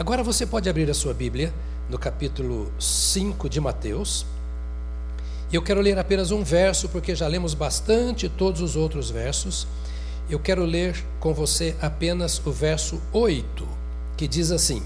Agora 0.00 0.22
você 0.22 0.46
pode 0.46 0.66
abrir 0.66 0.90
a 0.90 0.94
sua 0.94 1.12
Bíblia 1.12 1.52
no 1.90 1.98
capítulo 1.98 2.72
5 2.78 3.50
de 3.50 3.60
Mateus. 3.60 4.24
Eu 5.52 5.60
quero 5.60 5.82
ler 5.82 5.98
apenas 5.98 6.30
um 6.30 6.42
verso, 6.42 6.88
porque 6.88 7.14
já 7.14 7.28
lemos 7.28 7.52
bastante 7.52 8.26
todos 8.26 8.62
os 8.62 8.76
outros 8.76 9.10
versos. 9.10 9.68
Eu 10.30 10.38
quero 10.38 10.64
ler 10.64 10.96
com 11.20 11.34
você 11.34 11.76
apenas 11.82 12.40
o 12.46 12.50
verso 12.50 12.98
8, 13.12 13.68
que 14.16 14.26
diz 14.26 14.50
assim: 14.50 14.82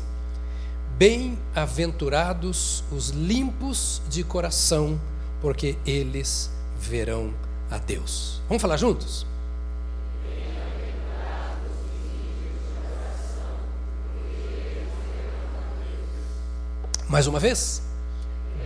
Bem-aventurados 0.98 2.82
os 2.90 3.10
limpos 3.10 4.02
de 4.10 4.24
coração, 4.24 5.00
porque 5.40 5.78
eles 5.86 6.50
verão 6.76 7.32
a 7.70 7.78
Deus. 7.78 8.42
Vamos 8.48 8.60
falar 8.60 8.78
juntos? 8.78 9.24
Mais 17.14 17.28
uma 17.28 17.38
vez. 17.38 17.80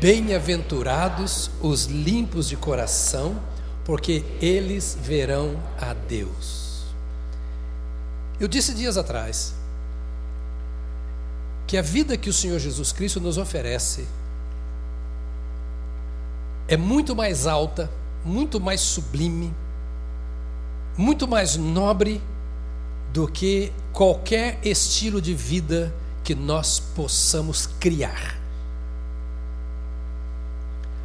Bem-aventurados 0.01 1.51
os 1.61 1.85
limpos 1.85 2.49
de 2.49 2.57
coração, 2.57 3.39
porque 3.85 4.25
eles 4.41 4.97
verão 5.03 5.63
a 5.79 5.93
Deus. 5.93 6.85
Eu 8.41 8.49
disse 8.49 8.73
dias 8.73 8.97
atrás 8.97 9.55
que 11.67 11.77
a 11.77 11.83
vida 11.83 12.17
que 12.17 12.31
o 12.31 12.33
Senhor 12.33 12.59
Jesus 12.59 12.91
Cristo 12.91 13.21
nos 13.21 13.37
oferece 13.37 14.09
é 16.67 16.77
muito 16.79 17.15
mais 17.15 17.47
alta, 17.47 17.91
muito 18.25 18.59
mais 18.59 18.81
sublime, 18.81 19.53
muito 20.97 21.29
mais 21.29 21.55
nobre 21.55 22.23
do 23.13 23.29
que 23.29 23.71
qualquer 23.93 24.59
estilo 24.65 25.21
de 25.21 25.35
vida 25.35 25.95
que 26.25 26.35
nós 26.35 26.81
possamos 26.81 27.67
criar. 27.79 28.38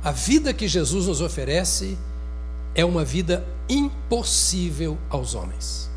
A 0.04 0.12
vida 0.12 0.54
que 0.54 0.68
Jesus 0.68 1.08
nos 1.08 1.22
oferece 1.22 1.98
é 2.76 2.84
uma 2.84 3.06
vida 3.06 3.46
impossível 3.70 4.98
aos 5.10 5.34
homens. 5.34 5.90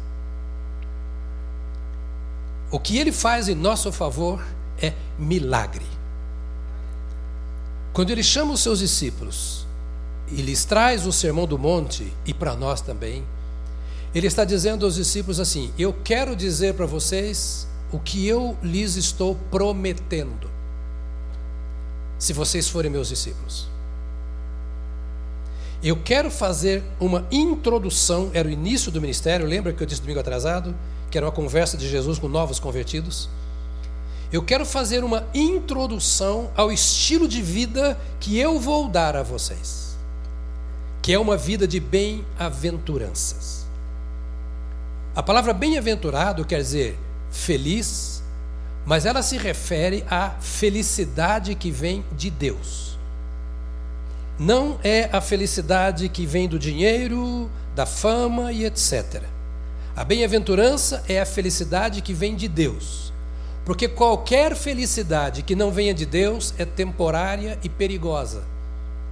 O 2.70 2.78
que 2.78 2.98
ele 2.98 3.10
faz 3.10 3.48
em 3.48 3.54
nosso 3.54 3.90
favor 3.90 4.44
é 4.80 4.92
milagre. 5.18 5.84
Quando 7.92 8.10
ele 8.10 8.22
chama 8.22 8.52
os 8.52 8.60
seus 8.60 8.78
discípulos 8.78 9.66
e 10.28 10.40
lhes 10.40 10.64
traz 10.64 11.04
o 11.04 11.12
sermão 11.12 11.46
do 11.46 11.58
monte, 11.58 12.12
e 12.24 12.32
para 12.32 12.54
nós 12.54 12.80
também, 12.80 13.24
ele 14.14 14.28
está 14.28 14.44
dizendo 14.44 14.84
aos 14.84 14.94
discípulos 14.94 15.40
assim: 15.40 15.72
Eu 15.76 15.92
quero 16.04 16.36
dizer 16.36 16.74
para 16.74 16.86
vocês 16.86 17.66
o 17.90 17.98
que 17.98 18.26
eu 18.26 18.56
lhes 18.62 18.96
estou 18.96 19.34
prometendo, 19.50 20.48
se 22.18 22.32
vocês 22.32 22.68
forem 22.68 22.90
meus 22.90 23.08
discípulos. 23.08 23.75
Eu 25.82 25.96
quero 25.96 26.30
fazer 26.30 26.82
uma 26.98 27.26
introdução, 27.30 28.30
era 28.32 28.48
o 28.48 28.50
início 28.50 28.90
do 28.90 29.00
ministério, 29.00 29.46
lembra 29.46 29.72
que 29.72 29.82
eu 29.82 29.86
disse 29.86 30.00
domingo 30.00 30.20
atrasado? 30.20 30.74
Que 31.10 31.18
era 31.18 31.26
uma 31.26 31.32
conversa 31.32 31.76
de 31.76 31.88
Jesus 31.88 32.18
com 32.18 32.28
novos 32.28 32.58
convertidos. 32.58 33.28
Eu 34.32 34.42
quero 34.42 34.64
fazer 34.64 35.04
uma 35.04 35.26
introdução 35.34 36.50
ao 36.56 36.72
estilo 36.72 37.28
de 37.28 37.42
vida 37.42 37.98
que 38.18 38.38
eu 38.38 38.58
vou 38.58 38.88
dar 38.88 39.16
a 39.16 39.22
vocês, 39.22 39.96
que 41.02 41.12
é 41.12 41.18
uma 41.18 41.36
vida 41.36 41.68
de 41.68 41.78
bem-aventuranças. 41.78 43.66
A 45.14 45.22
palavra 45.22 45.52
bem-aventurado 45.52 46.44
quer 46.44 46.58
dizer 46.58 46.98
feliz, 47.30 48.22
mas 48.84 49.06
ela 49.06 49.22
se 49.22 49.36
refere 49.36 50.04
à 50.10 50.30
felicidade 50.40 51.54
que 51.54 51.70
vem 51.70 52.04
de 52.12 52.30
Deus 52.30 52.85
não 54.38 54.78
é 54.84 55.08
a 55.12 55.20
felicidade 55.20 56.08
que 56.08 56.26
vem 56.26 56.48
do 56.48 56.58
dinheiro, 56.58 57.50
da 57.74 57.86
fama 57.86 58.52
e 58.52 58.64
etc. 58.64 59.22
A 59.94 60.04
bem-aventurança 60.04 61.02
é 61.08 61.20
a 61.20 61.26
felicidade 61.26 62.02
que 62.02 62.12
vem 62.12 62.36
de 62.36 62.48
Deus. 62.48 63.12
Porque 63.64 63.88
qualquer 63.88 64.54
felicidade 64.54 65.42
que 65.42 65.56
não 65.56 65.72
venha 65.72 65.92
de 65.92 66.06
Deus 66.06 66.54
é 66.58 66.64
temporária 66.64 67.58
e 67.62 67.68
perigosa. 67.68 68.44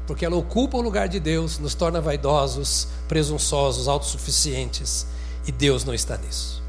Porque 0.06 0.24
ela 0.24 0.36
ocupa 0.36 0.76
o 0.76 0.82
lugar 0.82 1.08
de 1.08 1.18
Deus, 1.18 1.58
nos 1.58 1.74
torna 1.74 2.00
vaidosos, 2.00 2.88
presunçosos, 3.08 3.88
autossuficientes. 3.88 5.06
E 5.46 5.50
Deus 5.50 5.84
não 5.84 5.94
está 5.94 6.16
nisso. 6.18 6.62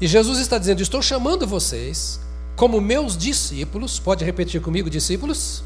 E 0.00 0.06
Jesus 0.06 0.38
está 0.40 0.58
dizendo: 0.58 0.82
Estou 0.82 1.00
chamando 1.00 1.46
vocês 1.46 2.20
como 2.56 2.80
meus 2.80 3.16
discípulos. 3.16 3.98
Pode 3.98 4.24
repetir 4.24 4.60
comigo, 4.60 4.90
discípulos? 4.90 5.62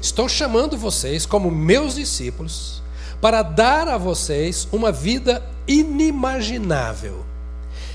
Estou 0.00 0.28
chamando 0.28 0.76
vocês 0.76 1.26
como 1.26 1.50
meus 1.50 1.94
discípulos 1.94 2.82
para 3.20 3.42
dar 3.42 3.88
a 3.88 3.98
vocês 3.98 4.68
uma 4.70 4.92
vida 4.92 5.42
inimaginável. 5.66 7.24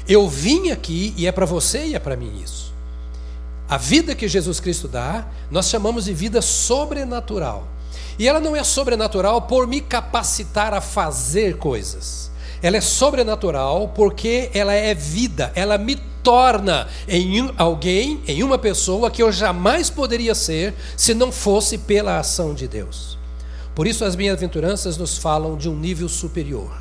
Eu 0.08 0.28
vim 0.28 0.72
aqui 0.72 1.14
e 1.16 1.28
é 1.28 1.32
para 1.32 1.46
você 1.46 1.86
e 1.86 1.96
é 1.96 2.00
para 2.00 2.18
mim 2.18 2.42
isso. 2.44 2.74
A 3.70 3.78
vida 3.78 4.14
que 4.14 4.28
Jesus 4.28 4.60
Cristo 4.60 4.88
dá, 4.88 5.26
nós 5.50 5.70
chamamos 5.70 6.06
de 6.06 6.14
vida 6.14 6.42
sobrenatural. 6.42 7.68
E 8.20 8.28
ela 8.28 8.40
não 8.40 8.56
é 8.56 8.64
sobrenatural 8.64 9.44
por 9.44 9.66
me 9.66 9.80
capacitar 9.80 10.74
a 10.74 10.82
fazer 10.82 11.58
coisas. 11.58 12.30
Ela 12.62 12.78
é 12.78 12.82
sobrenatural 12.82 13.88
porque 13.90 14.52
ela 14.54 14.74
é 14.74 14.94
vida, 14.94 15.52
ela 15.56 15.78
me 15.78 15.96
torna 16.24 16.88
em 17.08 17.52
alguém, 17.58 18.22
em 18.28 18.44
uma 18.44 18.58
pessoa 18.58 19.12
que 19.12 19.22
eu 19.22 19.32
jamais 19.32 19.90
poderia 19.90 20.36
ser 20.36 20.74
se 20.96 21.14
não 21.14 21.32
fosse 21.32 21.78
pela 21.78 22.20
ação 22.20 22.54
de 22.54 22.68
Deus. 22.68 23.18
Por 23.74 23.88
isso 23.88 24.04
as 24.04 24.16
bem-aventuranças 24.16 24.98
nos 24.98 25.18
falam 25.18 25.56
de 25.58 25.70
um 25.70 25.76
nível 25.76 26.10
superior. 26.10 26.72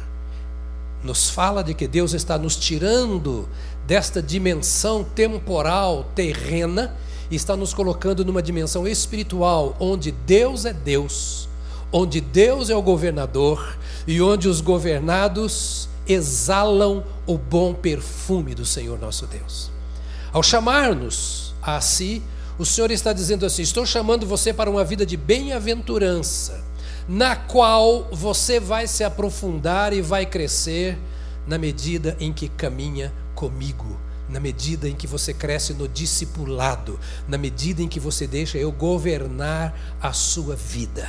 Nos 1.03 1.31
fala 1.31 1.63
de 1.63 1.73
que 1.73 1.89
Deus 1.89 2.13
está 2.13 2.37
nos 2.37 2.57
tirando 2.57 3.49
desta 3.87 4.23
dimensão 4.23 5.03
temporal, 5.03 6.07
terrena, 6.15 6.97
e 7.31 7.37
está 7.37 7.57
nos 7.57 7.73
colocando 7.73 8.25
numa 8.25 8.43
dimensão 8.43 8.87
espiritual, 8.87 9.77
onde 9.79 10.11
Deus 10.11 10.65
é 10.65 10.73
Deus, 10.73 11.49
onde 11.93 12.21
Deus 12.21 12.71
é 12.71 12.77
o 12.77 12.83
governador 12.83 13.79
e 14.07 14.21
onde 14.21 14.49
os 14.49 14.61
governados 14.61 15.89
exalam 16.07 17.05
o 17.27 17.37
bom 17.37 17.75
perfume 17.75 18.55
do 18.55 18.65
Senhor 18.65 18.99
nosso 18.99 19.27
Deus. 19.27 19.71
Ao 20.33 20.43
chamar-nos 20.43 21.55
a 21.63 21.81
si, 21.81 22.23
o 22.59 22.67
Senhor 22.67 22.91
está 22.91 23.13
dizendo 23.13 23.47
assim: 23.47 23.63
Estou 23.63 23.87
chamando 23.87 24.27
você 24.27 24.53
para 24.53 24.71
uma 24.71 24.85
vida 24.85 25.05
de 25.07 25.17
bem-aventurança, 25.17 26.63
na 27.09 27.35
qual 27.35 28.09
você 28.13 28.61
vai 28.61 28.87
se 28.87 29.03
aprofundar 29.03 29.93
e 29.93 30.01
vai 30.01 30.27
crescer 30.27 30.99
na 31.47 31.59
medida 31.59 32.17
em 32.21 32.33
que 32.33 32.49
caminha 32.49 33.13
comigo, 33.35 33.99
na 34.29 34.39
medida 34.39 34.89
em 34.89 34.95
que 34.95 35.07
você 35.07 35.33
cresce 35.33 35.75
no 35.75 35.89
discipulado, 35.89 37.01
na 37.27 37.39
medida 37.39 37.83
em 37.83 37.89
que 37.89 37.99
você 37.99 38.27
deixa 38.27 38.59
eu 38.59 38.71
governar 38.71 39.75
a 40.01 40.13
sua 40.13 40.55
vida. 40.55 41.09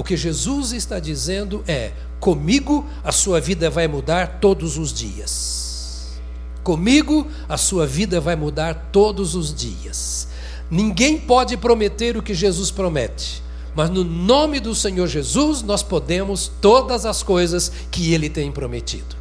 O 0.00 0.02
que 0.02 0.16
Jesus 0.16 0.72
está 0.72 0.98
dizendo 0.98 1.62
é: 1.68 1.92
comigo 2.18 2.86
a 3.04 3.12
sua 3.12 3.38
vida 3.38 3.68
vai 3.68 3.86
mudar 3.86 4.38
todos 4.40 4.78
os 4.78 4.94
dias. 4.94 6.18
Comigo 6.62 7.26
a 7.46 7.58
sua 7.58 7.86
vida 7.86 8.18
vai 8.18 8.34
mudar 8.34 8.88
todos 8.90 9.34
os 9.34 9.52
dias. 9.54 10.26
Ninguém 10.70 11.18
pode 11.18 11.54
prometer 11.58 12.16
o 12.16 12.22
que 12.22 12.32
Jesus 12.32 12.70
promete, 12.70 13.42
mas 13.74 13.90
no 13.90 14.02
nome 14.02 14.58
do 14.58 14.74
Senhor 14.74 15.06
Jesus 15.06 15.60
nós 15.60 15.82
podemos 15.82 16.50
todas 16.62 17.04
as 17.04 17.22
coisas 17.22 17.70
que 17.90 18.14
ele 18.14 18.30
tem 18.30 18.50
prometido. 18.50 19.14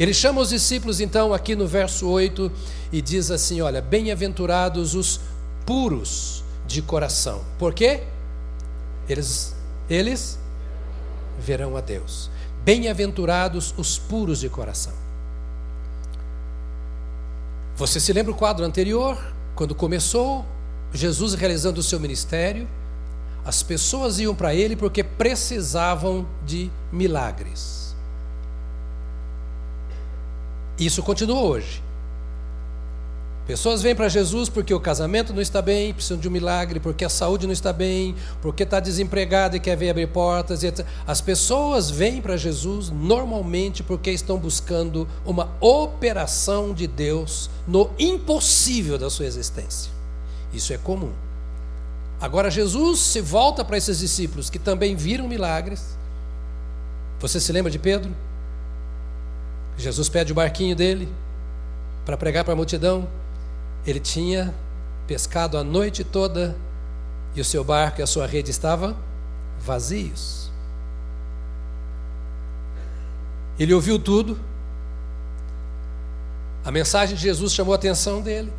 Ele 0.00 0.12
chama 0.12 0.40
os 0.40 0.48
discípulos 0.48 0.98
então 0.98 1.32
aqui 1.32 1.54
no 1.54 1.68
verso 1.68 2.08
8 2.08 2.50
e 2.92 3.00
diz 3.00 3.30
assim: 3.30 3.60
Olha, 3.60 3.80
bem-aventurados 3.80 4.96
os 4.96 5.20
puros 5.64 6.42
de 6.66 6.82
coração. 6.82 7.44
Por 7.56 7.72
quê? 7.72 8.02
Eles 9.08 9.53
eles 9.88 10.38
verão 11.38 11.76
a 11.76 11.80
Deus. 11.80 12.30
Bem-aventurados 12.64 13.74
os 13.76 13.98
puros 13.98 14.40
de 14.40 14.48
coração. 14.48 14.92
Você 17.76 17.98
se 17.98 18.12
lembra 18.12 18.32
o 18.32 18.36
quadro 18.36 18.64
anterior? 18.64 19.18
Quando 19.54 19.74
começou 19.74 20.44
Jesus 20.92 21.34
realizando 21.34 21.78
o 21.78 21.82
seu 21.82 21.98
ministério, 21.98 22.68
as 23.44 23.62
pessoas 23.62 24.18
iam 24.18 24.34
para 24.34 24.54
ele 24.54 24.76
porque 24.76 25.02
precisavam 25.02 26.26
de 26.46 26.70
milagres. 26.90 27.94
Isso 30.78 31.02
continua 31.02 31.40
hoje. 31.40 31.82
Pessoas 33.46 33.82
vêm 33.82 33.94
para 33.94 34.08
Jesus 34.08 34.48
porque 34.48 34.72
o 34.72 34.80
casamento 34.80 35.34
não 35.34 35.42
está 35.42 35.60
bem, 35.60 35.92
precisam 35.92 36.16
de 36.16 36.26
um 36.26 36.30
milagre, 36.30 36.80
porque 36.80 37.04
a 37.04 37.10
saúde 37.10 37.46
não 37.46 37.52
está 37.52 37.74
bem, 37.74 38.14
porque 38.40 38.62
está 38.62 38.80
desempregado 38.80 39.54
e 39.54 39.60
quer 39.60 39.76
ver 39.76 39.90
abrir 39.90 40.06
portas, 40.06 40.64
etc. 40.64 40.86
As 41.06 41.20
pessoas 41.20 41.90
vêm 41.90 42.22
para 42.22 42.38
Jesus 42.38 42.88
normalmente 42.88 43.82
porque 43.82 44.10
estão 44.10 44.38
buscando 44.38 45.06
uma 45.26 45.50
operação 45.60 46.72
de 46.72 46.86
Deus 46.86 47.50
no 47.68 47.90
impossível 47.98 48.96
da 48.96 49.10
sua 49.10 49.26
existência. 49.26 49.92
Isso 50.50 50.72
é 50.72 50.78
comum. 50.78 51.12
Agora 52.18 52.50
Jesus 52.50 53.00
se 53.00 53.20
volta 53.20 53.62
para 53.62 53.76
esses 53.76 53.98
discípulos 53.98 54.48
que 54.48 54.58
também 54.58 54.96
viram 54.96 55.28
milagres. 55.28 55.98
Você 57.20 57.38
se 57.38 57.52
lembra 57.52 57.70
de 57.70 57.78
Pedro? 57.78 58.10
Jesus 59.76 60.08
pede 60.08 60.32
o 60.32 60.34
barquinho 60.34 60.74
dele 60.74 61.12
para 62.06 62.16
pregar 62.16 62.42
para 62.42 62.54
a 62.54 62.56
multidão. 62.56 63.06
Ele 63.86 64.00
tinha 64.00 64.54
pescado 65.06 65.58
a 65.58 65.64
noite 65.64 66.02
toda 66.02 66.56
e 67.34 67.40
o 67.40 67.44
seu 67.44 67.62
barco 67.62 68.00
e 68.00 68.02
a 68.02 68.06
sua 68.06 68.26
rede 68.26 68.50
estavam 68.50 68.96
vazios. 69.60 70.50
Ele 73.58 73.72
ouviu 73.72 73.98
tudo. 73.98 74.38
A 76.64 76.70
mensagem 76.70 77.14
de 77.14 77.22
Jesus 77.22 77.52
chamou 77.52 77.72
a 77.72 77.76
atenção 77.76 78.22
dele, 78.22 78.52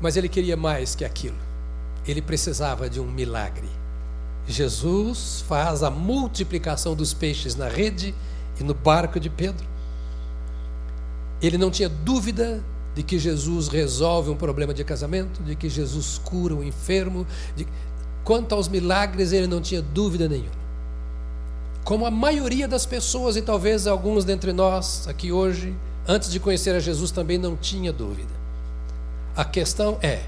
mas 0.00 0.16
ele 0.16 0.28
queria 0.28 0.56
mais 0.56 0.94
que 0.94 1.04
aquilo. 1.04 1.36
Ele 2.06 2.22
precisava 2.22 2.88
de 2.88 2.98
um 2.98 3.06
milagre. 3.06 3.68
Jesus 4.46 5.44
faz 5.46 5.82
a 5.82 5.90
multiplicação 5.90 6.94
dos 6.94 7.12
peixes 7.12 7.54
na 7.54 7.68
rede 7.68 8.14
e 8.58 8.64
no 8.64 8.72
barco 8.72 9.20
de 9.20 9.28
Pedro. 9.28 9.66
Ele 11.42 11.58
não 11.58 11.70
tinha 11.70 11.88
dúvida 11.88 12.64
de 12.98 13.04
que 13.04 13.16
Jesus 13.16 13.68
resolve 13.68 14.28
um 14.28 14.34
problema 14.34 14.74
de 14.74 14.82
casamento, 14.82 15.40
de 15.44 15.54
que 15.54 15.68
Jesus 15.68 16.20
cura 16.24 16.52
um 16.52 16.64
enfermo. 16.64 17.24
De... 17.54 17.64
Quanto 18.24 18.56
aos 18.56 18.66
milagres, 18.66 19.30
ele 19.30 19.46
não 19.46 19.60
tinha 19.60 19.80
dúvida 19.80 20.28
nenhuma. 20.28 20.58
Como 21.84 22.04
a 22.04 22.10
maioria 22.10 22.66
das 22.66 22.84
pessoas, 22.84 23.36
e 23.36 23.42
talvez 23.42 23.86
alguns 23.86 24.24
dentre 24.24 24.52
nós 24.52 25.06
aqui 25.06 25.30
hoje, 25.30 25.76
antes 26.08 26.28
de 26.28 26.40
conhecer 26.40 26.74
a 26.74 26.80
Jesus, 26.80 27.12
também 27.12 27.38
não 27.38 27.54
tinha 27.54 27.92
dúvida. 27.92 28.32
A 29.36 29.44
questão 29.44 29.96
é: 30.02 30.24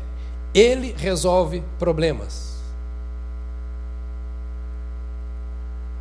ele 0.54 0.94
resolve 0.96 1.64
problemas. 1.76 2.54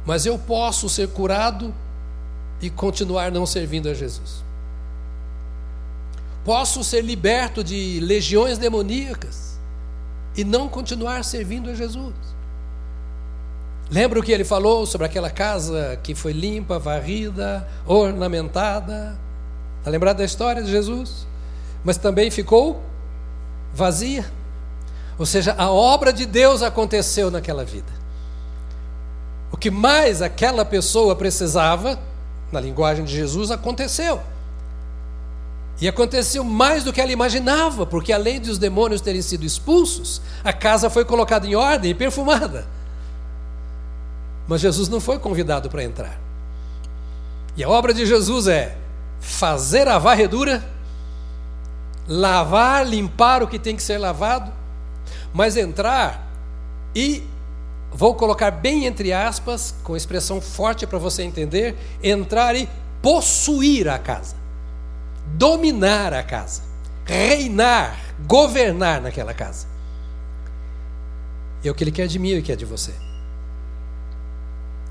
Mas 0.05 0.23
eu 0.23 0.37
posso 0.37 0.87
ser 0.87 1.07
curado 1.07 1.73
e 2.61 2.69
continuar 2.69 3.31
não 3.31 3.47
servindo 3.47 3.89
a 3.89 3.93
Jesus. 3.95 4.47
Posso 6.49 6.83
ser 6.83 7.01
liberto 7.01 7.63
de 7.63 7.99
legiões 7.99 8.57
demoníacas 8.57 9.59
e 10.35 10.43
não 10.43 10.67
continuar 10.67 11.23
servindo 11.23 11.69
a 11.69 11.75
Jesus. 11.75 12.15
Lembra 13.91 14.19
o 14.19 14.23
que 14.23 14.31
ele 14.31 14.43
falou 14.43 14.83
sobre 14.87 15.05
aquela 15.05 15.29
casa 15.29 15.99
que 16.01 16.15
foi 16.15 16.33
limpa, 16.33 16.79
varrida, 16.79 17.67
ornamentada? 17.85 19.15
Está 19.77 19.91
lembrado 19.91 20.17
da 20.17 20.25
história 20.25 20.63
de 20.63 20.71
Jesus? 20.71 21.27
Mas 21.83 21.97
também 21.97 22.31
ficou 22.31 22.81
vazia. 23.71 24.25
Ou 25.19 25.27
seja, 25.27 25.53
a 25.55 25.69
obra 25.69 26.11
de 26.11 26.25
Deus 26.25 26.63
aconteceu 26.63 27.29
naquela 27.29 27.63
vida. 27.63 27.93
O 29.51 29.55
que 29.55 29.69
mais 29.69 30.19
aquela 30.19 30.65
pessoa 30.65 31.15
precisava, 31.15 31.99
na 32.51 32.59
linguagem 32.59 33.05
de 33.05 33.15
Jesus, 33.15 33.51
aconteceu. 33.51 34.19
E 35.81 35.87
aconteceu 35.87 36.43
mais 36.43 36.83
do 36.83 36.91
que 36.91 36.99
ela 36.99 37.11
imaginava, 37.11 37.85
porque 37.85 38.11
além 38.11 38.41
de 38.41 38.49
os 38.49 38.57
demônios 38.57 38.99
terem 38.99 39.21
sido 39.21 39.45
expulsos, 39.45 40.21
a 40.43 40.51
casa 40.51 40.89
foi 40.89 41.05
colocada 41.05 41.47
em 41.47 41.55
ordem 41.55 41.91
e 41.91 41.95
perfumada. 41.95 42.67
Mas 44.45 44.59
Jesus 44.59 44.89
não 44.89 44.99
foi 44.99 45.17
convidado 45.19 45.69
para 45.69 45.83
entrar. 45.83 46.19
E 47.55 47.63
a 47.63 47.69
obra 47.69 47.93
de 47.93 48.05
Jesus 48.05 48.47
é 48.47 48.75
fazer 49.21 49.87
a 49.87 49.97
varredura, 49.97 50.63
lavar, 52.07 52.85
limpar 52.85 53.41
o 53.41 53.47
que 53.47 53.59
tem 53.59 53.75
que 53.75 53.83
ser 53.83 53.97
lavado, 53.97 54.51
mas 55.33 55.55
entrar 55.55 56.27
e 56.93 57.23
vou 57.91 58.15
colocar 58.15 58.51
bem 58.51 58.85
entre 58.85 59.13
aspas, 59.13 59.73
com 59.83 59.95
expressão 59.95 60.41
forte 60.41 60.85
para 60.85 60.99
você 60.99 61.23
entender, 61.23 61.75
entrar 62.03 62.55
e 62.55 62.67
possuir 63.01 63.87
a 63.87 63.97
casa 63.97 64.38
dominar 65.35 66.13
a 66.13 66.23
casa, 66.23 66.61
reinar, 67.05 67.99
governar 68.27 69.01
naquela 69.01 69.33
casa. 69.33 69.67
É 71.63 71.69
o 71.69 71.75
que 71.75 71.83
ele 71.83 71.91
quer 71.91 72.07
de 72.07 72.17
mim 72.17 72.29
e 72.29 72.39
o 72.39 72.43
que 72.43 72.51
é 72.51 72.55
de 72.55 72.65
você. 72.65 72.93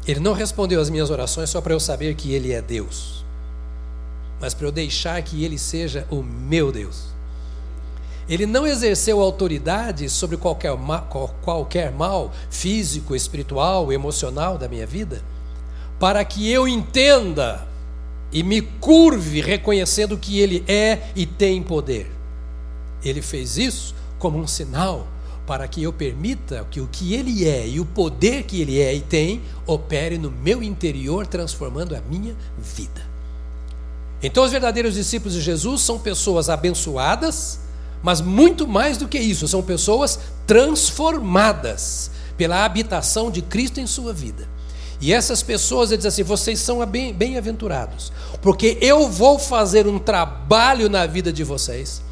Ele 0.06 0.20
não 0.20 0.32
respondeu 0.32 0.80
às 0.80 0.88
minhas 0.88 1.10
orações 1.10 1.50
só 1.50 1.60
para 1.60 1.74
eu 1.74 1.80
saber 1.80 2.14
que 2.14 2.32
ele 2.32 2.52
é 2.52 2.62
Deus, 2.62 3.24
mas 4.40 4.54
para 4.54 4.66
eu 4.66 4.72
deixar 4.72 5.20
que 5.22 5.44
ele 5.44 5.58
seja 5.58 6.06
o 6.10 6.22
meu 6.22 6.72
Deus. 6.72 7.08
Ele 8.28 8.44
não 8.44 8.66
exerceu 8.66 9.20
autoridade 9.20 10.08
sobre 10.10 10.36
qualquer, 10.36 10.72
qualquer 11.42 11.90
mal 11.92 12.30
físico, 12.50 13.16
espiritual, 13.16 13.90
emocional 13.90 14.58
da 14.58 14.68
minha 14.68 14.86
vida, 14.86 15.22
para 15.98 16.22
que 16.24 16.50
eu 16.50 16.68
entenda 16.68 17.66
e 18.32 18.42
me 18.42 18.60
curve 18.60 19.40
reconhecendo 19.40 20.18
que 20.18 20.38
Ele 20.38 20.64
é 20.68 21.10
e 21.16 21.24
tem 21.24 21.62
poder. 21.62 22.10
Ele 23.02 23.22
fez 23.22 23.56
isso 23.56 23.94
como 24.18 24.38
um 24.38 24.46
sinal 24.46 25.06
para 25.46 25.66
que 25.66 25.82
eu 25.82 25.92
permita 25.92 26.66
que 26.70 26.80
o 26.80 26.86
que 26.86 27.14
Ele 27.14 27.48
é 27.48 27.66
e 27.66 27.80
o 27.80 27.86
poder 27.86 28.42
que 28.42 28.60
Ele 28.60 28.80
é 28.80 28.94
e 28.94 29.00
tem 29.00 29.40
opere 29.66 30.18
no 30.18 30.30
meu 30.30 30.62
interior, 30.62 31.26
transformando 31.26 31.96
a 31.96 32.00
minha 32.02 32.36
vida. 32.58 33.08
Então, 34.22 34.44
os 34.44 34.50
verdadeiros 34.50 34.94
discípulos 34.94 35.32
de 35.34 35.40
Jesus 35.40 35.80
são 35.80 35.98
pessoas 35.98 36.50
abençoadas, 36.50 37.60
mas 38.02 38.20
muito 38.20 38.66
mais 38.66 38.98
do 38.98 39.08
que 39.08 39.18
isso, 39.18 39.48
são 39.48 39.62
pessoas 39.62 40.18
transformadas 40.46 42.10
pela 42.36 42.64
habitação 42.64 43.30
de 43.30 43.40
Cristo 43.40 43.80
em 43.80 43.86
sua 43.86 44.12
vida. 44.12 44.46
E 45.00 45.12
essas 45.12 45.42
pessoas, 45.42 45.90
ele 45.90 45.98
diz 45.98 46.06
assim: 46.06 46.22
vocês 46.22 46.58
são 46.58 46.84
bem-aventurados, 46.86 48.12
porque 48.42 48.78
eu 48.80 49.08
vou 49.08 49.38
fazer 49.38 49.86
um 49.86 49.98
trabalho 49.98 50.88
na 50.88 51.06
vida 51.06 51.32
de 51.32 51.44
vocês, 51.44 52.02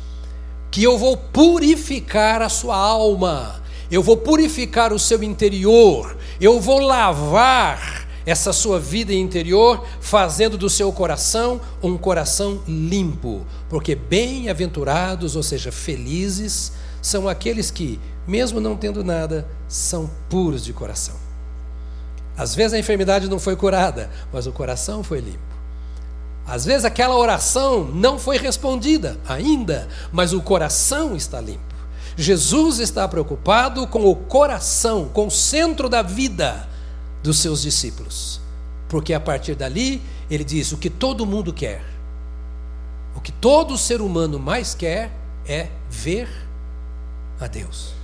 que 0.70 0.84
eu 0.84 0.96
vou 0.96 1.16
purificar 1.16 2.42
a 2.42 2.48
sua 2.48 2.76
alma, 2.76 3.62
eu 3.90 4.02
vou 4.02 4.16
purificar 4.16 4.92
o 4.92 4.98
seu 4.98 5.22
interior, 5.22 6.16
eu 6.40 6.60
vou 6.60 6.78
lavar 6.78 8.06
essa 8.24 8.52
sua 8.52 8.80
vida 8.80 9.14
interior, 9.14 9.86
fazendo 10.00 10.58
do 10.58 10.68
seu 10.68 10.92
coração 10.92 11.60
um 11.80 11.96
coração 11.96 12.60
limpo, 12.66 13.46
porque 13.68 13.94
bem-aventurados, 13.94 15.36
ou 15.36 15.42
seja, 15.44 15.70
felizes, 15.70 16.72
são 17.00 17.28
aqueles 17.28 17.70
que, 17.70 18.00
mesmo 18.26 18.60
não 18.60 18.76
tendo 18.76 19.04
nada, 19.04 19.48
são 19.68 20.10
puros 20.28 20.64
de 20.64 20.72
coração. 20.72 21.25
Às 22.36 22.54
vezes 22.54 22.74
a 22.74 22.78
enfermidade 22.78 23.28
não 23.28 23.38
foi 23.38 23.56
curada, 23.56 24.10
mas 24.32 24.46
o 24.46 24.52
coração 24.52 25.02
foi 25.02 25.20
limpo. 25.20 25.56
Às 26.46 26.64
vezes 26.64 26.84
aquela 26.84 27.16
oração 27.16 27.84
não 27.84 28.18
foi 28.18 28.36
respondida 28.36 29.18
ainda, 29.26 29.88
mas 30.12 30.32
o 30.32 30.42
coração 30.42 31.16
está 31.16 31.40
limpo. 31.40 31.74
Jesus 32.16 32.78
está 32.78 33.08
preocupado 33.08 33.86
com 33.86 34.04
o 34.04 34.14
coração, 34.14 35.08
com 35.08 35.26
o 35.26 35.30
centro 35.30 35.88
da 35.88 36.02
vida 36.02 36.68
dos 37.22 37.38
seus 37.38 37.62
discípulos. 37.62 38.40
Porque 38.88 39.12
a 39.12 39.20
partir 39.20 39.54
dali, 39.54 40.02
ele 40.30 40.44
diz: 40.44 40.72
o 40.72 40.76
que 40.76 40.88
todo 40.88 41.26
mundo 41.26 41.52
quer, 41.52 41.82
o 43.14 43.20
que 43.20 43.32
todo 43.32 43.76
ser 43.76 44.00
humano 44.00 44.38
mais 44.38 44.74
quer 44.74 45.10
é 45.46 45.68
ver 45.90 46.28
a 47.40 47.46
Deus 47.46 47.95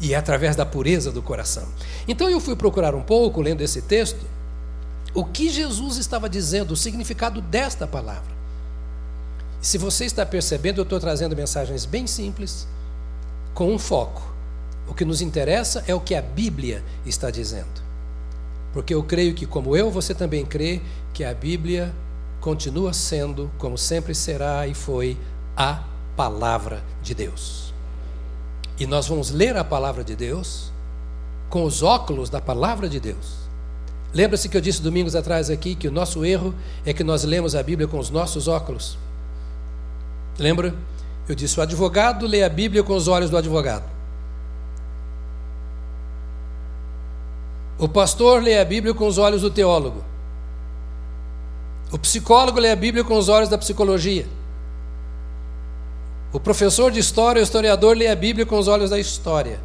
e 0.00 0.14
é 0.14 0.16
através 0.16 0.54
da 0.54 0.66
pureza 0.66 1.10
do 1.10 1.22
coração. 1.22 1.66
Então 2.06 2.28
eu 2.28 2.40
fui 2.40 2.54
procurar 2.54 2.94
um 2.94 3.02
pouco, 3.02 3.40
lendo 3.40 3.62
esse 3.62 3.82
texto, 3.82 4.24
o 5.14 5.24
que 5.24 5.48
Jesus 5.48 5.96
estava 5.96 6.28
dizendo, 6.28 6.72
o 6.72 6.76
significado 6.76 7.40
desta 7.40 7.86
palavra. 7.86 8.36
Se 9.60 9.78
você 9.78 10.04
está 10.04 10.24
percebendo, 10.26 10.78
eu 10.78 10.84
estou 10.84 11.00
trazendo 11.00 11.34
mensagens 11.34 11.86
bem 11.86 12.06
simples, 12.06 12.68
com 13.54 13.72
um 13.72 13.78
foco. 13.78 14.22
O 14.86 14.94
que 14.94 15.04
nos 15.04 15.20
interessa 15.20 15.82
é 15.86 15.94
o 15.94 16.00
que 16.00 16.14
a 16.14 16.22
Bíblia 16.22 16.84
está 17.04 17.30
dizendo. 17.30 17.82
Porque 18.72 18.94
eu 18.94 19.02
creio 19.02 19.34
que, 19.34 19.46
como 19.46 19.74
eu, 19.74 19.90
você 19.90 20.14
também 20.14 20.44
crê 20.44 20.82
que 21.14 21.24
a 21.24 21.32
Bíblia 21.32 21.92
continua 22.40 22.92
sendo, 22.92 23.50
como 23.58 23.78
sempre 23.78 24.14
será 24.14 24.66
e 24.66 24.74
foi, 24.74 25.18
a 25.56 25.82
palavra 26.14 26.84
de 27.02 27.14
Deus. 27.14 27.65
E 28.78 28.86
nós 28.86 29.08
vamos 29.08 29.30
ler 29.30 29.56
a 29.56 29.64
palavra 29.64 30.04
de 30.04 30.14
Deus 30.14 30.70
com 31.48 31.64
os 31.64 31.82
óculos 31.82 32.28
da 32.28 32.40
palavra 32.40 32.88
de 32.88 33.00
Deus. 33.00 33.46
Lembra-se 34.12 34.48
que 34.48 34.56
eu 34.56 34.60
disse 34.60 34.82
domingos 34.82 35.14
atrás 35.14 35.50
aqui 35.50 35.74
que 35.74 35.88
o 35.88 35.92
nosso 35.92 36.24
erro 36.24 36.54
é 36.84 36.92
que 36.92 37.04
nós 37.04 37.24
lemos 37.24 37.54
a 37.54 37.62
Bíblia 37.62 37.88
com 37.88 37.98
os 37.98 38.10
nossos 38.10 38.48
óculos. 38.48 38.98
Lembra? 40.38 40.74
Eu 41.28 41.34
disse: 41.34 41.58
o 41.58 41.62
advogado 41.62 42.26
lê 42.26 42.42
a 42.42 42.48
Bíblia 42.48 42.82
com 42.82 42.94
os 42.94 43.08
olhos 43.08 43.30
do 43.30 43.36
advogado. 43.36 43.84
O 47.78 47.88
pastor 47.88 48.42
lê 48.42 48.58
a 48.58 48.64
Bíblia 48.64 48.94
com 48.94 49.06
os 49.06 49.18
olhos 49.18 49.42
do 49.42 49.50
teólogo. 49.50 50.02
O 51.92 51.98
psicólogo 51.98 52.58
lê 52.58 52.70
a 52.70 52.76
Bíblia 52.76 53.04
com 53.04 53.16
os 53.16 53.28
olhos 53.28 53.48
da 53.48 53.58
psicologia. 53.58 54.26
O 56.36 56.38
professor 56.38 56.92
de 56.92 57.00
história, 57.00 57.40
o 57.40 57.42
historiador, 57.42 57.96
lê 57.96 58.08
a 58.08 58.14
Bíblia 58.14 58.44
com 58.44 58.58
os 58.58 58.68
olhos 58.68 58.90
da 58.90 58.98
história. 58.98 59.58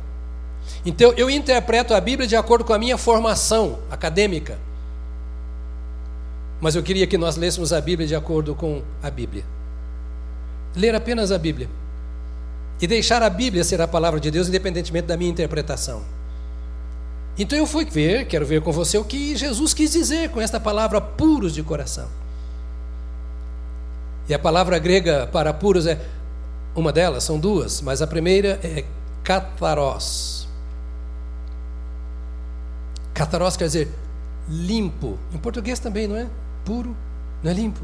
Então, 0.86 1.14
eu 1.18 1.30
interpreto 1.30 1.94
a 1.94 2.00
Bíblia 2.00 2.26
de 2.26 2.34
acordo 2.34 2.64
com 2.64 2.72
a 2.72 2.80
minha 2.80 2.98
formação 2.98 3.80
acadêmica. 3.92 4.58
Mas 6.62 6.74
eu 6.74 6.82
queria 6.82 7.06
que 7.06 7.18
nós 7.18 7.36
lêssemos 7.36 7.74
a 7.74 7.82
Bíblia 7.82 8.08
de 8.08 8.16
acordo 8.16 8.56
com 8.56 8.82
a 9.04 9.10
Bíblia. 9.10 9.44
Ler 10.74 10.96
apenas 10.96 11.30
a 11.30 11.38
Bíblia. 11.38 11.68
E 12.80 12.88
deixar 12.88 13.22
a 13.22 13.30
Bíblia 13.30 13.66
ser 13.66 13.82
a 13.82 13.88
palavra 13.88 14.18
de 14.18 14.32
Deus, 14.32 14.48
independentemente 14.48 15.08
da 15.08 15.18
minha 15.18 15.30
interpretação. 15.30 16.04
Então 17.38 17.60
eu 17.60 17.68
fui 17.68 17.84
ver, 17.84 18.28
quero 18.28 18.46
ver 18.46 18.62
com 18.62 18.72
você 18.72 18.98
o 18.98 19.04
que 19.04 19.36
Jesus 19.36 19.74
quis 19.74 19.92
dizer 19.92 20.30
com 20.30 20.40
esta 20.40 20.58
palavra 20.58 21.02
puros 21.02 21.54
de 21.54 21.64
coração. 21.64 22.08
E 24.30 24.34
a 24.34 24.40
palavra 24.40 24.80
grega 24.80 25.28
para 25.34 25.54
puros 25.54 25.86
é 25.86 26.00
uma 26.76 26.92
delas, 26.92 27.24
são 27.24 27.40
duas, 27.40 27.82
mas 27.82 28.02
a 28.02 28.08
primeira 28.08 28.60
é 28.64 28.86
kataros. 29.24 30.48
Kataros 33.14 33.58
quer 33.58 33.66
dizer 33.66 33.94
limpo. 34.48 35.18
Em 35.34 35.38
português 35.38 35.80
também, 35.80 36.08
não 36.08 36.16
é? 36.16 36.30
Puro, 36.64 36.96
não 37.44 37.52
é 37.52 37.54
limpo. 37.54 37.82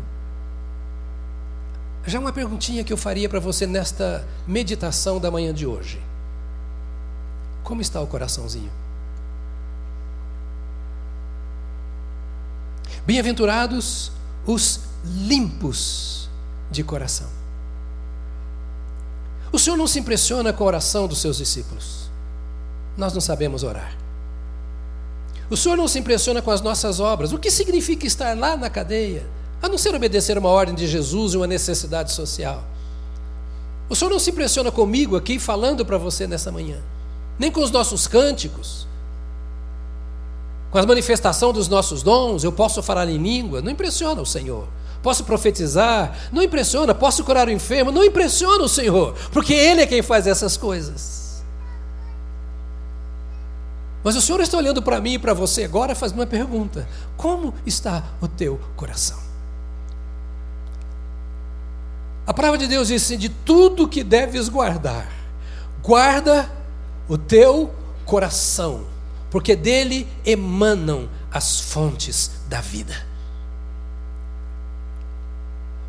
Já 2.06 2.20
uma 2.20 2.32
perguntinha 2.32 2.84
que 2.84 2.94
eu 2.94 2.98
faria 2.98 3.27
para 3.27 3.39
você 3.39 3.67
nesta 3.67 4.25
meditação 4.48 5.20
da 5.20 5.29
manhã 5.29 5.53
de 5.53 5.65
hoje. 5.65 6.01
Como 7.63 7.82
está 7.82 8.00
o 8.00 8.08
coraçãozinho? 8.08 8.72
Bem-aventurados 13.06 14.12
os 14.46 14.82
limpos 15.03 16.29
de 16.72 16.84
coração. 16.84 17.37
O 19.51 19.60
Senhor 19.60 19.77
não 19.77 19.88
se 19.88 20.00
impressiona 20.00 20.51
com 20.51 20.63
a 20.63 20.68
oração 20.68 21.08
dos 21.08 21.20
seus 21.20 21.38
discípulos. 21.38 22.10
Nós 22.98 23.13
não 23.13 23.22
sabemos 23.22 23.63
orar. 23.63 23.96
O 25.50 25.56
Senhor 25.56 25.77
não 25.77 25.88
se 25.88 26.00
impressiona 26.00 26.42
com 26.42 26.51
as 26.51 26.62
nossas 26.62 27.00
obras. 27.00 27.32
O 27.32 27.38
que 27.38 27.50
significa 27.50 28.06
estar 28.06 28.38
lá 28.38 28.58
na 28.58 28.70
cadeia? 28.70 29.25
A 29.62 29.70
não 29.70 29.77
ser 29.77 29.96
obedecer 29.96 30.38
uma 30.38 30.50
ordem 30.50 30.75
de 30.75 30.88
Jesus 30.88 31.34
e 31.34 31.38
uma 31.38 31.48
necessidade 31.48 32.12
social. 32.12 32.63
O 33.89 33.96
Senhor 33.96 34.12
não 34.12 34.20
se 34.20 34.30
impressiona 34.30 34.72
comigo 34.72 35.16
aqui 35.16 35.39
falando 35.39 35.86
para 35.86 35.98
você 35.98 36.27
nessa 36.27 36.51
manhã, 36.51 36.77
nem 37.39 37.50
com 37.50 37.62
os 37.62 37.72
nossos 37.72 38.06
cânticos, 38.06 38.86
com 40.70 40.77
a 40.77 40.86
manifestação 40.86 41.54
dos 41.54 41.70
nossos 41.70 42.04
dons. 42.04 42.44
Eu 42.44 42.51
posso 42.51 42.84
falar 42.84 43.08
em 43.08 43.18
língua, 43.18 43.62
não 43.62 43.72
impressiona 43.72 44.22
o 44.22 44.25
Senhor. 44.25 44.68
Posso 45.08 45.24
profetizar, 45.24 46.14
não 46.34 46.44
impressiona. 46.44 46.94
Posso 46.94 47.24
curar 47.24 47.48
o 47.48 47.52
enfermo, 47.52 47.94
não 47.94 48.04
impressiona 48.04 48.62
o 48.62 48.68
Senhor, 48.68 49.14
porque 49.32 49.54
Ele 49.54 49.80
é 49.80 49.88
quem 49.88 50.02
faz 50.02 50.28
essas 50.28 50.58
coisas. 50.58 51.42
Mas 54.04 54.18
o 54.18 54.22
Senhor 54.22 54.42
está 54.42 54.58
olhando 54.58 54.82
para 54.82 55.00
mim 55.00 55.14
e 55.14 55.18
para 55.18 55.34
você 55.34 55.64
agora 55.64 55.96
fazendo 55.96 56.20
uma 56.20 56.28
pergunta: 56.28 56.86
como 57.16 57.54
está 57.66 58.04
o 58.20 58.28
teu 58.28 58.60
coração? 58.76 59.18
A 62.26 62.34
palavra 62.34 62.58
de 62.58 62.68
Deus 62.68 62.90
diz 62.90 63.02
assim: 63.02 63.18
de 63.18 63.30
tudo 63.30 63.88
que 63.88 64.04
deves 64.04 64.50
guardar, 64.50 65.10
guarda 65.82 66.52
o 67.08 67.18
teu 67.18 67.74
coração, 68.04 68.86
porque 69.32 69.56
dele 69.56 70.06
emanam 70.26 71.10
as 71.32 71.62
fontes 71.62 72.30
da 72.50 72.60
vida. 72.60 73.08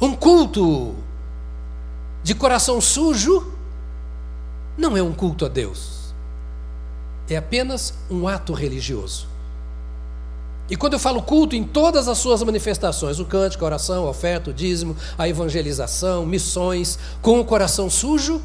Um 0.01 0.15
culto 0.15 0.95
de 2.23 2.35
coração 2.35 2.81
sujo 2.81 3.53
não 4.77 4.97
é 4.97 5.03
um 5.03 5.13
culto 5.13 5.45
a 5.45 5.49
Deus 5.49 5.99
é 7.35 7.37
apenas 7.37 7.95
um 8.11 8.27
ato 8.27 8.53
religioso. 8.53 9.27
E 10.71 10.77
quando 10.77 10.95
eu 10.95 10.99
falo 10.99 11.23
culto 11.23 11.57
em 11.57 11.65
todas 11.65 12.09
as 12.09 12.19
suas 12.19 12.43
manifestações, 12.43 13.19
o 13.19 13.25
cântico, 13.25 13.65
a 13.65 13.69
oração, 13.69 14.07
a 14.07 14.11
oferta, 14.11 14.51
o 14.51 14.53
dízimo, 14.53 14.97
a 15.17 15.27
evangelização, 15.27 16.27
missões, 16.27 16.99
com 17.23 17.41
o 17.41 17.45
coração 17.45 17.89
sujo, 17.89 18.43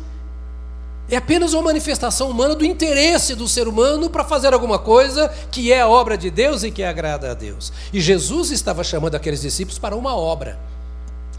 é 1.10 1.18
apenas 1.18 1.54
uma 1.54 1.64
manifestação 1.64 2.30
humana 2.30 2.56
do 2.56 2.64
interesse 2.64 3.36
do 3.36 3.46
ser 3.46 3.68
humano 3.68 4.10
para 4.10 4.24
fazer 4.24 4.54
alguma 4.54 4.80
coisa 4.80 5.28
que 5.52 5.72
é 5.72 5.86
obra 5.86 6.18
de 6.18 6.30
Deus 6.30 6.64
e 6.64 6.72
que 6.72 6.82
agrada 6.82 7.32
a 7.32 7.34
Deus. 7.34 7.74
E 7.92 8.00
Jesus 8.00 8.52
estava 8.52 8.86
chamando 8.86 9.16
aqueles 9.16 9.42
discípulos 9.42 9.78
para 9.78 9.96
uma 9.96 10.16
obra, 10.16 10.58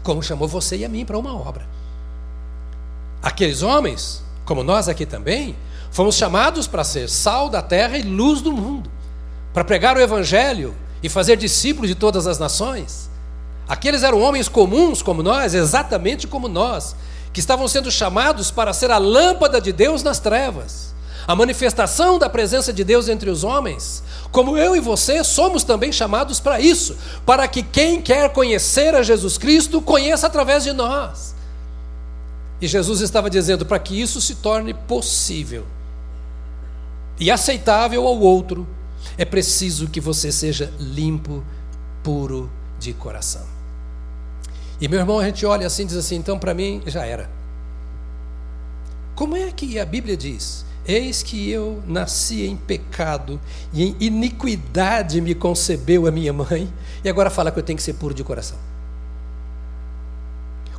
como 0.05 0.23
chamou 0.23 0.47
você 0.47 0.77
e 0.77 0.85
a 0.85 0.89
mim 0.89 1.03
para 1.03 1.17
uma 1.17 1.35
obra. 1.35 1.67
Aqueles 3.21 3.61
homens, 3.61 4.23
como 4.45 4.63
nós 4.63 4.87
aqui 4.87 5.05
também, 5.05 5.57
Fomos 5.95 6.15
chamados 6.15 6.67
para 6.67 6.83
ser 6.83 7.07
sal 7.07 7.47
da 7.47 7.61
terra 7.61 7.97
e 7.97 8.01
luz 8.01 8.41
do 8.41 8.51
mundo, 8.51 8.91
para 9.53 9.63
pregar 9.63 9.95
o 9.95 10.01
evangelho 10.01 10.75
e 11.01 11.07
fazer 11.07 11.37
discípulos 11.37 11.87
de 11.87 11.95
todas 11.95 12.27
as 12.27 12.37
nações. 12.37 13.09
Aqueles 13.65 14.03
eram 14.03 14.19
homens 14.19 14.49
comuns 14.49 15.01
como 15.01 15.23
nós, 15.23 15.53
exatamente 15.53 16.27
como 16.27 16.49
nós, 16.49 16.97
que 17.31 17.39
estavam 17.39 17.65
sendo 17.65 17.89
chamados 17.89 18.51
para 18.51 18.73
ser 18.73 18.91
a 18.91 18.97
lâmpada 18.97 19.61
de 19.61 19.71
Deus 19.71 20.03
nas 20.03 20.19
trevas, 20.19 20.93
a 21.27 21.35
manifestação 21.35 22.19
da 22.19 22.29
presença 22.29 22.71
de 22.71 22.83
Deus 22.83 23.09
entre 23.09 23.29
os 23.29 23.43
homens. 23.43 24.03
Como 24.31 24.57
eu 24.57 24.75
e 24.75 24.79
você 24.79 25.23
somos 25.23 25.63
também 25.63 25.91
chamados 25.91 26.39
para 26.39 26.59
isso, 26.59 26.97
para 27.25 27.47
que 27.47 27.63
quem 27.63 28.01
quer 28.01 28.31
conhecer 28.31 28.93
a 28.93 29.01
Jesus 29.01 29.37
Cristo 29.37 29.81
conheça 29.81 30.27
através 30.27 30.63
de 30.63 30.73
nós. 30.73 31.35
E 32.61 32.67
Jesus 32.67 33.01
estava 33.01 33.29
dizendo 33.29 33.65
para 33.65 33.79
que 33.79 33.99
isso 33.99 34.21
se 34.21 34.35
torne 34.35 34.73
possível 34.73 35.65
e 37.19 37.31
aceitável 37.31 38.05
ao 38.07 38.19
outro, 38.19 38.67
é 39.17 39.25
preciso 39.25 39.87
que 39.87 40.01
você 40.01 40.31
seja 40.31 40.71
limpo, 40.79 41.43
puro 42.03 42.51
de 42.79 42.93
coração. 42.93 43.45
E 44.79 44.87
meu 44.87 44.99
irmão, 44.99 45.19
a 45.19 45.25
gente 45.25 45.45
olha 45.45 45.65
assim 45.65 45.83
e 45.83 45.85
diz 45.85 45.95
assim: 45.95 46.15
então 46.15 46.37
para 46.37 46.53
mim 46.53 46.81
já 46.85 47.05
era. 47.05 47.29
Como 49.15 49.35
é 49.35 49.51
que 49.51 49.79
a 49.79 49.85
Bíblia 49.85 50.17
diz? 50.17 50.64
Eis 50.87 51.23
que 51.23 51.49
eu 51.49 51.81
nasci 51.87 52.45
em 52.45 52.55
pecado 52.55 53.41
e 53.73 53.83
em 53.83 53.95
iniquidade 53.99 55.19
me 55.19 55.33
concebeu 55.33 56.05
a 56.05 56.11
minha 56.11 56.31
mãe, 56.31 56.71
e 57.03 57.09
agora 57.09 57.29
fala 57.29 57.51
que 57.51 57.57
eu 57.57 57.63
tenho 57.63 57.77
que 57.77 57.83
ser 57.83 57.93
puro 57.93 58.13
de 58.13 58.23
coração. 58.23 58.57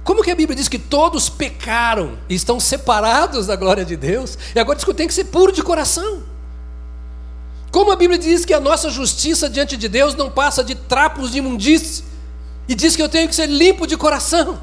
Como 0.05 0.23
que 0.23 0.31
a 0.31 0.37
Bíblia 0.37 0.55
diz 0.55 0.69
que 0.69 0.79
todos 0.79 1.29
pecaram 1.29 2.17
e 2.29 2.37
estão 2.37 2.61
separados 2.61 3.49
da 3.49 3.57
glória 3.57 3.85
de 3.85 3.97
Deus, 3.97 4.39
e 4.55 4.61
agora 4.61 4.77
diz 4.77 4.85
que 4.85 4.91
eu 4.91 4.95
tenho 4.95 5.09
que 5.09 5.15
ser 5.15 5.25
puro 5.25 5.51
de 5.51 5.65
coração? 5.65 6.23
Como 7.73 7.91
a 7.91 7.97
Bíblia 7.97 8.17
diz 8.17 8.45
que 8.45 8.55
a 8.55 8.61
nossa 8.61 8.89
justiça 8.89 9.51
diante 9.51 9.77
de 9.77 9.89
Deus 9.89 10.15
não 10.15 10.31
passa 10.31 10.63
de 10.63 10.77
trapos 10.77 11.33
de 11.33 11.39
imundície, 11.39 12.05
e 12.69 12.75
diz 12.77 12.95
que 12.95 13.03
eu 13.03 13.09
tenho 13.09 13.29
que 13.29 13.35
ser 13.35 13.49
limpo 13.49 13.85
de 13.85 13.97
coração. 13.97 14.61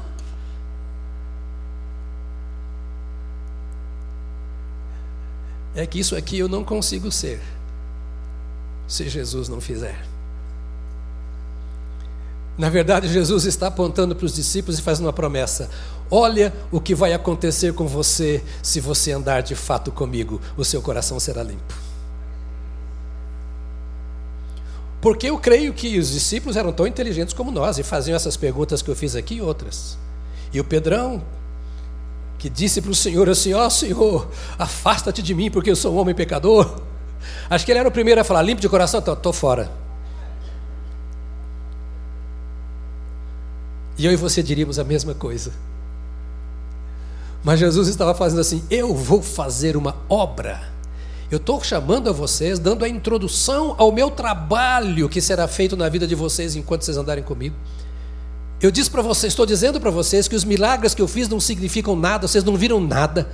É 5.74 5.86
que 5.86 5.98
isso 5.98 6.14
aqui 6.14 6.38
eu 6.38 6.48
não 6.48 6.62
consigo 6.64 7.10
ser, 7.10 7.40
se 8.86 9.08
Jesus 9.08 9.48
não 9.48 9.60
fizer. 9.60 10.06
Na 12.56 12.70
verdade, 12.70 13.08
Jesus 13.08 13.44
está 13.44 13.66
apontando 13.66 14.14
para 14.14 14.26
os 14.26 14.34
discípulos 14.34 14.78
e 14.78 14.82
fazendo 14.82 15.06
uma 15.06 15.12
promessa: 15.12 15.68
Olha 16.10 16.52
o 16.70 16.80
que 16.80 16.94
vai 16.94 17.12
acontecer 17.12 17.74
com 17.74 17.86
você 17.86 18.42
se 18.62 18.78
você 18.78 19.10
andar 19.10 19.42
de 19.42 19.56
fato 19.56 19.90
comigo, 19.90 20.40
o 20.56 20.64
seu 20.64 20.80
coração 20.80 21.18
será 21.18 21.42
limpo. 21.42 21.74
Porque 25.00 25.28
eu 25.28 25.38
creio 25.38 25.74
que 25.74 25.98
os 25.98 26.12
discípulos 26.12 26.56
eram 26.56 26.72
tão 26.72 26.86
inteligentes 26.86 27.34
como 27.34 27.50
nós 27.50 27.76
e 27.78 27.82
faziam 27.82 28.16
essas 28.16 28.36
perguntas 28.36 28.80
que 28.80 28.90
eu 28.90 28.96
fiz 28.96 29.16
aqui 29.16 29.34
e 29.34 29.42
outras. 29.42 29.98
E 30.52 30.60
o 30.60 30.64
Pedrão, 30.64 31.22
que 32.38 32.48
disse 32.48 32.80
para 32.80 32.90
o 32.90 32.94
Senhor 32.94 33.28
assim: 33.28 33.54
Ó 33.54 33.66
oh, 33.66 33.70
Senhor, 33.70 34.28
afasta-te 34.58 35.22
de 35.22 35.34
mim 35.34 35.50
porque 35.50 35.70
eu 35.70 35.76
sou 35.76 35.94
um 35.94 35.98
homem 35.98 36.14
pecador. 36.14 36.80
Acho 37.48 37.64
que 37.64 37.72
ele 37.72 37.78
era 37.78 37.88
o 37.88 37.92
primeiro 37.92 38.20
a 38.20 38.24
falar: 38.24 38.42
limpo 38.42 38.60
de 38.60 38.68
coração, 38.68 39.00
estou 39.00 39.32
fora. 39.32 39.70
E 43.96 44.04
eu 44.04 44.12
e 44.12 44.16
você 44.16 44.42
diríamos 44.42 44.78
a 44.78 44.84
mesma 44.84 45.14
coisa. 45.14 45.52
Mas 47.42 47.60
Jesus 47.60 47.88
estava 47.88 48.14
fazendo 48.14 48.40
assim: 48.40 48.64
eu 48.70 48.94
vou 48.94 49.22
fazer 49.22 49.76
uma 49.76 49.96
obra. 50.08 50.72
Eu 51.30 51.36
estou 51.36 51.62
chamando 51.62 52.08
a 52.08 52.12
vocês, 52.12 52.58
dando 52.58 52.84
a 52.84 52.88
introdução 52.88 53.74
ao 53.78 53.90
meu 53.90 54.10
trabalho 54.10 55.08
que 55.08 55.20
será 55.20 55.48
feito 55.48 55.76
na 55.76 55.88
vida 55.88 56.06
de 56.06 56.14
vocês 56.14 56.54
enquanto 56.54 56.82
vocês 56.82 56.96
andarem 56.96 57.24
comigo. 57.24 57.56
Eu 58.64 58.70
disse 58.70 58.90
para 58.90 59.02
vocês, 59.02 59.30
estou 59.30 59.44
dizendo 59.44 59.78
para 59.78 59.90
vocês 59.90 60.26
que 60.26 60.34
os 60.34 60.42
milagres 60.42 60.94
que 60.94 61.02
eu 61.02 61.06
fiz 61.06 61.28
não 61.28 61.38
significam 61.38 61.94
nada, 61.94 62.26
vocês 62.26 62.42
não 62.42 62.56
viram 62.56 62.80
nada. 62.80 63.28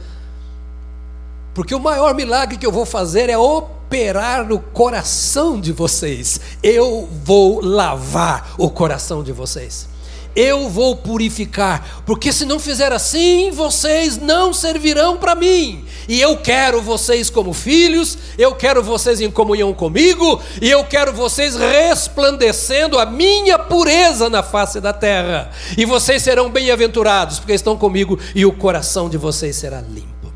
Porque 1.55 1.73
o 1.73 1.79
maior 1.79 2.17
milagre 2.17 2.59
que 2.59 2.67
eu 2.67 2.73
vou 2.73 2.85
fazer 2.85 3.31
é 3.31 3.39
operar 3.39 4.45
no 4.45 4.59
coração 4.59 5.61
de 5.61 5.71
vocês. 5.71 6.41
Eu 6.61 7.09
vou 7.23 7.65
lavar 7.65 8.55
o 8.59 8.69
coração 8.69 9.23
de 9.23 9.31
vocês. 9.31 9.89
Eu 10.35 10.69
vou 10.69 10.97
purificar, 10.97 12.03
porque 12.07 12.33
se 12.33 12.45
não 12.45 12.59
fizer 12.59 12.93
assim, 12.93 13.51
vocês 13.51 14.17
não 14.17 14.53
servirão 14.53 15.17
para 15.17 15.35
mim. 15.35 15.85
E 16.09 16.21
eu 16.21 16.37
quero 16.37 16.81
vocês 16.81 17.31
como 17.31 17.53
filhos, 17.53 18.19
eu 18.39 18.55
quero 18.55 18.83
vocês 18.83 19.21
em 19.21 19.31
comunhão 19.31 19.73
comigo, 19.73 20.41
e 20.61 20.71
eu 20.71 20.85
quero 20.85 21.13
vocês 21.13 21.57
resplandecendo 21.57 22.99
a 22.99 23.07
minha 23.07 23.59
pureza 23.59 24.29
na 24.29 24.43
face 24.43 24.81
da 24.81 24.93
terra. 24.93 25.51
E 25.77 25.85
vocês 25.85 26.23
serão 26.23 26.51
bem-aventurados, 26.51 27.39
porque 27.39 27.53
estão 27.53 27.77
comigo 27.77 28.19
e 28.35 28.45
o 28.47 28.53
coração 28.53 29.09
de 29.09 29.17
vocês 29.17 29.57
será 29.57 29.81
limpo. 29.81 30.33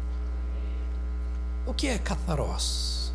O 1.67 1.73
que 1.73 1.89
é 1.89 1.99
catarós? 1.99 3.13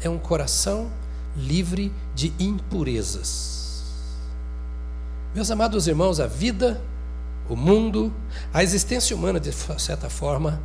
É 0.00 0.08
um 0.08 0.18
coração 0.18 0.90
livre 1.36 1.92
de 2.14 2.32
impurezas. 2.38 3.55
Meus 5.36 5.50
amados 5.50 5.86
irmãos, 5.86 6.18
a 6.18 6.26
vida, 6.26 6.80
o 7.46 7.54
mundo, 7.54 8.10
a 8.54 8.62
existência 8.62 9.14
humana, 9.14 9.38
de 9.38 9.52
certa 9.52 10.08
forma, 10.08 10.62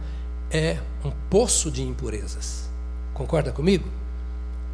é 0.50 0.78
um 1.04 1.12
poço 1.30 1.70
de 1.70 1.84
impurezas. 1.84 2.70
Concorda 3.14 3.52
comigo? 3.52 3.86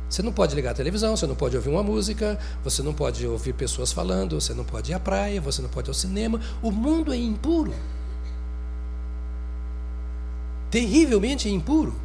Você 0.08 0.22
não 0.22 0.32
pode 0.32 0.54
ligar 0.54 0.70
a 0.70 0.76
televisão, 0.76 1.18
você 1.18 1.26
não 1.26 1.34
pode 1.34 1.56
ouvir 1.56 1.70
uma 1.70 1.82
música, 1.82 2.38
você 2.64 2.84
não 2.84 2.94
pode 2.94 3.26
ouvir 3.26 3.54
pessoas 3.54 3.92
falando, 3.92 4.40
você 4.40 4.54
não 4.54 4.64
pode 4.64 4.92
ir 4.92 4.94
à 4.94 5.00
praia, 5.00 5.42
você 5.42 5.64
não 5.64 5.70
pode 5.70 5.88
ir 5.88 5.90
ao 5.90 5.96
cinema. 5.96 6.40
O 6.62 6.70
mundo 6.70 7.12
é 7.12 7.18
impuro. 7.18 7.74
Terrivelmente 10.70 11.50
impuro. 11.50 11.96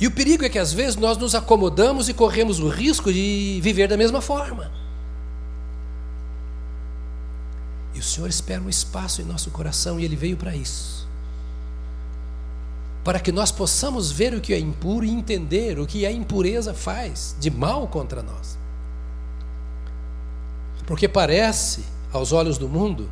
E 0.00 0.06
o 0.06 0.10
perigo 0.10 0.42
é 0.42 0.48
que 0.48 0.58
às 0.58 0.72
vezes 0.72 0.96
nós 0.96 1.18
nos 1.18 1.34
acomodamos 1.34 2.08
e 2.08 2.14
corremos 2.14 2.60
o 2.60 2.68
risco 2.70 3.12
de 3.12 3.60
viver 3.62 3.88
da 3.88 3.96
mesma 3.98 4.22
forma. 4.22 4.80
E 7.94 7.98
o 7.98 8.02
Senhor 8.02 8.28
espera 8.28 8.62
um 8.62 8.68
espaço 8.68 9.20
em 9.20 9.24
nosso 9.24 9.50
coração 9.50 9.98
e 9.98 10.04
Ele 10.04 10.16
veio 10.16 10.36
para 10.36 10.54
isso. 10.54 11.08
Para 13.04 13.20
que 13.20 13.32
nós 13.32 13.50
possamos 13.50 14.10
ver 14.10 14.34
o 14.34 14.40
que 14.40 14.54
é 14.54 14.58
impuro 14.58 15.04
e 15.04 15.10
entender 15.10 15.78
o 15.78 15.86
que 15.86 16.06
a 16.06 16.12
impureza 16.12 16.72
faz 16.72 17.36
de 17.38 17.50
mal 17.50 17.88
contra 17.88 18.22
nós. 18.22 18.56
Porque 20.86 21.08
parece, 21.08 21.84
aos 22.12 22.32
olhos 22.32 22.58
do 22.58 22.68
mundo, 22.68 23.10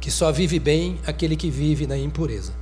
que 0.00 0.10
só 0.10 0.30
vive 0.30 0.58
bem 0.58 0.98
aquele 1.06 1.36
que 1.36 1.50
vive 1.50 1.86
na 1.86 1.98
impureza 1.98 2.52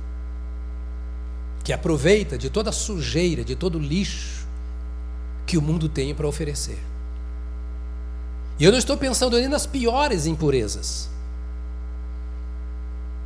que 1.69 1.73
aproveita 1.73 2.35
de 2.35 2.49
toda 2.49 2.71
a 2.71 2.73
sujeira, 2.73 3.43
de 3.43 3.55
todo 3.55 3.77
o 3.77 3.79
lixo 3.79 4.47
que 5.45 5.55
o 5.55 5.61
mundo 5.61 5.87
tem 5.87 6.15
para 6.15 6.27
oferecer. 6.27 6.79
E 8.57 8.65
eu 8.65 8.71
não 8.71 8.79
estou 8.79 8.97
pensando 8.97 9.37
nem 9.37 9.47
nas 9.47 9.67
piores 9.67 10.25
impurezas. 10.25 11.11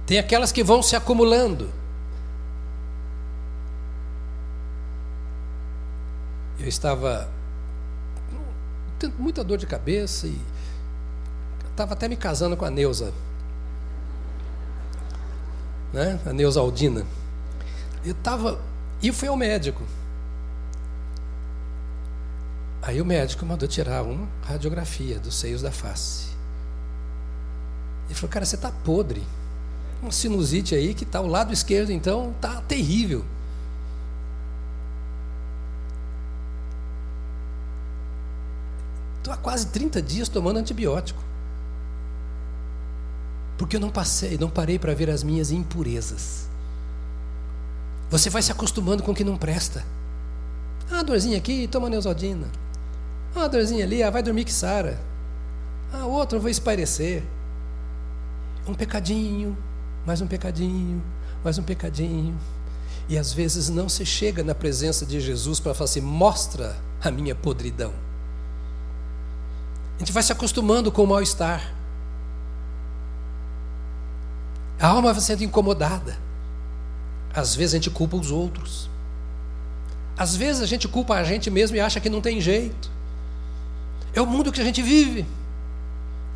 Tem 0.05 0.19
aquelas 0.19 0.51
que 0.51 0.63
vão 0.63 0.81
se 0.81 0.95
acumulando. 0.95 1.71
Eu 6.59 6.67
estava 6.67 7.29
tendo 8.99 9.17
muita 9.17 9.43
dor 9.43 9.57
de 9.57 9.65
cabeça 9.65 10.27
e 10.27 10.39
estava 11.69 11.93
até 11.93 12.07
me 12.07 12.15
casando 12.15 12.55
com 12.55 12.65
a 12.65 12.69
Neuza. 12.69 13.13
Né? 15.91 16.19
A 16.25 16.33
Neuza 16.33 16.59
Aldina. 16.59 17.05
Eu 18.05 18.11
estava. 18.11 18.59
E 19.01 19.11
fui 19.11 19.27
ao 19.27 19.35
médico. 19.35 19.83
Aí 22.81 23.01
o 23.01 23.05
médico 23.05 23.45
mandou 23.45 23.67
tirar 23.67 24.03
uma 24.03 24.27
radiografia 24.43 25.17
dos 25.19 25.35
seios 25.35 25.61
da 25.61 25.71
face. 25.71 26.27
Ele 28.05 28.15
falou, 28.15 28.29
cara, 28.29 28.45
você 28.45 28.55
está 28.55 28.71
podre. 28.71 29.23
Uma 30.03 30.11
sinusite 30.11 30.75
aí 30.75 30.93
que 30.93 31.05
está 31.05 31.19
ao 31.19 31.27
lado 31.27 31.53
esquerdo, 31.53 31.89
então, 31.89 32.31
está 32.31 32.59
terrível. 32.63 33.23
Estou 39.19 39.33
há 39.33 39.37
quase 39.37 39.67
30 39.67 40.01
dias 40.01 40.27
tomando 40.27 40.57
antibiótico. 40.59 41.23
Porque 43.57 43.77
eu 43.77 43.79
não 43.79 43.89
passei, 43.89 44.37
não 44.37 44.49
parei 44.49 44.77
para 44.77 44.93
ver 44.93 45.09
as 45.09 45.23
minhas 45.23 45.51
impurezas. 45.51 46.49
Você 48.09 48.29
vai 48.29 48.41
se 48.41 48.51
acostumando 48.51 49.03
com 49.03 49.13
o 49.13 49.15
que 49.15 49.23
não 49.23 49.37
presta. 49.37 49.85
Ah, 50.91 51.01
dorzinha 51.01 51.37
aqui, 51.37 51.65
toma 51.65 51.89
neusodina. 51.89 52.47
Ah, 53.33 53.47
dorzinha 53.47 53.85
ali, 53.85 54.03
ah, 54.03 54.09
vai 54.09 54.21
dormir 54.21 54.43
que 54.43 54.51
sara. 54.51 54.99
Ah, 55.93 56.05
outro, 56.05 56.39
eu 56.39 56.41
vou 56.41 56.51
espairecer. 56.51 57.23
Um 58.67 58.73
pecadinho, 58.73 59.57
mais 60.05 60.19
um 60.21 60.27
pecadinho, 60.27 61.01
mais 61.43 61.57
um 61.57 61.63
pecadinho. 61.63 62.37
E 63.07 63.17
às 63.17 63.33
vezes 63.33 63.69
não 63.69 63.89
se 63.89 64.05
chega 64.05 64.43
na 64.43 64.55
presença 64.55 65.05
de 65.05 65.19
Jesus 65.19 65.59
para 65.59 65.73
falar 65.73 65.85
assim: 65.85 66.01
mostra 66.01 66.75
a 67.01 67.11
minha 67.11 67.35
podridão. 67.35 67.93
A 69.95 69.99
gente 69.99 70.11
vai 70.11 70.23
se 70.23 70.31
acostumando 70.31 70.91
com 70.91 71.03
o 71.03 71.07
mal-estar. 71.07 71.73
A 74.79 74.87
alma 74.87 75.13
vai 75.13 75.21
sendo 75.21 75.43
incomodada. 75.43 76.17
Às 77.33 77.55
vezes 77.55 77.73
a 77.73 77.77
gente 77.77 77.89
culpa 77.89 78.17
os 78.17 78.31
outros. 78.31 78.89
Às 80.17 80.35
vezes 80.35 80.61
a 80.61 80.65
gente 80.65 80.87
culpa 80.87 81.15
a 81.15 81.23
gente 81.23 81.49
mesmo 81.49 81.77
e 81.77 81.79
acha 81.79 81.99
que 81.99 82.09
não 82.09 82.21
tem 82.21 82.41
jeito. 82.41 82.91
É 84.13 84.21
o 84.21 84.25
mundo 84.25 84.51
que 84.51 84.61
a 84.61 84.63
gente 84.63 84.81
vive. 84.81 85.25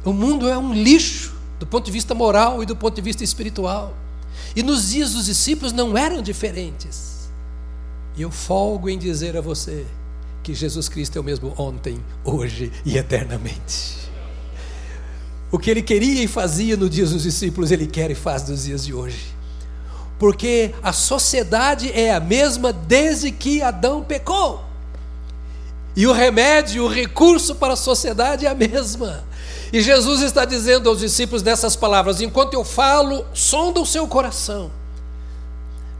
O 0.03 0.13
mundo 0.13 0.47
é 0.47 0.57
um 0.57 0.73
lixo 0.73 1.36
do 1.59 1.65
ponto 1.65 1.85
de 1.85 1.91
vista 1.91 2.13
moral 2.13 2.61
e 2.61 2.65
do 2.65 2.75
ponto 2.75 2.95
de 2.95 3.01
vista 3.01 3.23
espiritual. 3.23 3.95
E 4.55 4.61
nos 4.61 4.89
dias 4.89 5.13
dos 5.13 5.25
discípulos 5.25 5.73
não 5.73 5.97
eram 5.97 6.21
diferentes. 6.21 7.29
E 8.15 8.21
eu 8.21 8.31
folgo 8.31 8.89
em 8.89 8.97
dizer 8.97 9.35
a 9.37 9.41
você 9.41 9.85
que 10.43 10.53
Jesus 10.53 10.87
Cristo 10.87 11.17
é 11.17 11.21
o 11.21 11.23
mesmo 11.23 11.53
ontem, 11.57 12.03
hoje 12.23 12.71
e 12.85 12.97
eternamente. 12.97 13.97
O 15.51 15.57
que 15.57 15.69
ele 15.69 15.81
queria 15.81 16.23
e 16.23 16.27
fazia 16.27 16.75
no 16.75 16.89
dia 16.89 17.05
dos 17.05 17.23
discípulos, 17.23 17.71
ele 17.71 17.87
quer 17.87 18.11
e 18.11 18.15
faz 18.15 18.47
nos 18.47 18.63
dias 18.65 18.85
de 18.85 18.93
hoje 18.93 19.37
porque 20.19 20.73
a 20.81 20.91
sociedade 20.91 21.91
é 21.91 22.13
a 22.13 22.19
mesma 22.19 22.73
desde 22.73 23.31
que 23.31 23.61
Adão 23.61 24.03
pecou. 24.03 24.63
E 25.95 26.05
o 26.05 26.13
remédio, 26.13 26.85
o 26.85 26.87
recurso 26.87 27.55
para 27.55 27.73
a 27.73 27.77
sociedade 27.77 28.45
é 28.45 28.49
a 28.49 28.55
mesma. 28.55 29.23
E 29.71 29.81
Jesus 29.81 30.21
está 30.21 30.45
dizendo 30.45 30.89
aos 30.89 30.99
discípulos 30.99 31.43
nessas 31.43 31.75
palavras: 31.75 32.21
enquanto 32.21 32.53
eu 32.53 32.63
falo, 32.63 33.25
sonda 33.33 33.79
o 33.79 33.85
seu 33.85 34.07
coração, 34.07 34.71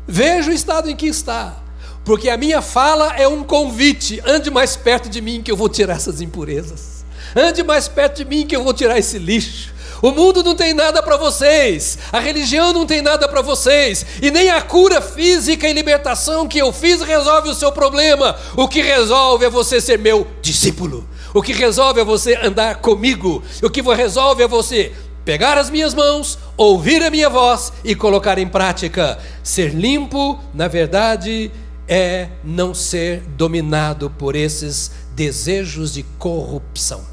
veja 0.07 0.49
o 0.49 0.53
estado 0.53 0.89
em 0.89 0.95
que 0.95 1.07
está, 1.07 1.57
porque 2.05 2.29
a 2.29 2.37
minha 2.37 2.61
fala 2.61 3.15
é 3.15 3.27
um 3.27 3.43
convite. 3.43 4.21
Ande 4.25 4.49
mais 4.49 4.75
perto 4.75 5.09
de 5.09 5.21
mim 5.21 5.41
que 5.41 5.51
eu 5.51 5.57
vou 5.57 5.69
tirar 5.69 5.95
essas 5.95 6.21
impurezas. 6.21 7.05
Ande 7.35 7.63
mais 7.63 7.87
perto 7.87 8.17
de 8.17 8.25
mim 8.25 8.47
que 8.47 8.55
eu 8.55 8.63
vou 8.63 8.73
tirar 8.73 8.97
esse 8.97 9.19
lixo. 9.19 9.75
O 10.01 10.11
mundo 10.11 10.43
não 10.43 10.55
tem 10.55 10.73
nada 10.73 11.01
para 11.01 11.17
vocês, 11.17 11.97
a 12.11 12.19
religião 12.19 12.71
não 12.71 12.85
tem 12.85 13.01
nada 13.01 13.27
para 13.27 13.41
vocês, 13.41 14.05
e 14.21 14.29
nem 14.29 14.49
a 14.49 14.61
cura 14.61 15.01
física 15.01 15.67
e 15.67 15.73
libertação 15.73 16.47
que 16.47 16.59
eu 16.59 16.71
fiz 16.71 17.01
resolve 17.01 17.49
o 17.49 17.55
seu 17.55 17.71
problema. 17.71 18.35
O 18.55 18.67
que 18.67 18.81
resolve 18.81 19.45
é 19.45 19.49
você 19.49 19.81
ser 19.81 19.97
meu 19.97 20.27
discípulo. 20.41 21.07
O 21.37 21.41
que 21.43 21.53
resolve 21.53 22.01
é 22.01 22.03
você 22.03 22.35
andar 22.35 22.77
comigo. 22.77 23.43
O 23.61 23.69
que 23.69 23.79
resolve 23.79 24.41
é 24.41 24.47
você 24.47 24.91
pegar 25.23 25.55
as 25.55 25.69
minhas 25.69 25.93
mãos, 25.93 26.39
ouvir 26.57 27.03
a 27.03 27.11
minha 27.11 27.29
voz 27.29 27.71
e 27.83 27.93
colocar 27.93 28.39
em 28.39 28.47
prática. 28.47 29.19
Ser 29.43 29.71
limpo, 29.71 30.39
na 30.51 30.67
verdade, 30.67 31.51
é 31.87 32.29
não 32.43 32.73
ser 32.73 33.21
dominado 33.37 34.09
por 34.09 34.35
esses 34.35 34.89
desejos 35.13 35.93
de 35.93 36.01
corrupção. 36.17 37.05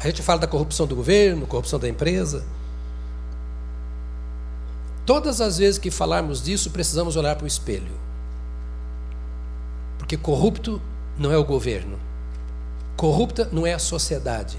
A 0.00 0.06
gente 0.06 0.22
fala 0.22 0.38
da 0.40 0.46
corrupção 0.46 0.86
do 0.86 0.96
governo, 0.96 1.46
corrupção 1.46 1.78
da 1.78 1.86
empresa. 1.86 2.46
Todas 5.04 5.42
as 5.42 5.58
vezes 5.58 5.76
que 5.76 5.90
falarmos 5.90 6.42
disso, 6.42 6.70
precisamos 6.70 7.14
olhar 7.14 7.36
para 7.36 7.44
o 7.44 7.46
espelho. 7.46 7.92
Porque 9.98 10.16
corrupto 10.16 10.80
não 11.18 11.30
é 11.30 11.36
o 11.36 11.44
governo. 11.44 12.07
Corrupta 12.98 13.48
não 13.52 13.64
é 13.64 13.72
a 13.72 13.78
sociedade. 13.78 14.58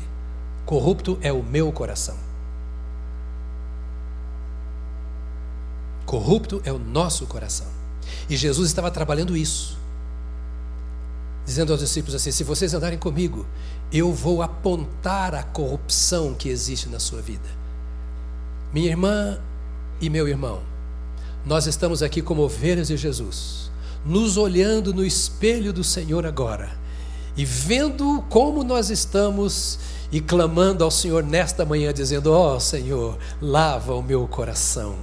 Corrupto 0.65 1.19
é 1.21 1.30
o 1.30 1.43
meu 1.43 1.73
coração. 1.73 2.15
Corrupto 6.06 6.62
é 6.63 6.71
o 6.71 6.80
nosso 6.80 7.28
coração. 7.28 7.67
E 8.30 8.38
Jesus 8.38 8.69
estava 8.69 8.89
trabalhando 8.89 9.36
isso. 9.36 9.78
Dizendo 11.45 11.73
aos 11.73 11.82
discípulos 11.82 12.15
assim: 12.15 12.32
se 12.32 12.45
vocês 12.45 12.73
andarem 12.73 12.97
comigo, 12.97 13.45
eu 13.91 14.13
vou 14.13 14.41
apontar 14.41 15.36
a 15.36 15.43
corrupção 15.43 16.34
que 16.34 16.47
existe 16.47 16.88
na 16.88 16.97
sua 16.97 17.21
vida. 17.21 17.49
Minha 18.71 18.88
irmã 18.88 19.38
e 19.99 20.10
meu 20.10 20.30
irmão, 20.30 20.62
nós 21.45 21.67
estamos 21.67 22.02
aqui 22.02 22.21
como 22.21 22.43
ovelhas 22.43 22.88
de 22.88 22.95
Jesus, 22.95 23.69
nos 24.06 24.38
olhando 24.38 24.93
no 24.93 25.04
espelho 25.04 25.73
do 25.73 25.84
Senhor 25.84 26.25
agora 26.25 26.80
e 27.39 27.45
vendo 27.45 28.21
como 28.28 28.65
nós 28.65 28.89
estamos 28.89 29.80
e 30.12 30.19
clamando 30.19 30.84
ao 30.84 30.91
Senhor 30.91 31.23
nesta 31.23 31.63
manhã, 31.63 31.93
dizendo: 31.93 32.34
Ó 32.34 32.58
oh, 32.58 32.60
Senhor, 32.60 33.17
lava 33.41 33.95
o 33.95 34.04
meu 34.04 34.28
coração, 34.28 34.97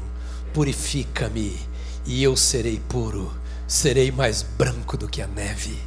purifica-me, 0.53 1.59
e 2.05 2.22
eu 2.22 2.37
serei 2.37 2.79
puro, 2.90 3.33
serei 3.66 4.12
mais 4.12 4.42
branco 4.42 4.99
do 4.99 5.09
que 5.09 5.22
a 5.22 5.27
neve. 5.27 5.79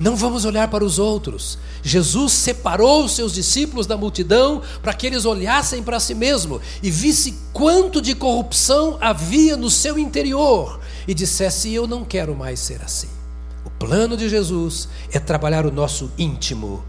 Não 0.00 0.16
vamos 0.16 0.46
olhar 0.46 0.68
para 0.68 0.82
os 0.82 0.98
outros. 0.98 1.58
Jesus 1.82 2.32
separou 2.32 3.04
os 3.04 3.14
seus 3.14 3.34
discípulos 3.34 3.86
da 3.86 3.94
multidão 3.94 4.62
para 4.82 4.94
que 4.94 5.06
eles 5.06 5.26
olhassem 5.26 5.82
para 5.82 6.00
si 6.00 6.14
mesmo 6.14 6.62
e 6.82 6.90
visse 6.90 7.34
quanto 7.52 8.00
de 8.00 8.14
corrupção 8.14 8.96
havia 9.02 9.54
no 9.54 9.68
seu 9.68 9.98
interior 9.98 10.80
e 11.06 11.12
dissesse: 11.12 11.74
Eu 11.74 11.86
não 11.86 12.06
quero 12.06 12.34
mais 12.34 12.58
ser 12.58 12.80
assim. 12.82 13.13
Plano 13.84 14.16
de 14.16 14.30
Jesus 14.30 14.88
é 15.12 15.18
trabalhar 15.18 15.66
o 15.66 15.70
nosso 15.70 16.10
íntimo, 16.16 16.82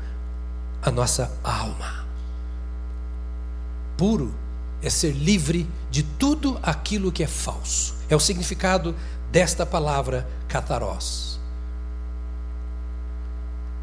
a 0.81 0.89
nossa 0.89 1.29
alma. 1.43 2.05
Puro 3.97 4.33
é 4.81 4.89
ser 4.89 5.11
livre 5.11 5.69
de 5.91 6.03
tudo 6.03 6.57
aquilo 6.63 7.11
que 7.11 7.21
é 7.21 7.27
falso. 7.27 7.95
É 8.09 8.15
o 8.15 8.19
significado 8.19 8.95
desta 9.29 9.65
palavra 9.65 10.25
catarós 10.47 11.35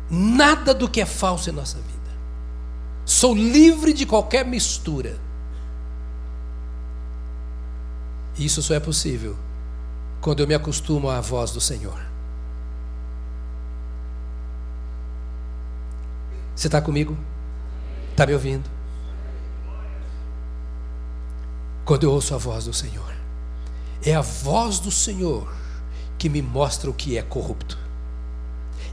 nada 0.09 0.75
do 0.75 0.89
que 0.89 1.01
é 1.01 1.07
falso 1.07 1.49
em 1.49 1.53
nossa 1.53 1.79
vida. 1.79 1.93
Sou 3.05 3.35
livre 3.35 3.93
de 3.93 4.05
qualquer 4.05 4.45
mistura. 4.45 5.19
Isso 8.39 8.63
só 8.63 8.75
é 8.75 8.81
possível 8.81 9.37
quando 10.21 10.41
eu 10.41 10.47
me 10.47 10.55
acostumo 10.55 11.11
à 11.11 11.21
voz 11.21 11.51
do 11.51 11.61
Senhor. 11.61 12.12
Você 16.55 16.69
está 16.69 16.81
comigo? 16.81 17.17
Está 18.11 18.27
me 18.27 18.35
ouvindo? 18.35 18.69
Quando 21.85 22.05
eu 22.05 22.13
ouço 22.13 22.35
a 22.35 22.39
voz 22.39 22.67
do 22.67 22.73
Senhor, 22.73 23.13
é 24.05 24.15
a 24.15 24.21
voz 24.21 24.79
do 24.79 24.91
Senhor 24.91 25.53
que 26.19 26.29
me 26.29 26.43
mostra 26.43 26.89
o 26.89 26.95
que 26.95 27.19
é 27.19 27.23
corrupto. 27.23 27.79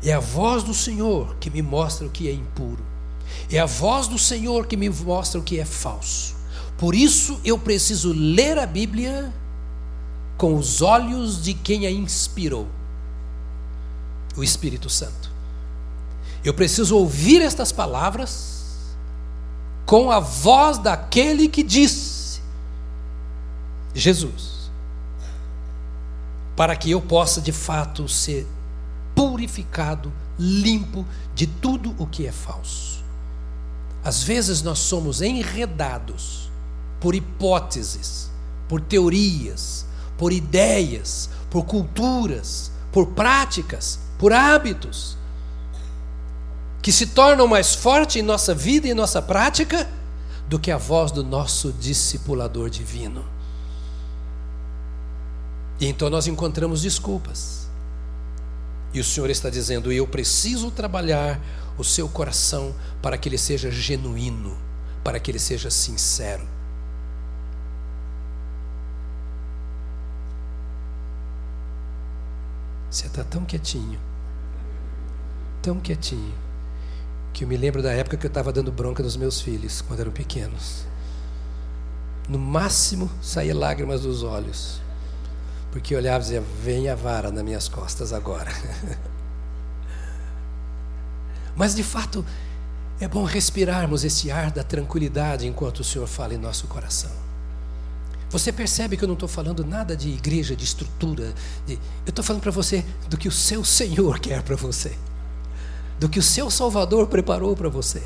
É 0.04 0.13
a 0.13 0.19
voz 0.19 0.63
do 0.63 0.74
Senhor 0.74 1.36
que 1.36 1.50
me 1.50 1.62
mostra 1.62 2.08
o 2.08 2.10
que 2.10 2.28
é 2.28 2.34
impuro. 2.34 2.84
É 3.52 3.60
a 3.60 3.65
voz 3.65 4.08
do 4.08 4.17
Senhor 4.17 4.65
que 4.65 4.78
me 4.78 4.89
mostra 4.89 5.39
o 5.39 5.43
que 5.43 5.60
é 5.60 5.65
falso. 5.65 6.36
Por 6.78 6.95
isso 6.95 7.39
eu 7.43 7.60
preciso 7.60 8.13
ler 8.13 8.58
a 8.58 8.65
Bíblia 8.65 9.34
com 10.38 10.56
os 10.56 10.82
olhos 10.82 11.43
de 11.43 11.54
quem 11.54 11.86
a 11.86 11.91
inspirou 11.91 12.67
o 14.36 14.43
Espírito 14.43 14.89
Santo. 14.89 15.29
Eu 16.43 16.54
preciso 16.54 16.95
ouvir 16.95 17.41
estas 17.41 17.71
palavras 17.71 18.95
com 19.86 20.12
a 20.12 20.19
voz 20.19 20.78
daquele 20.78 21.47
que 21.47 21.63
disse: 21.63 22.41
Jesus, 23.93 24.71
para 26.56 26.75
que 26.75 26.91
eu 26.91 27.02
possa 27.02 27.41
de 27.41 27.52
fato 27.52 28.08
ser 28.08 28.47
purificado, 29.15 30.13
limpo 30.38 31.06
de 31.36 31.45
tudo 31.45 31.93
o 31.97 32.08
que 32.08 32.25
é 32.25 32.32
falso. 32.32 33.04
Às 34.04 34.23
vezes 34.23 34.62
nós 34.62 34.80
somos 34.80 35.21
enredados 35.21 36.49
por 37.02 37.15
hipóteses, 37.15 38.32
por 38.67 38.80
teorias, 38.80 39.86
por 40.17 40.32
ideias, 40.32 41.30
por 41.49 41.65
culturas, 41.65 42.71
por 42.91 43.08
práticas, 43.08 43.99
por 44.17 44.32
hábitos, 44.32 45.17
que 46.82 46.92
se 46.92 47.08
tornam 47.08 47.48
mais 47.48 47.76
fortes 47.76 48.15
em 48.15 48.22
nossa 48.22 48.54
vida 48.54 48.88
e 48.88 48.92
em 48.92 48.94
nossa 48.94 49.22
prática 49.22 49.88
do 50.48 50.58
que 50.60 50.72
a 50.72 50.78
voz 50.78 51.12
do 51.12 51.24
nosso 51.24 51.72
discipulador 51.74 52.70
divino. 52.70 53.26
E 55.80 55.88
então 55.88 56.10
nós 56.10 56.28
encontramos 56.28 56.82
desculpas. 56.82 57.70
E 58.94 59.00
o 59.00 59.04
Senhor 59.04 59.30
está 59.30 59.50
dizendo: 59.50 59.92
Eu 59.92 60.08
preciso 60.08 60.72
trabalhar 60.72 61.39
o 61.78 61.84
seu 61.84 62.10
coração 62.10 62.76
para 63.02 63.18
que 63.18 63.30
ele 63.30 63.38
seja 63.38 63.70
genuíno, 63.72 64.58
para 65.04 65.20
que 65.20 65.32
ele 65.32 65.39
seja 65.39 65.70
sincero. 65.70 66.48
Você 72.89 73.06
está 73.06 73.24
tão 73.24 73.46
quietinho, 73.46 74.00
tão 75.62 75.80
quietinho, 75.80 76.34
que 77.39 77.45
eu 77.45 77.47
me 77.47 77.56
lembro 77.56 77.82
da 77.82 77.93
época 77.93 78.17
que 78.17 78.25
eu 78.25 78.28
estava 78.28 78.52
dando 78.52 78.69
bronca 78.69 79.02
nos 79.02 79.15
meus 79.15 79.39
filhos, 79.39 79.82
quando 79.82 80.02
eram 80.02 80.12
pequenos. 80.12 80.84
No 82.28 82.38
máximo 82.38 83.10
saía 83.21 83.56
lágrimas 83.56 84.02
dos 84.02 84.23
olhos 84.23 84.82
porque 85.71 85.93
eu 85.93 85.99
olhava 85.99 86.17
e 86.17 86.21
dizia: 86.21 86.43
Vem 86.62 86.89
a 86.89 86.95
vara 86.95 87.32
nas 87.32 87.41
minhas 87.41 87.69
costas 87.69 88.12
agora. 88.12 88.52
Mas 91.56 91.73
de 91.73 91.82
fato, 91.84 92.25
é 92.99 93.08
bom 93.08 93.23
respirarmos 93.23 94.04
esse 94.04 94.30
ar 94.30 94.52
da 94.52 94.62
tranquilidade 94.62 95.47
enquanto 95.47 95.80
o 95.80 95.84
Senhor 95.84 96.08
fala 96.08 96.34
em 96.34 96.38
nosso 96.38 96.67
coração. 96.67 97.12
Você 98.32 98.52
percebe 98.52 98.97
que 98.97 99.06
eu 99.06 99.08
não 99.08 99.13
estou 99.13 99.30
falando 99.30 99.65
nada 99.65 99.95
de 99.95 100.10
igreja, 100.10 100.58
de 100.58 100.65
estrutura. 100.65 101.34
De... 101.65 101.75
Eu 102.06 102.10
estou 102.10 102.25
falando 102.25 102.41
para 102.41 102.52
você 102.52 102.84
do 103.10 103.17
que 103.17 103.30
o 103.30 103.32
seu 103.32 103.63
Senhor 103.63 104.19
quer 104.19 104.43
para 104.43 104.58
você, 104.58 104.93
do 105.99 106.09
que 106.09 106.19
o 106.19 106.23
seu 106.23 106.49
Salvador 106.49 107.07
preparou 107.07 107.55
para 107.55 107.69
você, 107.69 108.01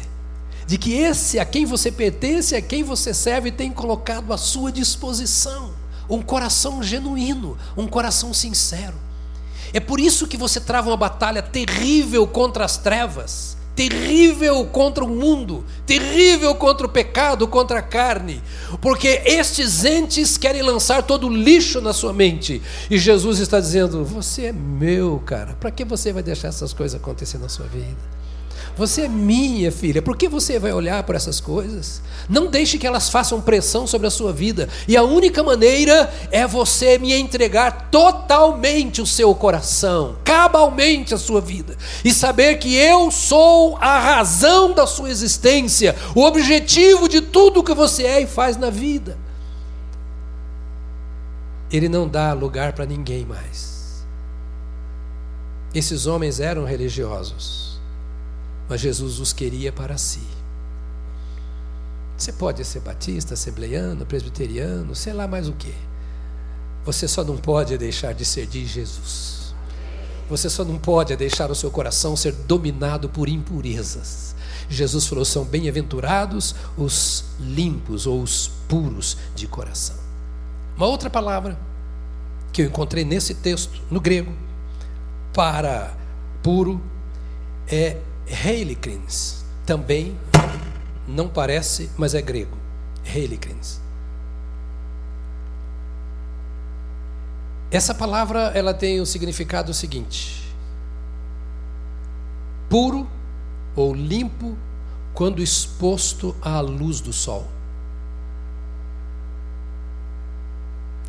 de 0.65 0.77
que 0.77 0.93
esse 0.93 1.39
a 1.39 1.45
quem 1.45 1.65
você 1.65 1.91
pertence, 1.91 2.55
a 2.55 2.61
quem 2.61 2.83
você 2.83 3.13
serve, 3.13 3.51
tem 3.51 3.71
colocado 3.71 4.33
à 4.33 4.37
sua 4.37 4.71
disposição 4.71 5.73
um 6.09 6.21
coração 6.21 6.81
genuíno, 6.83 7.57
um 7.77 7.87
coração 7.87 8.33
sincero. 8.33 8.95
É 9.73 9.79
por 9.79 9.99
isso 9.99 10.27
que 10.27 10.37
você 10.37 10.59
trava 10.59 10.89
uma 10.89 10.97
batalha 10.97 11.41
terrível 11.41 12.27
contra 12.27 12.65
as 12.65 12.77
trevas, 12.77 13.57
terrível 13.75 14.65
contra 14.65 15.03
o 15.03 15.07
mundo, 15.07 15.63
terrível 15.85 16.53
contra 16.55 16.85
o 16.85 16.89
pecado, 16.89 17.47
contra 17.47 17.79
a 17.79 17.81
carne, 17.81 18.41
porque 18.81 19.21
estes 19.25 19.83
entes 19.83 20.37
querem 20.37 20.61
lançar 20.61 21.03
todo 21.03 21.27
o 21.27 21.33
lixo 21.33 21.81
na 21.81 21.93
sua 21.93 22.13
mente. 22.13 22.61
E 22.89 22.97
Jesus 22.97 23.39
está 23.39 23.59
dizendo: 23.59 24.03
Você 24.05 24.47
é 24.47 24.53
meu, 24.53 25.21
cara, 25.25 25.55
para 25.59 25.71
que 25.71 25.83
você 25.83 26.13
vai 26.13 26.23
deixar 26.23 26.49
essas 26.49 26.73
coisas 26.73 26.99
acontecer 26.99 27.37
na 27.37 27.49
sua 27.49 27.65
vida? 27.65 28.13
Você 28.75 29.03
é 29.03 29.07
minha 29.07 29.71
filha, 29.71 30.01
por 30.01 30.17
que 30.17 30.27
você 30.27 30.57
vai 30.57 30.73
olhar 30.73 31.03
para 31.03 31.15
essas 31.15 31.39
coisas? 31.39 32.01
Não 32.27 32.47
deixe 32.47 32.79
que 32.79 32.87
elas 32.87 33.07
façam 33.07 33.39
pressão 33.39 33.85
sobre 33.85 34.07
a 34.07 34.11
sua 34.11 34.33
vida. 34.33 34.67
E 34.87 34.97
a 34.97 35.03
única 35.03 35.43
maneira 35.43 36.11
é 36.31 36.47
você 36.47 36.97
me 36.97 37.13
entregar 37.13 37.89
totalmente 37.91 38.99
o 38.99 39.05
seu 39.05 39.35
coração, 39.35 40.15
cabalmente 40.23 41.13
a 41.13 41.19
sua 41.19 41.39
vida, 41.39 41.77
e 42.03 42.11
saber 42.11 42.57
que 42.57 42.75
eu 42.75 43.11
sou 43.11 43.77
a 43.77 43.99
razão 43.99 44.73
da 44.73 44.87
sua 44.87 45.11
existência, 45.11 45.95
o 46.15 46.21
objetivo 46.21 47.07
de 47.07 47.21
tudo 47.21 47.63
que 47.63 47.75
você 47.75 48.03
é 48.03 48.21
e 48.21 48.27
faz 48.27 48.57
na 48.57 48.71
vida. 48.71 49.19
Ele 51.71 51.87
não 51.87 52.07
dá 52.07 52.33
lugar 52.33 52.73
para 52.73 52.87
ninguém 52.87 53.23
mais. 53.23 54.03
Esses 55.75 56.07
homens 56.07 56.39
eram 56.39 56.65
religiosos 56.65 57.72
mas 58.67 58.81
Jesus 58.81 59.19
os 59.19 59.33
queria 59.33 59.71
para 59.71 59.97
si. 59.97 60.21
Você 62.17 62.31
pode 62.31 62.63
ser 62.63 62.79
batista, 62.79 63.33
assembleiano, 63.33 64.05
presbiteriano, 64.05 64.95
sei 64.95 65.13
lá 65.13 65.27
mais 65.27 65.49
o 65.49 65.53
que. 65.53 65.73
Você 66.85 67.07
só 67.07 67.23
não 67.23 67.37
pode 67.37 67.77
deixar 67.77 68.13
de 68.13 68.23
ser 68.23 68.45
de 68.45 68.65
Jesus. 68.65 69.53
Você 70.29 70.49
só 70.49 70.63
não 70.63 70.77
pode 70.77 71.15
deixar 71.15 71.51
o 71.51 71.55
seu 71.55 71.69
coração 71.69 72.15
ser 72.15 72.31
dominado 72.31 73.09
por 73.09 73.27
impurezas. 73.27 74.35
Jesus 74.69 75.07
falou: 75.07 75.25
são 75.25 75.43
bem-aventurados 75.43 76.55
os 76.77 77.25
limpos 77.39 78.07
ou 78.07 78.21
os 78.21 78.49
puros 78.67 79.17
de 79.35 79.47
coração. 79.47 79.95
Uma 80.75 80.87
outra 80.87 81.09
palavra 81.09 81.57
que 82.51 82.61
eu 82.61 82.65
encontrei 82.67 83.03
nesse 83.03 83.33
texto, 83.33 83.81
no 83.89 83.99
grego, 83.99 84.31
para 85.33 85.95
puro, 86.41 86.81
é 87.67 87.97
Heilikrins 88.27 89.43
também 89.65 90.17
não 91.07 91.27
parece, 91.27 91.89
mas 91.97 92.13
é 92.13 92.21
grego. 92.21 92.57
Heilikrins. 93.05 93.81
Essa 97.69 97.93
palavra 97.93 98.51
ela 98.53 98.73
tem 98.73 99.01
o 99.01 99.05
significado 99.05 99.73
seguinte: 99.73 100.53
puro 102.69 103.07
ou 103.75 103.93
limpo 103.93 104.55
quando 105.13 105.41
exposto 105.41 106.35
à 106.41 106.59
luz 106.59 107.01
do 107.01 107.11
sol. 107.11 107.47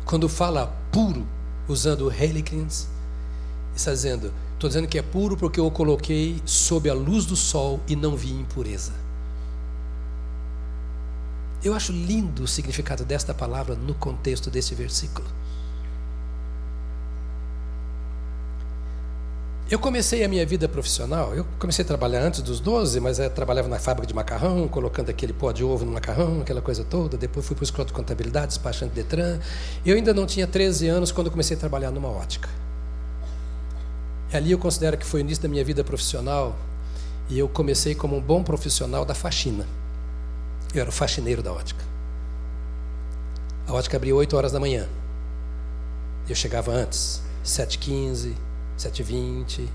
Quando 0.05 0.29
fala 0.29 0.75
puro, 0.91 1.27
usando 1.67 2.11
Heilikrins, 2.11 2.87
está 3.75 3.91
dizendo 3.91 4.31
Estou 4.65 4.81
dizendo 4.81 4.89
que 4.89 4.97
é 4.97 5.03
puro 5.03 5.37
porque 5.37 5.59
eu 5.59 5.67
o 5.67 5.69
coloquei 5.69 6.41
sob 6.43 6.89
a 6.89 6.93
luz 6.95 7.23
do 7.27 7.35
sol 7.35 7.79
e 7.87 7.95
não 7.95 8.17
vi 8.17 8.31
impureza. 8.31 8.93
Eu 11.63 11.75
acho 11.75 11.91
lindo 11.91 12.41
o 12.41 12.47
significado 12.47 13.05
desta 13.05 13.31
palavra 13.31 13.75
no 13.75 13.93
contexto 13.93 14.49
desse 14.49 14.73
versículo. 14.73 15.27
Eu 19.69 19.77
comecei 19.77 20.23
a 20.23 20.27
minha 20.27 20.43
vida 20.47 20.67
profissional, 20.67 21.35
eu 21.35 21.45
comecei 21.59 21.85
a 21.85 21.87
trabalhar 21.87 22.23
antes 22.23 22.41
dos 22.41 22.59
12, 22.59 22.99
mas 22.99 23.19
eu 23.19 23.29
trabalhava 23.29 23.67
na 23.67 23.77
fábrica 23.77 24.07
de 24.07 24.15
macarrão, 24.15 24.67
colocando 24.67 25.11
aquele 25.11 25.33
pó 25.33 25.51
de 25.51 25.63
ovo 25.63 25.85
no 25.85 25.91
macarrão, 25.91 26.41
aquela 26.41 26.61
coisa 26.61 26.83
toda. 26.83 27.17
Depois 27.17 27.45
fui 27.45 27.55
para 27.55 27.61
o 27.61 27.65
escritório 27.65 27.91
de 27.91 27.93
contabilidade, 27.93 28.47
despachante 28.47 28.95
de 28.95 29.03
Detran. 29.03 29.39
Eu 29.85 29.95
ainda 29.95 30.11
não 30.11 30.25
tinha 30.25 30.47
13 30.47 30.87
anos 30.87 31.11
quando 31.11 31.29
comecei 31.29 31.55
a 31.55 31.59
trabalhar 31.59 31.91
numa 31.91 32.09
ótica. 32.09 32.49
E 34.31 34.37
ali 34.37 34.51
eu 34.51 34.57
considero 34.57 34.97
que 34.97 35.05
foi 35.05 35.21
o 35.21 35.23
início 35.23 35.43
da 35.43 35.49
minha 35.49 35.63
vida 35.63 35.83
profissional 35.83 36.55
e 37.29 37.39
eu 37.39 37.47
comecei 37.47 37.95
como 37.95 38.15
um 38.15 38.21
bom 38.21 38.43
profissional 38.43 39.05
da 39.05 39.15
faxina. 39.15 39.65
Eu 40.73 40.81
era 40.81 40.89
o 40.89 40.93
faxineiro 40.93 41.41
da 41.41 41.51
ótica. 41.51 41.83
A 43.67 43.73
ótica 43.73 43.97
abria 43.97 44.15
8 44.15 44.35
horas 44.37 44.51
da 44.51 44.59
manhã. 44.59 44.87
Eu 46.29 46.35
chegava 46.35 46.71
antes, 46.71 47.21
7h15, 47.43 48.33
7h20, 48.77 49.67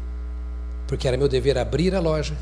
porque 0.87 1.09
era 1.09 1.17
meu 1.17 1.29
dever 1.29 1.57
abrir 1.59 1.95
a 1.95 2.01
loja. 2.01 2.37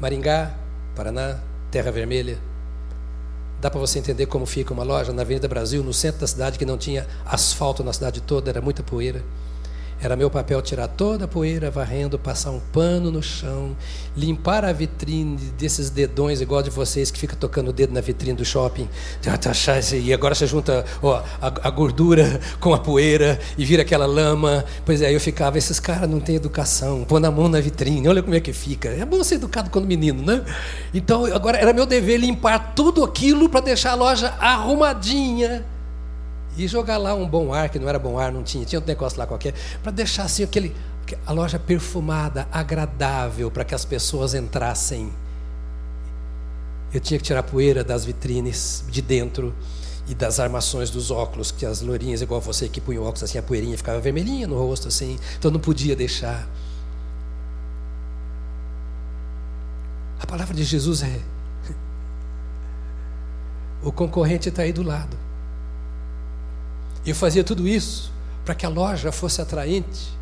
Maringá, 0.00 0.54
Paraná, 0.94 1.38
Terra 1.70 1.90
Vermelha. 1.90 2.38
Dá 3.60 3.68
para 3.70 3.80
você 3.80 3.98
entender 3.98 4.26
como 4.26 4.46
fica 4.46 4.72
uma 4.72 4.84
loja 4.84 5.12
na 5.12 5.22
Avenida 5.22 5.48
Brasil, 5.48 5.82
no 5.82 5.92
centro 5.92 6.20
da 6.20 6.26
cidade, 6.26 6.58
que 6.58 6.64
não 6.64 6.78
tinha 6.78 7.06
asfalto 7.26 7.82
na 7.82 7.92
cidade 7.92 8.20
toda, 8.20 8.50
era 8.50 8.60
muita 8.60 8.82
poeira. 8.82 9.22
Era 10.00 10.14
meu 10.14 10.30
papel 10.30 10.62
tirar 10.62 10.86
toda 10.86 11.24
a 11.24 11.28
poeira, 11.28 11.72
varrendo, 11.72 12.16
passar 12.18 12.52
um 12.52 12.60
pano 12.72 13.10
no 13.10 13.20
chão, 13.20 13.76
limpar 14.16 14.64
a 14.64 14.72
vitrine 14.72 15.36
desses 15.58 15.90
dedões 15.90 16.40
igual 16.40 16.62
de 16.62 16.70
vocês 16.70 17.10
que 17.10 17.18
fica 17.18 17.34
tocando 17.34 17.68
o 17.68 17.72
dedo 17.72 17.92
na 17.92 18.00
vitrine 18.00 18.36
do 18.36 18.44
shopping. 18.44 18.88
E 20.04 20.12
agora 20.12 20.36
você 20.36 20.46
junta 20.46 20.84
ó, 21.02 21.22
a, 21.42 21.46
a, 21.66 21.70
gordura 21.70 22.40
com 22.60 22.72
a 22.72 22.78
poeira 22.78 23.40
e 23.56 23.64
vira 23.64 23.82
aquela 23.82 24.06
lama. 24.06 24.64
Pois 24.86 25.02
é, 25.02 25.12
eu 25.12 25.18
ficava, 25.20 25.58
esses 25.58 25.80
caras 25.80 26.08
não 26.08 26.20
têm 26.20 26.36
educação, 26.36 27.04
põe 27.04 27.24
a 27.24 27.30
mão 27.30 27.48
na 27.48 27.60
vitrine, 27.60 28.06
olha 28.08 28.22
como 28.22 28.36
é 28.36 28.40
que 28.40 28.52
fica. 28.52 28.90
É 28.90 29.04
bom 29.04 29.22
ser 29.24 29.34
educado 29.34 29.68
quando 29.68 29.86
menino, 29.86 30.22
né? 30.22 30.44
Então, 30.94 31.24
agora 31.24 31.58
era 31.58 31.72
meu 31.72 31.86
dever 31.86 32.18
limpar 32.18 32.72
tudo 32.76 33.02
aquilo 33.02 33.48
para 33.48 33.60
deixar 33.60 33.92
a 33.92 33.96
loja 33.96 34.28
arrumadinha 34.38 35.64
e 36.58 36.66
jogar 36.66 36.98
lá 36.98 37.14
um 37.14 37.26
bom 37.26 37.54
ar, 37.54 37.68
que 37.68 37.78
não 37.78 37.88
era 37.88 38.00
bom 38.00 38.18
ar, 38.18 38.32
não 38.32 38.42
tinha, 38.42 38.64
tinha 38.64 38.80
um 38.80 38.84
negócio 38.84 39.16
lá 39.16 39.26
qualquer, 39.26 39.54
para 39.80 39.92
deixar 39.92 40.24
assim 40.24 40.42
aquele, 40.42 40.74
a 41.24 41.32
loja 41.32 41.56
perfumada, 41.56 42.48
agradável, 42.50 43.48
para 43.48 43.64
que 43.64 43.76
as 43.76 43.84
pessoas 43.84 44.34
entrassem. 44.34 45.12
Eu 46.92 47.00
tinha 47.00 47.16
que 47.16 47.24
tirar 47.24 47.40
a 47.40 47.44
poeira 47.44 47.84
das 47.84 48.04
vitrines 48.04 48.84
de 48.90 49.00
dentro 49.00 49.54
e 50.08 50.14
das 50.14 50.40
armações 50.40 50.90
dos 50.90 51.12
óculos, 51.12 51.52
que 51.52 51.64
as 51.64 51.80
lourinhas, 51.80 52.22
igual 52.22 52.40
você 52.40 52.68
que 52.68 52.80
punha 52.80 53.00
óculos 53.00 53.22
assim, 53.22 53.38
a 53.38 53.42
poeirinha 53.42 53.76
ficava 53.76 54.00
vermelhinha 54.00 54.48
no 54.48 54.58
rosto 54.58 54.88
assim, 54.88 55.16
então 55.38 55.52
não 55.52 55.60
podia 55.60 55.94
deixar. 55.94 56.48
A 60.18 60.26
palavra 60.26 60.54
de 60.54 60.64
Jesus 60.64 61.04
é: 61.04 61.20
o 63.80 63.92
concorrente 63.92 64.48
está 64.48 64.62
aí 64.62 64.72
do 64.72 64.82
lado. 64.82 65.27
Eu 67.08 67.14
fazia 67.14 67.42
tudo 67.42 67.66
isso 67.66 68.12
para 68.44 68.54
que 68.54 68.66
a 68.66 68.68
loja 68.68 69.10
fosse 69.10 69.40
atraente, 69.40 70.14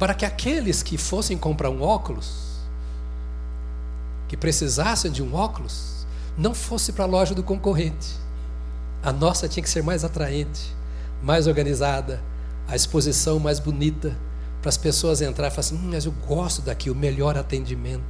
para 0.00 0.14
que 0.14 0.24
aqueles 0.24 0.82
que 0.82 0.98
fossem 0.98 1.38
comprar 1.38 1.70
um 1.70 1.80
óculos, 1.80 2.58
que 4.26 4.36
precisassem 4.36 5.12
de 5.12 5.22
um 5.22 5.32
óculos, 5.32 6.04
não 6.36 6.52
fosse 6.52 6.92
para 6.92 7.04
a 7.04 7.06
loja 7.06 7.36
do 7.36 7.42
concorrente. 7.44 8.16
A 9.00 9.12
nossa 9.12 9.48
tinha 9.48 9.62
que 9.62 9.70
ser 9.70 9.84
mais 9.84 10.04
atraente, 10.04 10.74
mais 11.22 11.46
organizada, 11.46 12.20
a 12.66 12.74
exposição 12.74 13.38
mais 13.38 13.60
bonita, 13.60 14.16
para 14.60 14.70
as 14.70 14.76
pessoas 14.76 15.20
entrarem 15.20 15.52
e 15.52 15.54
falar 15.54 15.60
assim: 15.60 15.76
hum, 15.76 15.90
mas 15.92 16.04
eu 16.04 16.12
gosto 16.26 16.62
daqui, 16.62 16.90
o 16.90 16.96
melhor 16.96 17.38
atendimento. 17.38 18.02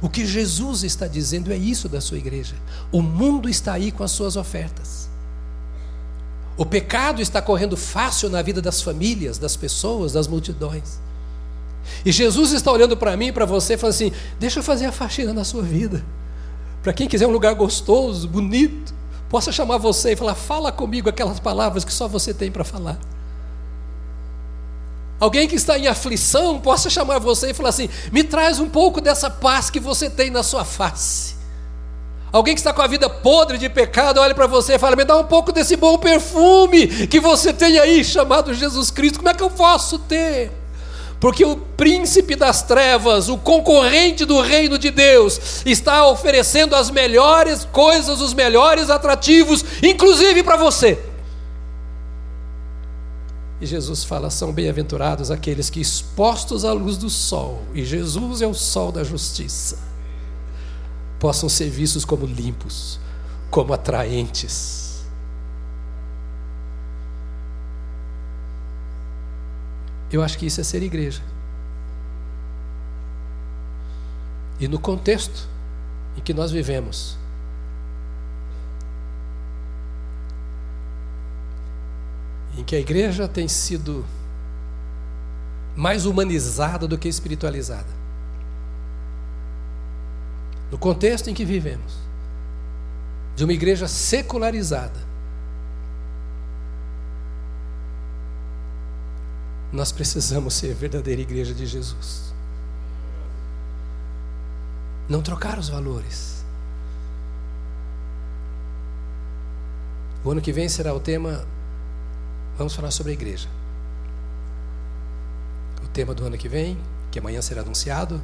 O 0.00 0.08
que 0.08 0.24
Jesus 0.24 0.84
está 0.84 1.08
dizendo 1.08 1.52
é 1.52 1.56
isso 1.56 1.88
da 1.88 2.00
sua 2.00 2.18
igreja. 2.18 2.54
O 2.92 3.02
mundo 3.02 3.48
está 3.48 3.72
aí 3.72 3.90
com 3.90 4.04
as 4.04 4.12
suas 4.12 4.36
ofertas. 4.36 5.09
O 6.60 6.66
pecado 6.66 7.22
está 7.22 7.40
correndo 7.40 7.74
fácil 7.74 8.28
na 8.28 8.42
vida 8.42 8.60
das 8.60 8.82
famílias, 8.82 9.38
das 9.38 9.56
pessoas, 9.56 10.12
das 10.12 10.28
multidões. 10.28 11.00
E 12.04 12.12
Jesus 12.12 12.52
está 12.52 12.70
olhando 12.70 12.98
para 12.98 13.16
mim 13.16 13.28
e 13.28 13.32
para 13.32 13.46
você 13.46 13.72
e 13.72 13.76
falando 13.78 13.94
assim: 13.94 14.12
deixa 14.38 14.58
eu 14.58 14.62
fazer 14.62 14.84
a 14.84 14.92
faxina 14.92 15.32
na 15.32 15.42
sua 15.42 15.62
vida. 15.62 16.04
Para 16.82 16.92
quem 16.92 17.08
quiser 17.08 17.26
um 17.26 17.30
lugar 17.30 17.54
gostoso, 17.54 18.28
bonito, 18.28 18.92
possa 19.30 19.50
chamar 19.50 19.78
você 19.78 20.12
e 20.12 20.16
falar: 20.16 20.34
fala 20.34 20.70
comigo 20.70 21.08
aquelas 21.08 21.40
palavras 21.40 21.82
que 21.82 21.94
só 21.94 22.06
você 22.06 22.34
tem 22.34 22.52
para 22.52 22.62
falar. 22.62 22.98
Alguém 25.18 25.48
que 25.48 25.56
está 25.56 25.78
em 25.78 25.86
aflição 25.86 26.60
possa 26.60 26.90
chamar 26.90 27.20
você 27.20 27.52
e 27.52 27.54
falar 27.54 27.70
assim: 27.70 27.88
me 28.12 28.22
traz 28.22 28.60
um 28.60 28.68
pouco 28.68 29.00
dessa 29.00 29.30
paz 29.30 29.70
que 29.70 29.80
você 29.80 30.10
tem 30.10 30.30
na 30.30 30.42
sua 30.42 30.66
face. 30.66 31.39
Alguém 32.32 32.54
que 32.54 32.60
está 32.60 32.72
com 32.72 32.80
a 32.80 32.86
vida 32.86 33.10
podre 33.10 33.58
de 33.58 33.68
pecado, 33.68 34.20
olha 34.20 34.34
para 34.34 34.46
você 34.46 34.74
e 34.74 34.78
fala: 34.78 34.94
Me 34.94 35.04
dá 35.04 35.16
um 35.16 35.24
pouco 35.24 35.52
desse 35.52 35.76
bom 35.76 35.98
perfume 35.98 36.86
que 37.08 37.18
você 37.18 37.52
tem 37.52 37.78
aí, 37.78 38.04
chamado 38.04 38.54
Jesus 38.54 38.90
Cristo. 38.90 39.18
Como 39.18 39.28
é 39.28 39.34
que 39.34 39.42
eu 39.42 39.50
posso 39.50 39.98
ter? 39.98 40.52
Porque 41.18 41.44
o 41.44 41.56
príncipe 41.56 42.36
das 42.36 42.62
trevas, 42.62 43.28
o 43.28 43.36
concorrente 43.36 44.24
do 44.24 44.40
reino 44.40 44.78
de 44.78 44.90
Deus, 44.90 45.62
está 45.66 46.06
oferecendo 46.06 46.74
as 46.74 46.88
melhores 46.88 47.64
coisas, 47.66 48.20
os 48.20 48.32
melhores 48.32 48.88
atrativos, 48.88 49.64
inclusive 49.82 50.42
para 50.42 50.56
você. 50.56 50.98
E 53.60 53.66
Jesus 53.66 54.04
fala: 54.04 54.30
são 54.30 54.52
bem-aventurados 54.52 55.32
aqueles 55.32 55.68
que, 55.68 55.80
expostos 55.80 56.64
à 56.64 56.72
luz 56.72 56.96
do 56.96 57.10
sol, 57.10 57.60
e 57.74 57.84
Jesus 57.84 58.40
é 58.40 58.46
o 58.46 58.54
sol 58.54 58.92
da 58.92 59.02
justiça 59.02 59.89
possam 61.20 61.50
ser 61.50 61.68
vistos 61.68 62.02
como 62.02 62.24
limpos, 62.24 62.98
como 63.50 63.74
atraentes. 63.74 65.04
Eu 70.10 70.24
acho 70.24 70.38
que 70.38 70.46
isso 70.46 70.60
é 70.60 70.64
ser 70.64 70.82
igreja. 70.82 71.22
E 74.58 74.66
no 74.66 74.78
contexto 74.78 75.46
em 76.16 76.20
que 76.20 76.32
nós 76.32 76.50
vivemos, 76.50 77.18
em 82.56 82.64
que 82.64 82.74
a 82.74 82.80
igreja 82.80 83.28
tem 83.28 83.46
sido 83.46 84.04
mais 85.76 86.06
humanizada 86.06 86.88
do 86.88 86.98
que 86.98 87.08
espiritualizada 87.08 87.99
no 90.70 90.78
contexto 90.78 91.28
em 91.28 91.34
que 91.34 91.44
vivemos, 91.44 91.98
de 93.34 93.44
uma 93.44 93.52
igreja 93.52 93.88
secularizada, 93.88 95.10
nós 99.72 99.92
precisamos 99.92 100.54
ser 100.54 100.72
a 100.72 100.74
verdadeira 100.74 101.20
igreja 101.20 101.54
de 101.54 101.66
Jesus. 101.66 102.32
Não 105.08 105.22
trocar 105.22 105.58
os 105.58 105.68
valores. 105.68 106.44
O 110.24 110.30
ano 110.30 110.40
que 110.40 110.52
vem 110.52 110.68
será 110.68 110.92
o 110.92 111.00
tema. 111.00 111.44
Vamos 112.58 112.74
falar 112.74 112.90
sobre 112.90 113.12
a 113.12 113.14
igreja. 113.14 113.48
O 115.82 115.88
tema 115.88 116.14
do 116.14 116.24
ano 116.24 116.36
que 116.36 116.48
vem, 116.48 116.78
que 117.10 117.18
amanhã 117.18 117.40
será 117.40 117.62
anunciado, 117.62 118.20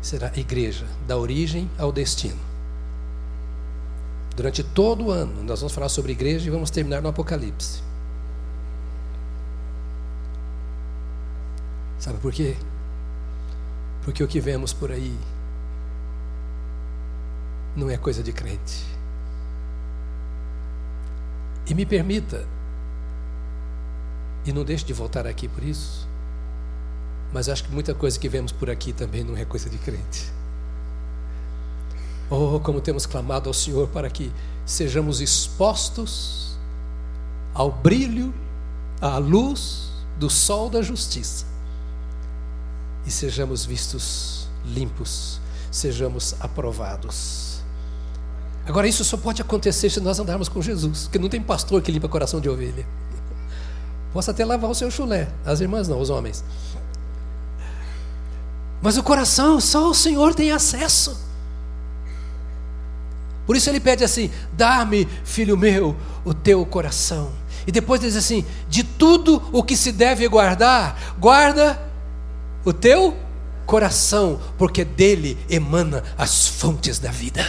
será 0.00 0.32
igreja, 0.36 0.86
da 1.06 1.16
origem 1.16 1.70
ao 1.78 1.92
destino. 1.92 2.38
Durante 4.36 4.62
todo 4.62 5.06
o 5.06 5.10
ano, 5.10 5.42
nós 5.42 5.60
vamos 5.60 5.74
falar 5.74 5.88
sobre 5.88 6.12
igreja 6.12 6.46
e 6.46 6.50
vamos 6.50 6.70
terminar 6.70 7.02
no 7.02 7.08
Apocalipse. 7.08 7.82
Sabe 11.98 12.18
por 12.18 12.32
quê? 12.32 12.56
Porque 14.02 14.22
o 14.22 14.28
que 14.28 14.40
vemos 14.40 14.72
por 14.72 14.92
aí 14.92 15.18
não 17.76 17.90
é 17.90 17.96
coisa 17.96 18.22
de 18.22 18.32
crente. 18.32 18.86
E 21.68 21.74
me 21.74 21.84
permita, 21.84 22.46
e 24.46 24.52
não 24.52 24.64
deixe 24.64 24.84
de 24.84 24.92
voltar 24.92 25.26
aqui 25.26 25.46
por 25.48 25.62
isso, 25.62 26.07
mas 27.32 27.48
acho 27.48 27.64
que 27.64 27.70
muita 27.70 27.94
coisa 27.94 28.18
que 28.18 28.28
vemos 28.28 28.52
por 28.52 28.70
aqui 28.70 28.92
também 28.92 29.24
não 29.24 29.36
é 29.36 29.44
coisa 29.44 29.68
de 29.68 29.78
crente. 29.78 30.32
Oh, 32.30 32.60
como 32.60 32.80
temos 32.80 33.06
clamado 33.06 33.48
ao 33.48 33.54
Senhor 33.54 33.88
para 33.88 34.10
que 34.10 34.32
sejamos 34.66 35.20
expostos 35.20 36.58
ao 37.54 37.70
brilho, 37.70 38.34
à 39.00 39.18
luz 39.18 39.90
do 40.18 40.28
sol 40.28 40.68
da 40.68 40.82
justiça 40.82 41.46
e 43.06 43.10
sejamos 43.10 43.64
vistos 43.64 44.48
limpos, 44.64 45.40
sejamos 45.70 46.34
aprovados 46.40 47.48
Agora, 48.68 48.86
isso 48.86 49.02
só 49.02 49.16
pode 49.16 49.40
acontecer 49.40 49.88
se 49.88 49.98
nós 49.98 50.18
andarmos 50.18 50.46
com 50.46 50.60
Jesus, 50.60 51.04
porque 51.04 51.18
não 51.18 51.30
tem 51.30 51.40
pastor 51.40 51.80
que 51.80 51.90
limpa 51.90 52.06
coração 52.06 52.38
de 52.38 52.50
ovelha. 52.50 52.86
Posso 54.12 54.30
até 54.30 54.44
lavar 54.44 54.70
o 54.70 54.74
seu 54.74 54.90
chulé, 54.90 55.26
as 55.42 55.62
irmãs 55.62 55.88
não, 55.88 55.98
os 55.98 56.10
homens. 56.10 56.44
Mas 58.80 58.96
o 58.96 59.02
coração, 59.02 59.60
só 59.60 59.90
o 59.90 59.94
Senhor 59.94 60.34
tem 60.34 60.52
acesso. 60.52 61.28
Por 63.46 63.56
isso 63.56 63.70
ele 63.70 63.80
pede 63.80 64.04
assim: 64.04 64.30
dá-me, 64.52 65.08
filho 65.24 65.56
meu, 65.56 65.96
o 66.24 66.32
teu 66.34 66.64
coração. 66.66 67.32
E 67.66 67.72
depois 67.72 68.00
diz 68.00 68.14
assim: 68.14 68.44
de 68.68 68.84
tudo 68.84 69.42
o 69.52 69.62
que 69.62 69.76
se 69.76 69.90
deve 69.90 70.28
guardar, 70.28 71.16
guarda 71.18 71.80
o 72.64 72.72
teu 72.72 73.16
coração, 73.66 74.40
porque 74.56 74.84
dele 74.84 75.36
emana 75.48 76.04
as 76.16 76.46
fontes 76.46 76.98
da 76.98 77.10
vida. 77.10 77.44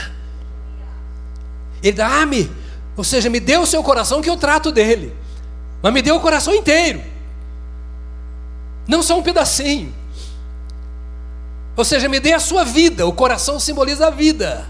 Ele 1.83 1.95
dá-me, 1.95 2.49
ou 2.97 3.03
seja, 3.03 3.29
me 3.29 3.39
dê 3.39 3.57
o 3.57 3.65
seu 3.65 3.83
coração 3.83 4.21
que 4.21 4.29
eu 4.29 4.35
trato 4.35 4.71
dele, 4.71 5.15
mas 5.81 5.93
me 5.93 6.01
dê 6.01 6.11
o 6.11 6.19
coração 6.19 6.53
inteiro, 6.53 7.01
não 8.87 9.03
só 9.03 9.17
um 9.17 9.23
pedacinho. 9.23 9.98
Ou 11.79 11.85
seja, 11.85 12.09
me 12.09 12.19
dê 12.19 12.33
a 12.33 12.41
sua 12.41 12.65
vida, 12.65 13.07
o 13.07 13.13
coração 13.13 13.57
simboliza 13.57 14.07
a 14.07 14.09
vida, 14.09 14.67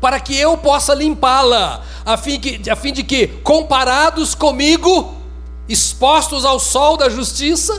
para 0.00 0.18
que 0.18 0.34
eu 0.34 0.56
possa 0.56 0.94
limpá-la, 0.94 1.84
a, 2.02 2.16
fim 2.16 2.40
a 2.72 2.74
fim 2.74 2.94
de 2.94 3.04
que, 3.04 3.26
comparados 3.42 4.34
comigo, 4.34 5.14
expostos 5.68 6.46
ao 6.46 6.58
sol 6.58 6.96
da 6.96 7.10
justiça, 7.10 7.78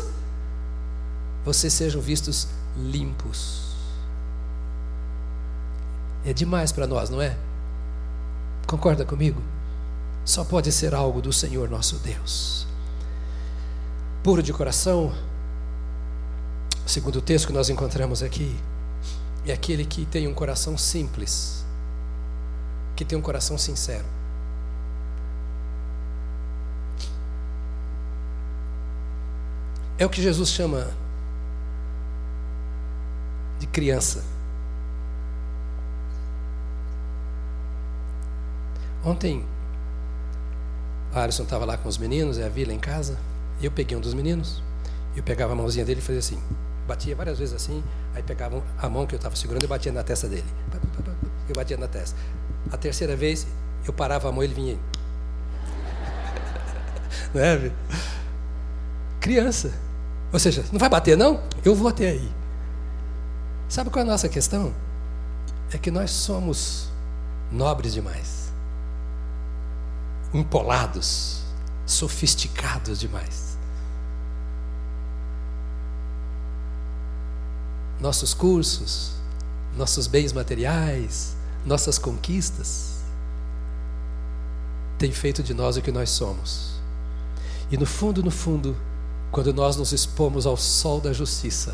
vocês 1.44 1.74
sejam 1.74 2.00
vistos 2.00 2.48
limpos. 2.78 3.64
É 6.24 6.32
demais 6.32 6.72
para 6.72 6.86
nós, 6.86 7.10
não 7.10 7.20
é? 7.20 7.36
Concorda 8.68 9.04
comigo? 9.04 9.42
Só 10.24 10.44
pode 10.44 10.72
ser 10.72 10.94
algo 10.94 11.20
do 11.20 11.34
Senhor 11.34 11.68
nosso 11.68 11.96
Deus. 11.98 12.68
Puro 14.22 14.44
de 14.44 14.54
coração, 14.54 15.12
segundo 16.86 17.18
o 17.18 17.22
texto 17.22 17.48
que 17.48 17.54
nós 17.54 17.70
encontramos 17.70 18.22
aqui, 18.22 18.56
é 19.46 19.54
aquele 19.54 19.86
que 19.86 20.06
tem 20.06 20.28
um 20.28 20.34
coração 20.34 20.78
simples, 20.78 21.66
que 22.96 23.06
tem 23.06 23.18
um 23.18 23.22
coração 23.22 23.58
sincero. 23.58 24.06
É 29.98 30.06
o 30.06 30.10
que 30.10 30.22
Jesus 30.22 30.50
chama 30.50 30.92
de 33.60 33.68
criança. 33.68 34.24
Ontem, 39.04 39.46
o 41.14 41.18
Alisson 41.18 41.44
estava 41.44 41.64
lá 41.64 41.78
com 41.78 41.88
os 41.88 41.98
meninos, 41.98 42.38
é 42.38 42.46
a 42.46 42.50
Vila 42.50 42.74
em 42.74 42.80
casa, 42.80 43.18
e 43.62 43.66
eu 43.66 43.72
peguei 43.72 43.96
um 43.96 44.02
dos 44.02 44.14
meninos, 44.14 44.62
eu 45.16 45.24
pegava 45.24 45.54
a 45.54 45.56
mãozinha 45.56 45.86
dele 45.86 46.00
e 46.00 46.04
fazia 46.04 46.20
assim, 46.20 46.42
batia 46.88 47.16
várias 47.16 47.40
vezes 47.40 47.54
assim, 47.54 47.84
aí 48.14 48.24
pegava 48.24 48.64
a 48.78 48.90
mão 48.90 49.06
que 49.06 49.16
eu 49.16 49.18
estava 49.18 49.36
segurando 49.36 49.64
e 49.64 49.68
batia 49.68 49.92
na 49.92 50.04
testa 50.04 50.28
dele. 50.28 50.46
Eu 51.48 51.56
batia 51.56 51.78
na 51.78 51.88
testa. 51.88 52.18
A 52.72 52.78
terceira 52.78 53.16
vez, 53.16 53.46
eu 53.86 53.94
parava 53.94 54.30
a 54.30 54.32
mão 54.32 54.44
e 54.44 54.48
ele 54.48 54.54
vinha. 54.54 54.80
Não 57.34 57.42
é? 57.42 57.72
Criança. 59.20 59.74
Ou 60.32 60.40
seja, 60.40 60.66
não 60.72 60.80
vai 60.80 60.90
bater 60.90 61.16
não? 61.16 61.42
Eu 61.64 61.74
vou 61.74 61.88
até 61.88 62.10
aí. 62.10 62.32
Sabe 63.70 63.90
qual 63.90 64.04
é 64.04 64.08
a 64.08 64.12
nossa 64.12 64.28
questão? 64.28 64.74
É 65.72 65.78
que 65.78 65.90
nós 65.90 66.12
somos 66.12 66.90
nobres 67.52 67.94
demais 67.94 68.46
empolados, 70.36 71.44
sofisticados 71.86 73.00
demais. 73.00 73.55
Nossos 78.06 78.36
cursos, 78.36 79.14
nossos 79.76 80.06
bens 80.06 80.32
materiais, 80.32 81.36
nossas 81.66 81.98
conquistas 81.98 83.00
têm 85.00 85.12
feito 85.12 85.42
de 85.42 85.56
nós 85.56 85.76
o 85.76 85.82
que 85.82 85.92
nós 85.92 86.12
somos. 86.12 86.76
E 87.72 87.76
no 87.76 87.86
fundo, 87.88 88.22
no 88.22 88.30
fundo, 88.30 88.78
quando 89.32 89.52
nós 89.52 89.76
nos 89.76 89.92
expomos 89.92 90.46
ao 90.46 90.56
sol 90.56 91.02
da 91.02 91.12
justiça, 91.14 91.74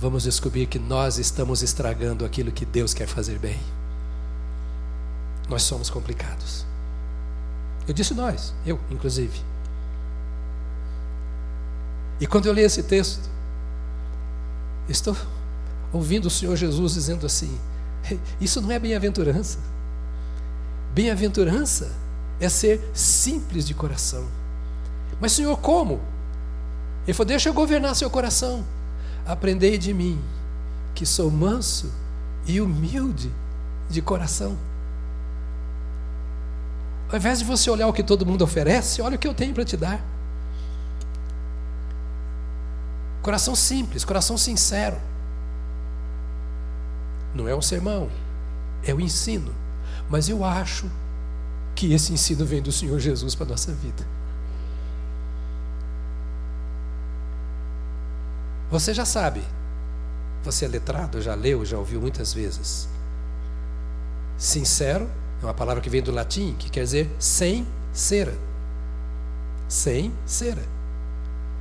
vamos 0.00 0.22
descobrir 0.22 0.64
que 0.64 0.78
nós 0.78 1.18
estamos 1.18 1.62
estragando 1.62 2.24
aquilo 2.24 2.50
que 2.50 2.64
Deus 2.64 2.94
quer 2.94 3.06
fazer 3.06 3.38
bem. 3.38 3.60
Nós 5.46 5.62
somos 5.62 5.90
complicados. 5.90 6.64
Eu 7.86 7.92
disse 7.92 8.14
nós, 8.14 8.54
eu 8.64 8.80
inclusive. 8.90 9.38
E 12.18 12.26
quando 12.26 12.46
eu 12.46 12.54
li 12.54 12.62
esse 12.62 12.82
texto, 12.82 13.28
estou 14.88 15.16
ouvindo 15.92 16.26
o 16.26 16.30
Senhor 16.30 16.56
Jesus 16.56 16.94
dizendo 16.94 17.26
assim: 17.26 17.58
isso 18.40 18.60
não 18.60 18.70
é 18.70 18.78
bem-aventurança. 18.78 19.58
Bem-aventurança 20.94 21.92
é 22.40 22.48
ser 22.48 22.80
simples 22.94 23.66
de 23.66 23.74
coração. 23.74 24.26
Mas, 25.20 25.32
Senhor, 25.32 25.56
como? 25.58 26.00
Ele 27.06 27.14
falou: 27.14 27.28
Deixa 27.28 27.48
eu 27.48 27.54
governar 27.54 27.94
seu 27.94 28.10
coração. 28.10 28.64
Aprendei 29.26 29.76
de 29.76 29.92
mim, 29.92 30.18
que 30.94 31.04
sou 31.04 31.30
manso 31.30 31.92
e 32.46 32.60
humilde 32.60 33.30
de 33.90 34.00
coração. 34.00 34.56
Ao 37.10 37.16
invés 37.16 37.38
de 37.38 37.44
você 37.44 37.70
olhar 37.70 37.88
o 37.88 37.92
que 37.92 38.02
todo 38.02 38.26
mundo 38.26 38.42
oferece, 38.42 39.00
olha 39.00 39.16
o 39.16 39.18
que 39.18 39.26
eu 39.26 39.34
tenho 39.34 39.54
para 39.54 39.64
te 39.64 39.76
dar. 39.76 40.02
Coração 43.28 43.54
simples, 43.54 44.06
coração 44.06 44.38
sincero. 44.38 44.96
Não 47.34 47.46
é 47.46 47.54
um 47.54 47.60
sermão, 47.60 48.08
é 48.82 48.94
o 48.94 48.98
ensino. 49.02 49.54
Mas 50.08 50.30
eu 50.30 50.42
acho 50.42 50.90
que 51.74 51.92
esse 51.92 52.10
ensino 52.10 52.46
vem 52.46 52.62
do 52.62 52.72
Senhor 52.72 52.98
Jesus 52.98 53.34
para 53.34 53.44
a 53.44 53.48
nossa 53.50 53.70
vida. 53.70 54.02
Você 58.70 58.94
já 58.94 59.04
sabe, 59.04 59.42
você 60.42 60.64
é 60.64 60.68
letrado, 60.68 61.20
já 61.20 61.34
leu, 61.34 61.66
já 61.66 61.76
ouviu 61.76 62.00
muitas 62.00 62.32
vezes. 62.32 62.88
Sincero 64.38 65.06
é 65.42 65.44
uma 65.44 65.52
palavra 65.52 65.82
que 65.82 65.90
vem 65.90 66.00
do 66.00 66.12
latim, 66.12 66.56
que 66.58 66.70
quer 66.70 66.84
dizer 66.84 67.14
sem 67.18 67.66
cera. 67.92 68.34
Sem 69.68 70.14
cera. 70.24 70.64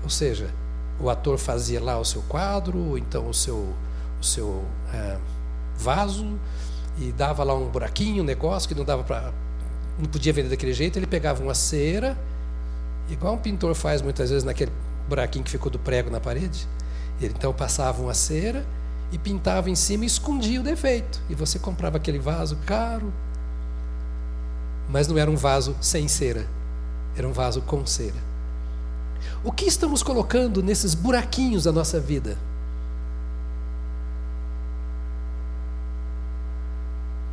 Ou 0.01 0.09
seja, 0.09 0.49
o 0.99 1.09
ator 1.09 1.37
fazia 1.37 1.81
lá 1.83 1.99
o 1.99 2.05
seu 2.05 2.21
quadro, 2.23 2.77
ou 2.77 2.97
então 2.97 3.29
o 3.29 3.33
seu, 3.33 3.73
o 4.19 4.23
seu 4.23 4.63
é, 4.93 5.17
vaso, 5.77 6.39
e 6.97 7.11
dava 7.11 7.43
lá 7.43 7.53
um 7.53 7.69
buraquinho, 7.69 8.23
um 8.23 8.25
negócio 8.25 8.67
que 8.67 8.75
não 8.75 8.83
dava 8.83 9.03
para. 9.03 9.31
não 9.99 10.05
podia 10.05 10.33
vender 10.33 10.49
daquele 10.49 10.73
jeito, 10.73 10.97
ele 10.97 11.07
pegava 11.07 11.41
uma 11.43 11.53
cera, 11.53 12.17
igual 13.09 13.35
um 13.35 13.37
pintor 13.37 13.75
faz 13.75 14.01
muitas 14.01 14.29
vezes 14.29 14.43
naquele 14.43 14.71
buraquinho 15.07 15.45
que 15.45 15.51
ficou 15.51 15.71
do 15.71 15.79
prego 15.79 16.09
na 16.09 16.19
parede. 16.19 16.67
Ele 17.21 17.33
então 17.35 17.53
passava 17.53 18.01
uma 18.01 18.13
cera 18.13 18.65
e 19.11 19.17
pintava 19.17 19.69
em 19.69 19.75
cima 19.75 20.03
e 20.03 20.07
escondia 20.07 20.59
o 20.59 20.63
defeito. 20.63 21.21
E 21.29 21.35
você 21.35 21.57
comprava 21.57 21.97
aquele 21.97 22.19
vaso 22.19 22.57
caro, 22.65 23.13
mas 24.89 25.07
não 25.07 25.17
era 25.17 25.29
um 25.29 25.35
vaso 25.35 25.75
sem 25.81 26.07
cera, 26.07 26.47
era 27.15 27.27
um 27.27 27.33
vaso 27.33 27.61
com 27.61 27.85
cera. 27.85 28.27
O 29.43 29.51
que 29.51 29.65
estamos 29.65 30.03
colocando 30.03 30.61
nesses 30.63 30.93
buraquinhos 30.93 31.63
da 31.63 31.71
nossa 31.71 31.99
vida? 31.99 32.37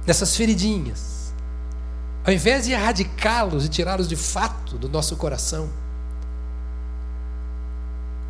Nessas 0.07 0.37
feridinhas. 0.37 1.33
Ao 2.25 2.33
invés 2.33 2.65
de 2.65 2.73
erradicá-los 2.73 3.67
e 3.67 3.69
tirá-los 3.69 4.09
de 4.09 4.17
fato 4.17 4.79
do 4.79 4.89
nosso 4.89 5.17
coração, 5.17 5.69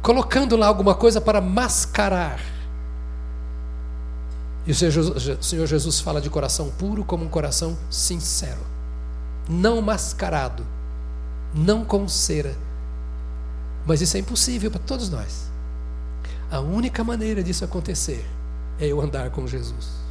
colocando 0.02 0.56
lá 0.56 0.66
alguma 0.66 0.94
coisa 0.94 1.20
para 1.20 1.40
mascarar. 1.40 2.40
E 4.66 4.72
o 4.72 4.74
Senhor 4.74 5.66
Jesus 5.66 6.00
fala 6.00 6.20
de 6.20 6.28
coração 6.30 6.70
puro 6.70 7.04
como 7.04 7.24
um 7.24 7.28
coração 7.28 7.76
sincero 7.90 8.74
não 9.48 9.80
mascarado, 9.82 10.66
não 11.54 11.84
com 11.84 12.08
cera. 12.08 12.56
Mas 13.86 14.00
isso 14.00 14.16
é 14.16 14.20
impossível 14.20 14.70
para 14.70 14.80
todos 14.80 15.10
nós. 15.10 15.50
A 16.50 16.60
única 16.60 17.02
maneira 17.02 17.42
disso 17.42 17.64
acontecer 17.64 18.24
é 18.78 18.86
eu 18.86 19.00
andar 19.00 19.30
com 19.30 19.46
Jesus. 19.46 20.04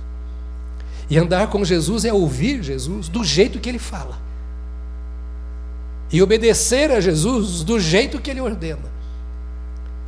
E 1.10 1.18
andar 1.18 1.48
com 1.48 1.64
Jesus 1.64 2.06
é 2.06 2.14
ouvir 2.14 2.64
Jesus 2.64 3.08
do 3.08 3.24
jeito 3.24 3.60
que 3.60 3.70
ele 3.70 3.80
fala. 3.80 4.18
E 6.12 6.22
obedecer 6.22 6.92
a 6.92 7.02
Jesus 7.02 7.64
do 7.64 7.80
jeito 7.80 8.22
que 8.22 8.30
ele 8.30 8.42
ordena. 8.42 8.92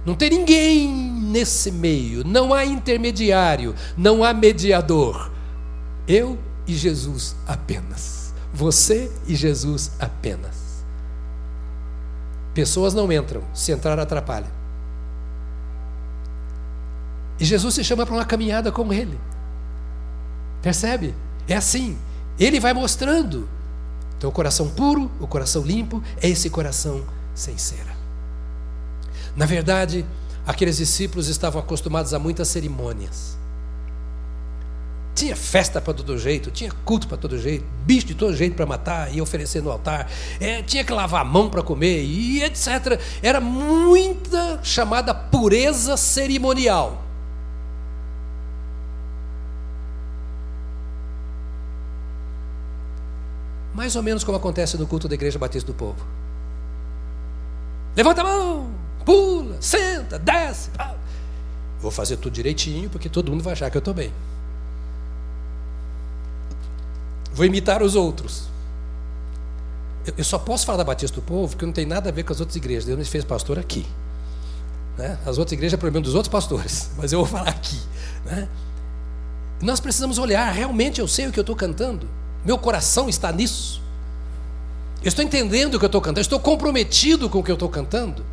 Não 0.06 0.14
tem 0.14 0.30
ninguém 0.30 0.88
nesse 0.88 1.72
meio, 1.72 2.24
não 2.26 2.54
há 2.54 2.64
intermediário, 2.64 3.74
não 3.98 4.24
há 4.24 4.34
mediador. 4.34 5.32
Eu 6.08 6.38
e 6.68 6.76
Jesus 6.76 7.36
apenas. 7.48 8.34
Você 8.54 9.12
e 9.28 9.36
Jesus 9.36 9.92
apenas. 10.00 10.65
Pessoas 12.56 12.94
não 12.94 13.12
entram, 13.12 13.44
se 13.54 13.74
entrar 13.74 14.00
atrapalha. 14.00 14.48
E 17.38 17.44
Jesus 17.44 17.76
se 17.76 17.84
chama 17.84 18.06
para 18.06 18.16
uma 18.16 18.24
caminhada 18.24 18.72
com 18.72 18.94
Ele. 18.94 19.20
Percebe? 20.62 21.14
É 21.50 21.56
assim. 21.56 21.98
Ele 22.40 22.60
vai 22.60 22.74
mostrando. 22.74 23.48
Então, 24.18 24.30
o 24.30 24.34
coração 24.34 24.70
puro, 24.70 25.12
o 25.20 25.28
coração 25.28 25.64
limpo, 25.64 26.02
é 26.22 26.30
esse 26.30 26.50
coração 26.50 27.04
sem 27.34 27.58
cera. 27.58 27.94
Na 29.36 29.46
verdade, 29.46 30.06
aqueles 30.48 30.78
discípulos 30.78 31.28
estavam 31.28 31.62
acostumados 31.62 32.14
a 32.14 32.20
muitas 32.20 32.48
cerimônias. 32.48 33.38
Tinha 35.16 35.34
festa 35.34 35.80
para 35.80 35.94
todo 35.94 36.18
jeito, 36.18 36.52
tinha 36.52 36.70
culto 36.84 37.08
para 37.08 37.16
todo 37.16 37.40
jeito, 37.40 37.66
bicho 37.86 38.06
de 38.06 38.16
todo 38.16 38.36
jeito 38.36 38.54
para 38.54 38.66
matar 38.66 39.16
e 39.16 39.22
oferecer 39.22 39.64
no 39.64 39.72
altar, 39.72 40.12
é, 40.42 40.62
tinha 40.62 40.84
que 40.84 40.92
lavar 40.92 41.22
a 41.22 41.24
mão 41.24 41.50
para 41.50 41.64
comer 41.64 42.04
e 42.04 42.44
etc. 42.44 43.00
Era 43.24 43.40
muita 43.40 44.60
chamada 44.62 45.14
pureza 45.14 45.96
cerimonial. 45.96 47.02
Mais 53.74 53.96
ou 53.96 54.04
menos 54.04 54.22
como 54.24 54.38
acontece 54.38 54.78
no 54.78 54.86
culto 54.86 55.08
da 55.08 55.16
Igreja 55.16 55.40
Batista 55.40 55.72
do 55.72 55.76
Povo. 55.76 56.06
Levanta 57.96 58.20
a 58.20 58.24
mão, 58.26 58.70
pula, 59.06 59.62
senta, 59.62 60.20
desce. 60.20 60.72
Vou 61.80 61.92
fazer 61.92 62.18
tudo 62.18 62.34
direitinho, 62.34 62.90
porque 62.90 63.08
todo 63.08 63.32
mundo 63.32 63.44
vai 63.44 63.54
achar 63.54 63.70
que 63.70 63.78
eu 63.78 63.80
estou 63.80 63.94
bem. 63.94 64.12
Vou 67.36 67.46
imitar 67.46 67.84
os 67.84 67.96
outros. 67.96 68.44
Eu 70.18 70.24
só 70.24 70.40
posso 70.40 70.66
falar 70.66 70.78
da 70.78 70.84
Batista 70.86 71.16
do 71.16 71.22
Povo 71.22 71.50
porque 71.50 71.66
não 71.66 71.74
tem 71.74 71.86
nada 71.86 72.10
a 72.10 72.12
ver 72.12 72.24
com 72.24 72.32
as 72.32 72.40
outras 72.40 72.56
igrejas. 72.56 72.86
Deus 72.86 72.98
me 72.98 73.04
fez 73.04 73.26
pastor 73.26 73.60
aqui. 73.60 73.86
Né? 74.98 75.20
As 75.26 75.38
outras 75.38 75.52
igrejas 75.52 75.74
é 75.74 75.78
problema 75.78 76.02
dos 76.02 76.16
outros 76.16 76.32
pastores, 76.32 76.90
mas 76.98 77.12
eu 77.12 77.20
vou 77.20 77.28
falar 77.28 77.50
aqui. 77.50 77.78
Né? 78.24 78.48
Nós 79.62 79.82
precisamos 79.82 80.18
olhar, 80.18 80.50
realmente 80.50 81.02
eu 81.02 81.08
sei 81.10 81.28
o 81.28 81.32
que 81.32 81.38
eu 81.38 81.42
estou 81.42 81.58
cantando. 81.58 82.08
Meu 82.46 82.58
coração 82.58 83.10
está 83.10 83.34
nisso. 83.34 83.82
Eu 85.04 85.10
estou 85.10 85.24
entendendo 85.24 85.76
o 85.76 85.80
que 85.80 85.86
eu 85.86 85.88
estou 85.88 86.00
cantando, 86.00 86.20
eu 86.20 86.22
estou 86.22 86.40
comprometido 86.40 87.30
com 87.30 87.40
o 87.40 87.44
que 87.44 87.52
eu 87.52 87.56
estou 87.56 87.68
cantando. 87.68 88.26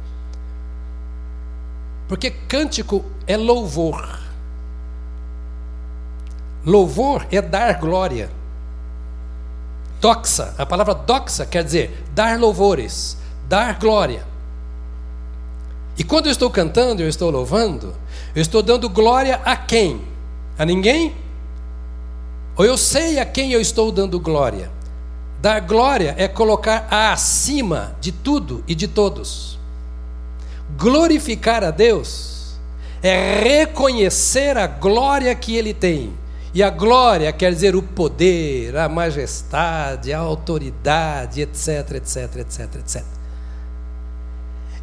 Porque 2.07 2.31
cântico 2.31 3.05
é 3.27 3.37
louvor. 3.37 4.21
Louvor 6.65 7.27
é 7.33 7.43
dar 7.43 7.81
glória. 7.81 8.31
Doxa, 10.03 10.53
a 10.59 10.67
palavra 10.67 10.95
doxa 10.95 11.47
quer 11.47 11.63
dizer 11.63 12.05
dar 12.13 12.37
louvores, 12.37 13.17
dar 13.49 13.79
glória. 13.79 14.27
E 15.97 16.03
quando 16.03 16.27
eu 16.27 16.33
estou 16.33 16.51
cantando, 16.51 17.03
eu 17.03 17.09
estou 17.09 17.31
louvando, 17.31 17.95
eu 18.35 18.43
estou 18.43 18.65
dando 18.65 18.89
glória 18.89 19.41
a 19.45 19.57
quem? 19.57 20.03
A 20.59 20.65
ninguém? 20.65 21.15
Ou 22.57 22.65
eu 22.65 22.77
sei 22.77 23.21
a 23.21 23.25
quem 23.25 23.53
eu 23.53 23.61
estou 23.61 23.93
dando 23.93 24.19
glória? 24.19 24.73
Dar 25.41 25.61
glória 25.61 26.17
é 26.19 26.27
colocar 26.27 26.89
acima 26.91 27.95
de 28.01 28.11
tudo 28.11 28.65
e 28.67 28.75
de 28.75 28.89
todos. 28.89 29.57
Glorificar 30.77 31.63
a 31.63 31.71
Deus 31.71 32.57
é 33.05 33.41
reconhecer 33.41 34.59
a 34.59 34.67
glória 34.67 35.33
que 35.33 35.55
Ele 35.55 35.73
tem. 35.73 36.13
E 36.55 36.63
a 36.63 36.69
glória 36.69 37.33
quer 37.33 37.53
dizer 37.53 37.75
o 37.75 37.83
poder, 37.83 38.77
a 38.77 38.89
majestade, 38.89 40.13
a 40.13 40.19
autoridade, 40.19 41.41
etc, 41.41 41.93
etc, 41.93 42.37
etc, 42.37 42.75
etc. 42.77 43.05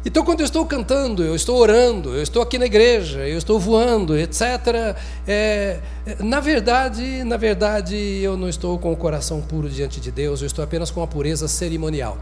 Então, 0.04 0.24
quando 0.24 0.40
eu 0.40 0.46
estou 0.46 0.64
cantando, 0.64 1.22
eu 1.22 1.34
estou 1.34 1.58
orando, 1.58 2.14
eu 2.14 2.22
estou 2.22 2.42
aqui 2.42 2.58
na 2.58 2.64
igreja, 2.64 3.28
eu 3.28 3.36
estou 3.36 3.60
voando, 3.60 4.18
etc. 4.18 4.96
É, 5.28 5.78
na 6.18 6.40
verdade, 6.40 7.22
na 7.22 7.36
verdade, 7.36 7.94
eu 7.94 8.36
não 8.36 8.48
estou 8.48 8.78
com 8.78 8.90
o 8.90 8.96
coração 8.96 9.42
puro 9.42 9.68
diante 9.68 10.00
de 10.00 10.10
Deus, 10.10 10.40
eu 10.40 10.46
estou 10.46 10.64
apenas 10.64 10.90
com 10.90 11.02
a 11.02 11.06
pureza 11.06 11.46
cerimonial. 11.46 12.16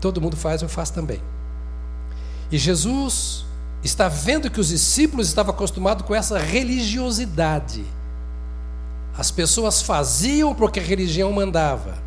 Todo 0.00 0.20
mundo 0.20 0.36
faz, 0.36 0.60
eu 0.60 0.68
faço 0.68 0.92
também. 0.92 1.20
E 2.50 2.58
Jesus 2.58 3.47
está 3.82 4.08
vendo 4.08 4.50
que 4.50 4.60
os 4.60 4.68
discípulos 4.68 5.28
estavam 5.28 5.54
acostumados 5.54 6.04
com 6.06 6.14
essa 6.14 6.38
religiosidade. 6.38 7.84
As 9.16 9.30
pessoas 9.30 9.82
faziam 9.82 10.54
porque 10.54 10.80
a 10.80 10.82
religião 10.82 11.32
mandava. 11.32 11.98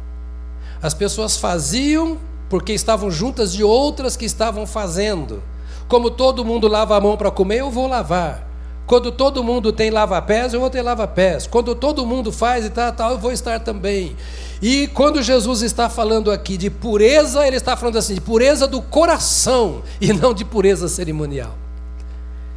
As 0.82 0.93
pessoas 0.93 1.38
faziam 1.38 2.17
porque 2.49 2.74
estavam 2.74 3.11
juntas 3.11 3.53
de 3.53 3.63
outras 3.63 4.17
que 4.17 4.26
estavam 4.26 4.65
fazendo. 4.65 5.41
Como 5.88 6.09
todo 6.09 6.45
mundo 6.45 6.67
lava 6.67 6.95
a 6.95 7.01
mão 7.01 7.17
para 7.17 7.32
comer, 7.32 7.59
eu 7.59 7.69
vou 7.69 7.88
lavar. 7.88 8.47
Quando 8.88 9.11
todo 9.11 9.43
mundo 9.43 9.72
tem 9.72 9.89
lava-pés, 9.89 10.53
eu 10.53 10.59
vou 10.59 10.69
ter 10.69 10.82
lava-pés. 10.82 11.47
Quando 11.47 11.74
todo 11.76 12.05
mundo 12.05 12.32
faz 12.32 12.65
e 12.65 12.69
tal, 12.69 12.91
tal, 12.91 13.11
eu 13.11 13.17
vou 13.17 13.32
estar 13.32 13.59
também. 13.59 14.15
E 14.61 14.88
quando 14.88 15.22
Jesus 15.22 15.61
está 15.61 15.89
falando 15.89 16.30
aqui 16.30 16.57
de 16.57 16.69
pureza, 16.69 17.47
ele 17.47 17.55
está 17.55 17.78
falando 17.78 17.97
assim, 17.97 18.15
de 18.15 18.22
pureza 18.22 18.67
do 18.67 18.82
coração 18.82 19.82
e 19.99 20.11
não 20.11 20.34
de 20.34 20.43
pureza 20.43 20.89
cerimonial. 20.89 21.61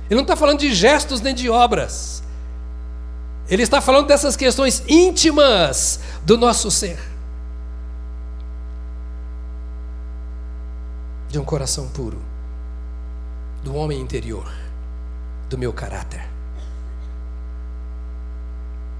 Ele 0.06 0.16
não 0.16 0.22
está 0.22 0.36
falando 0.36 0.60
de 0.60 0.74
gestos 0.74 1.20
nem 1.20 1.34
de 1.34 1.48
obras. 1.48 2.22
Ele 3.48 3.62
está 3.62 3.80
falando 3.80 4.06
dessas 4.06 4.36
questões 4.36 4.82
íntimas 4.88 6.00
do 6.24 6.36
nosso 6.36 6.70
ser. 6.70 7.14
de 11.34 11.38
um 11.40 11.44
coração 11.44 11.88
puro, 11.88 12.22
do 13.64 13.74
homem 13.74 14.00
interior, 14.00 14.48
do 15.50 15.58
meu 15.58 15.72
caráter. 15.72 16.24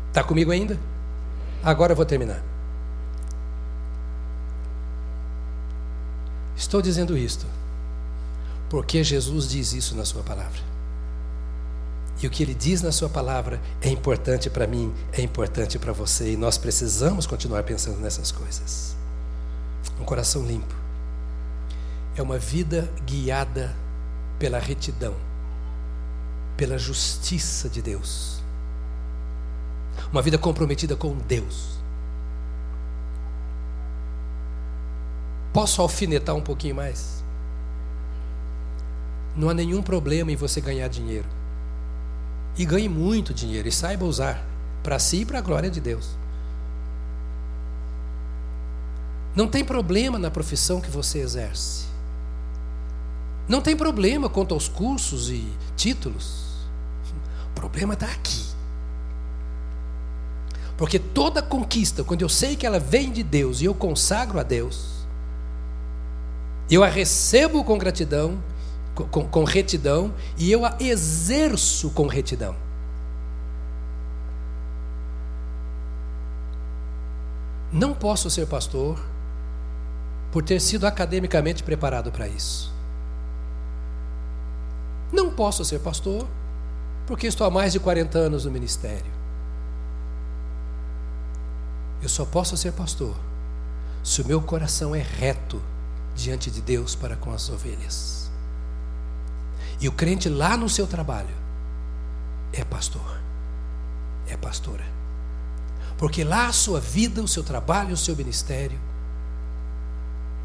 Está 0.09 0.25
comigo 0.25 0.51
ainda? 0.51 0.77
Agora 1.63 1.93
eu 1.93 1.97
vou 1.97 2.05
terminar. 2.05 2.43
Estou 6.57 6.83
dizendo 6.83 7.17
isto 7.17 7.47
porque 8.69 9.05
Jesus 9.05 9.49
diz 9.49 9.73
isso 9.73 9.95
na 9.95 10.05
Sua 10.05 10.25
palavra. 10.25 10.74
E 12.23 12.27
o 12.27 12.31
que 12.31 12.43
Ele 12.43 12.55
diz 12.55 12.81
na 12.81 12.93
Sua 12.93 13.09
palavra 13.09 13.61
é 13.81 13.89
importante 13.89 14.49
para 14.49 14.67
mim, 14.67 14.93
é 15.13 15.21
importante 15.21 15.79
para 15.79 15.93
você, 15.93 16.33
e 16.33 16.37
nós 16.37 16.57
precisamos 16.57 17.27
continuar 17.27 17.63
pensando 17.65 17.99
nessas 18.01 18.31
coisas. 18.31 18.97
Um 20.01 20.05
coração 20.05 20.45
limpo, 20.45 20.75
é 22.17 22.23
uma 22.23 22.39
vida 22.39 22.91
guiada 23.05 23.75
pela 24.39 24.59
retidão, 24.59 25.15
pela 26.57 26.79
justiça 26.79 27.69
de 27.69 27.83
Deus. 27.83 28.43
Uma 30.13 30.23
vida 30.23 30.39
comprometida 30.39 30.97
com 30.97 31.17
Deus. 31.17 31.79
Posso 35.53 35.81
alfinetar 35.81 36.35
um 36.35 36.41
pouquinho 36.41 36.75
mais? 36.75 37.23
Não 39.37 39.49
há 39.49 39.55
nenhum 39.55 39.83
problema 39.83 40.31
em 40.33 40.37
você 40.37 40.61
ganhar 40.61 40.89
dinheiro. 40.89 41.27
E 42.57 42.65
ganhe 42.65 42.89
muito 42.89 43.35
dinheiro 43.35 43.67
e 43.67 43.73
saiba 43.73 44.05
usar 44.05 44.45
para 44.83 44.99
si 44.99 45.23
e 45.23 45.25
para 45.25 45.39
a 45.39 45.43
glória 45.43 45.71
de 45.71 45.81
Deus. 45.81 46.11
Não 49.35 49.49
tem 49.49 49.65
problema 49.65 50.19
na 50.19 50.31
profissão 50.31 50.81
que 50.81 50.91
você 50.91 51.19
exerce. 51.19 51.85
Não 53.49 53.61
tem 53.61 53.77
problema 53.77 54.29
quanto 54.29 54.55
aos 54.55 54.69
cursos 54.69 55.29
e 55.29 55.47
títulos. 55.77 56.45
O 57.51 57.55
problema 57.55 57.95
está 57.95 58.07
aqui. 58.07 58.45
Porque 60.77 60.99
toda 60.99 61.43
conquista, 61.43 62.03
quando 62.03 62.23
eu 62.23 62.29
sei 62.29 62.57
que 62.57 62.67
ela 62.67 62.79
vem 62.79 63.13
de 63.13 63.23
Deus 63.23 63.61
e 63.61 63.65
eu 63.65 63.75
consagro 63.75 64.39
a 64.39 64.43
Deus, 64.43 64.95
eu 66.71 66.83
a 66.83 66.89
recebo 66.89 67.63
com 67.63 67.77
gratidão, 67.77 68.39
com, 68.95 69.27
com 69.27 69.45
retidão, 69.45 70.15
e 70.39 70.51
eu 70.51 70.65
a 70.65 70.77
exerço 70.81 71.91
com 71.91 72.07
retidão. 72.07 72.55
Não 77.73 77.93
posso 77.93 78.31
ser 78.31 78.47
pastor 78.47 78.99
por 80.31 80.45
ter 80.45 80.61
sido 80.61 80.87
academicamente 80.87 81.63
preparado 81.63 82.13
para 82.13 82.29
isso. 82.29 82.73
Não 85.13 85.31
posso 85.31 85.65
ser 85.65 85.81
pastor 85.81 86.27
porque 87.07 87.27
estou 87.27 87.47
há 87.47 87.51
mais 87.51 87.73
de 87.73 87.81
40 87.81 88.19
anos 88.19 88.45
no 88.45 88.51
ministério. 88.51 89.13
Eu 92.03 92.09
só 92.09 92.25
posso 92.25 92.57
ser 92.57 92.73
pastor 92.73 93.15
se 94.03 94.23
o 94.23 94.27
meu 94.27 94.41
coração 94.41 94.95
é 94.95 95.01
reto 95.01 95.61
diante 96.15 96.51
de 96.51 96.61
Deus 96.61 96.95
para 96.95 97.17
com 97.17 97.33
as 97.33 97.49
ovelhas. 97.49 98.24
E 99.85 99.89
o 99.89 99.93
crente 99.93 100.31
lá 100.31 100.57
no 100.57 100.67
seu 100.67 100.87
trabalho 100.87 101.37
é 102.55 102.65
pastor, 102.65 103.21
é 104.27 104.35
pastora. 104.35 104.87
Porque 105.99 106.25
lá 106.25 106.47
a 106.47 106.55
sua 106.55 106.81
vida, 106.81 107.21
o 107.21 107.29
seu 107.29 107.43
trabalho, 107.43 107.93
o 107.93 107.97
seu 107.99 108.17
ministério 108.17 108.81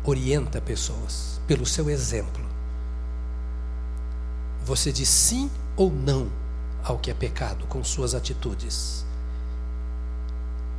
orienta 0.03 0.59
pessoas 0.59 1.39
pelo 1.47 1.65
seu 1.65 1.89
exemplo. 1.89 2.43
Você 4.65 4.91
diz 4.91 5.07
sim 5.07 5.49
ou 5.77 5.89
não 5.89 6.29
ao 6.83 6.97
que 6.97 7.09
é 7.09 7.13
pecado 7.13 7.65
com 7.67 7.81
suas 7.81 8.13
atitudes. 8.13 9.05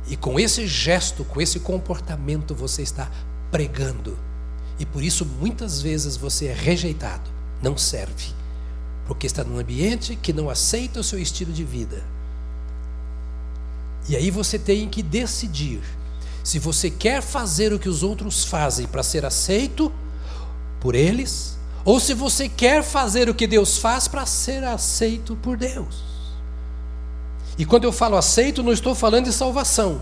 E 0.05 0.15
com 0.15 0.39
esse 0.39 0.67
gesto, 0.67 1.25
com 1.25 1.41
esse 1.41 1.59
comportamento, 1.59 2.53
você 2.53 2.83
está 2.83 3.09
pregando. 3.49 4.15
E 4.77 4.85
por 4.85 5.01
isso 5.01 5.25
muitas 5.25 5.81
vezes 5.81 6.15
você 6.15 6.45
é 6.45 6.53
rejeitado, 6.53 7.27
não 7.59 7.75
serve, 7.75 8.39
porque 9.11 9.27
está 9.27 9.43
num 9.43 9.59
ambiente 9.59 10.15
que 10.15 10.31
não 10.31 10.49
aceita 10.49 11.01
o 11.01 11.03
seu 11.03 11.19
estilo 11.19 11.51
de 11.51 11.65
vida. 11.65 12.01
E 14.07 14.15
aí 14.15 14.31
você 14.31 14.57
tem 14.57 14.87
que 14.87 15.03
decidir 15.03 15.81
se 16.41 16.57
você 16.57 16.89
quer 16.89 17.21
fazer 17.21 17.73
o 17.73 17.77
que 17.77 17.89
os 17.89 18.03
outros 18.03 18.45
fazem 18.45 18.87
para 18.87 19.03
ser 19.03 19.25
aceito 19.25 19.91
por 20.79 20.95
eles, 20.95 21.57
ou 21.83 21.99
se 21.99 22.13
você 22.13 22.47
quer 22.47 22.83
fazer 22.83 23.27
o 23.27 23.35
que 23.35 23.45
Deus 23.45 23.77
faz 23.77 24.07
para 24.07 24.25
ser 24.25 24.63
aceito 24.63 25.35
por 25.35 25.57
Deus. 25.57 26.05
E 27.57 27.65
quando 27.65 27.83
eu 27.83 27.91
falo 27.91 28.15
aceito, 28.15 28.63
não 28.63 28.71
estou 28.71 28.95
falando 28.95 29.25
de 29.25 29.33
salvação. 29.33 30.01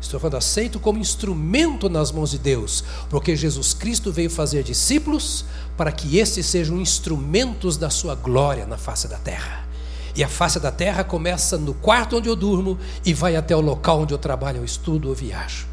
Estou 0.00 0.20
falando 0.20 0.36
aceito 0.36 0.78
como 0.78 0.98
instrumento 0.98 1.88
nas 1.88 2.12
mãos 2.12 2.30
de 2.30 2.38
Deus, 2.38 2.84
porque 3.10 3.34
Jesus 3.34 3.74
Cristo 3.74 4.12
veio 4.12 4.30
fazer 4.30 4.62
discípulos 4.62 5.44
para 5.76 5.90
que 5.90 6.18
esses 6.18 6.46
sejam 6.46 6.80
instrumentos 6.80 7.76
da 7.76 7.90
sua 7.90 8.14
glória 8.14 8.64
na 8.66 8.78
face 8.78 9.08
da 9.08 9.18
terra. 9.18 9.66
E 10.14 10.22
a 10.22 10.28
face 10.28 10.58
da 10.58 10.70
terra 10.70 11.04
começa 11.04 11.58
no 11.58 11.74
quarto 11.74 12.16
onde 12.16 12.28
eu 12.28 12.36
durmo 12.36 12.78
e 13.04 13.12
vai 13.12 13.36
até 13.36 13.54
o 13.54 13.60
local 13.60 14.00
onde 14.00 14.14
eu 14.14 14.18
trabalho, 14.18 14.58
eu 14.58 14.64
estudo 14.64 15.08
ou 15.08 15.14
viajo. 15.14 15.66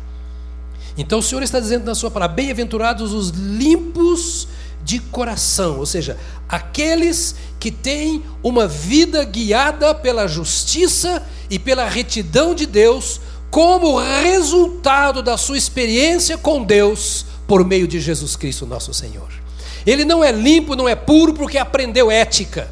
Então 0.97 1.19
o 1.19 1.23
Senhor 1.23 1.43
está 1.43 1.59
dizendo 1.59 1.86
na 1.86 1.95
sua 1.95 2.11
palavra: 2.11 2.36
bem-aventurados 2.36 3.13
os 3.13 3.30
limpos 3.30 4.47
de 4.84 4.99
coração, 4.99 5.80
ou 5.80 5.86
seja, 5.86 6.15
aqueles 6.47 7.36
que 7.59 7.71
têm 7.71 8.23
uma 8.43 8.67
vida 8.67 9.23
guiada 9.23 9.95
pela 9.95 10.28
justiça 10.28 11.23
e 11.49 11.57
pela 11.57 11.89
retidão 11.89 12.53
de 12.53 12.67
Deus, 12.67 13.19
como 13.55 13.97
resultado 13.97 15.23
da 15.23 15.37
sua 15.37 15.57
experiência 15.57 16.37
com 16.37 16.61
Deus 16.61 17.25
por 17.47 17.63
meio 17.63 17.87
de 17.87 18.01
Jesus 18.01 18.35
Cristo, 18.35 18.65
nosso 18.65 18.93
Senhor. 18.93 19.29
Ele 19.87 20.03
não 20.03 20.21
é 20.21 20.29
limpo, 20.29 20.75
não 20.75 20.89
é 20.89 20.93
puro 20.93 21.33
porque 21.33 21.57
aprendeu 21.57 22.11
ética. 22.11 22.69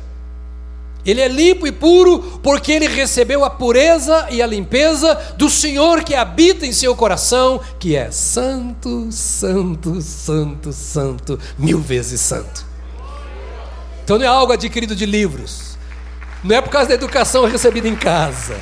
Ele 1.05 1.21
é 1.21 1.29
limpo 1.29 1.65
e 1.65 1.71
puro 1.71 2.19
porque 2.43 2.73
ele 2.73 2.89
recebeu 2.89 3.45
a 3.45 3.49
pureza 3.49 4.27
e 4.29 4.41
a 4.41 4.45
limpeza 4.45 5.15
do 5.37 5.49
Senhor 5.49 6.03
que 6.03 6.15
habita 6.15 6.65
em 6.65 6.73
seu 6.73 6.93
coração, 6.93 7.61
que 7.79 7.95
é 7.95 8.11
santo, 8.11 9.07
santo, 9.09 10.01
santo, 10.01 10.73
santo, 10.73 11.39
mil 11.57 11.79
vezes 11.79 12.19
santo. 12.19 12.65
Então 14.03 14.17
não 14.17 14.25
é 14.25 14.27
algo 14.27 14.51
adquirido 14.51 14.97
de 14.97 15.05
livros, 15.05 15.77
não 16.43 16.57
é 16.57 16.61
por 16.61 16.71
causa 16.71 16.89
da 16.89 16.95
educação 16.95 17.45
recebida 17.45 17.87
em 17.87 17.95
casa, 17.95 18.59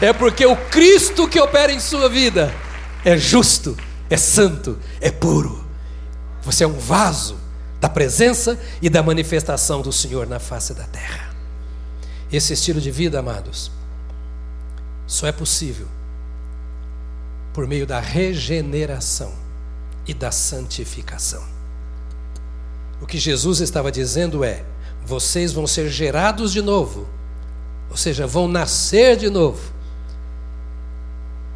é 0.00 0.12
porque 0.12 0.44
o 0.44 0.56
Cristo 0.56 1.28
que 1.28 1.40
opera 1.40 1.72
em 1.72 1.80
sua 1.80 2.08
vida 2.08 2.54
é 3.04 3.16
justo, 3.16 3.76
é 4.10 4.16
santo, 4.16 4.78
é 5.00 5.10
puro. 5.10 5.64
Você 6.42 6.64
é 6.64 6.66
um 6.66 6.78
vaso 6.78 7.38
da 7.80 7.88
presença 7.88 8.58
e 8.82 8.88
da 8.88 9.02
manifestação 9.02 9.82
do 9.82 9.92
Senhor 9.92 10.26
na 10.26 10.38
face 10.38 10.74
da 10.74 10.84
terra. 10.84 11.34
Esse 12.30 12.52
estilo 12.52 12.80
de 12.80 12.90
vida, 12.90 13.18
amados, 13.18 13.70
só 15.06 15.26
é 15.26 15.32
possível 15.32 15.86
por 17.52 17.66
meio 17.66 17.86
da 17.86 18.00
regeneração 18.00 19.32
e 20.06 20.12
da 20.12 20.30
santificação. 20.30 21.42
O 23.00 23.06
que 23.06 23.18
Jesus 23.18 23.60
estava 23.60 23.90
dizendo 23.90 24.44
é: 24.44 24.64
vocês 25.04 25.52
vão 25.52 25.66
ser 25.66 25.88
gerados 25.88 26.52
de 26.52 26.60
novo, 26.60 27.08
ou 27.90 27.96
seja, 27.96 28.26
vão 28.26 28.48
nascer 28.48 29.16
de 29.16 29.30
novo. 29.30 29.72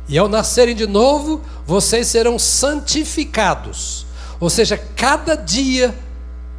E 0.09 0.19
ao 0.19 0.29
nascerem 0.29 0.75
de 0.75 0.87
novo, 0.87 1.41
vocês 1.65 2.07
serão 2.09 2.39
santificados, 2.39 4.07
ou 4.41 4.51
seja, 4.51 4.77
cada 4.77 5.35
dia 5.35 5.95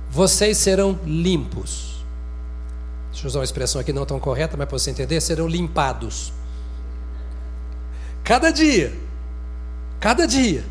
vocês 0.09 0.57
serão 0.57 0.99
limpos. 1.05 2.03
Deixa 3.11 3.25
eu 3.25 3.29
usar 3.29 3.39
uma 3.39 3.45
expressão 3.45 3.79
aqui 3.81 3.91
não 3.91 4.05
tão 4.05 4.19
correta, 4.19 4.55
mas 4.57 4.67
para 4.67 4.77
você 4.77 4.91
entender, 4.91 5.19
serão 5.21 5.47
limpados. 5.47 6.33
Cada 8.23 8.51
dia, 8.51 8.93
cada 9.99 10.25
dia, 10.25 10.63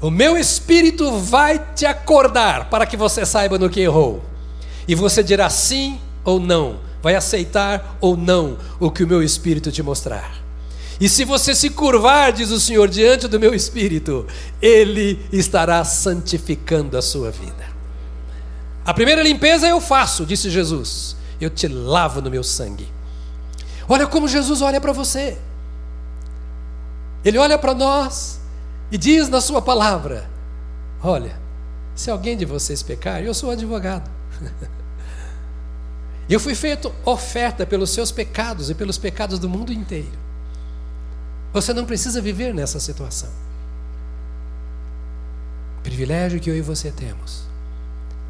o 0.00 0.10
meu 0.10 0.36
espírito 0.36 1.18
vai 1.18 1.58
te 1.74 1.86
acordar 1.86 2.68
para 2.68 2.84
que 2.84 2.96
você 2.96 3.24
saiba 3.24 3.58
no 3.58 3.70
que 3.70 3.80
errou. 3.80 4.22
E 4.86 4.94
você 4.94 5.22
dirá 5.22 5.48
sim 5.48 5.98
ou 6.24 6.38
não, 6.38 6.80
vai 7.04 7.14
aceitar 7.14 7.98
ou 8.00 8.16
não 8.16 8.56
o 8.80 8.90
que 8.90 9.04
o 9.04 9.06
meu 9.06 9.22
espírito 9.22 9.70
te 9.70 9.82
mostrar. 9.82 10.42
E 10.98 11.06
se 11.06 11.22
você 11.22 11.54
se 11.54 11.68
curvar, 11.68 12.32
diz 12.32 12.50
o 12.50 12.58
Senhor, 12.58 12.88
diante 12.88 13.28
do 13.28 13.38
meu 13.38 13.54
espírito, 13.54 14.26
ele 14.62 15.20
estará 15.30 15.84
santificando 15.84 16.96
a 16.96 17.02
sua 17.02 17.30
vida. 17.30 17.74
A 18.86 18.94
primeira 18.94 19.22
limpeza 19.22 19.68
eu 19.68 19.82
faço, 19.82 20.24
disse 20.24 20.48
Jesus. 20.48 21.14
Eu 21.38 21.50
te 21.50 21.68
lavo 21.68 22.22
no 22.22 22.30
meu 22.30 22.42
sangue. 22.42 22.88
Olha 23.86 24.06
como 24.06 24.26
Jesus 24.26 24.62
olha 24.62 24.80
para 24.80 24.92
você. 24.92 25.36
Ele 27.22 27.36
olha 27.36 27.58
para 27.58 27.74
nós 27.74 28.40
e 28.90 28.96
diz 28.96 29.28
na 29.28 29.42
sua 29.42 29.60
palavra: 29.60 30.30
Olha, 31.02 31.38
se 31.94 32.10
alguém 32.10 32.34
de 32.34 32.46
vocês 32.46 32.82
pecar, 32.82 33.22
eu 33.22 33.34
sou 33.34 33.50
advogado. 33.50 34.10
eu 36.32 36.40
fui 36.40 36.54
feito 36.54 36.94
oferta 37.04 37.66
pelos 37.66 37.90
seus 37.90 38.10
pecados 38.10 38.70
e 38.70 38.74
pelos 38.74 38.96
pecados 38.96 39.38
do 39.38 39.48
mundo 39.48 39.72
inteiro. 39.72 40.18
Você 41.52 41.72
não 41.72 41.84
precisa 41.84 42.20
viver 42.20 42.54
nessa 42.54 42.80
situação. 42.80 43.30
Privilégio 45.82 46.40
que 46.40 46.50
eu 46.50 46.56
e 46.56 46.62
você 46.62 46.90
temos 46.90 47.44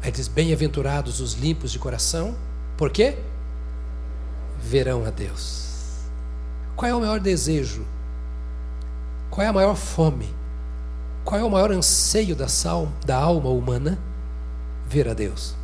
Aí 0.05 0.11
diz: 0.11 0.27
Bem-aventurados 0.27 1.19
os 1.19 1.33
limpos 1.33 1.71
de 1.71 1.79
coração, 1.79 2.35
por 2.77 2.91
quê? 2.91 3.17
Verão 4.59 5.03
a 5.03 5.09
Deus. 5.09 5.65
Qual 6.75 6.89
é 6.89 6.93
o 6.93 6.99
maior 6.99 7.19
desejo? 7.19 7.83
Qual 9.31 9.43
é 9.43 9.49
a 9.49 9.53
maior 9.53 9.75
fome? 9.75 10.31
Qual 11.23 11.41
é 11.41 11.43
o 11.43 11.49
maior 11.49 11.71
anseio 11.71 12.35
da, 12.35 12.47
sal, 12.47 12.91
da 13.03 13.17
alma 13.17 13.49
humana? 13.49 13.97
Ver 14.87 15.07
a 15.07 15.15
Deus. 15.15 15.55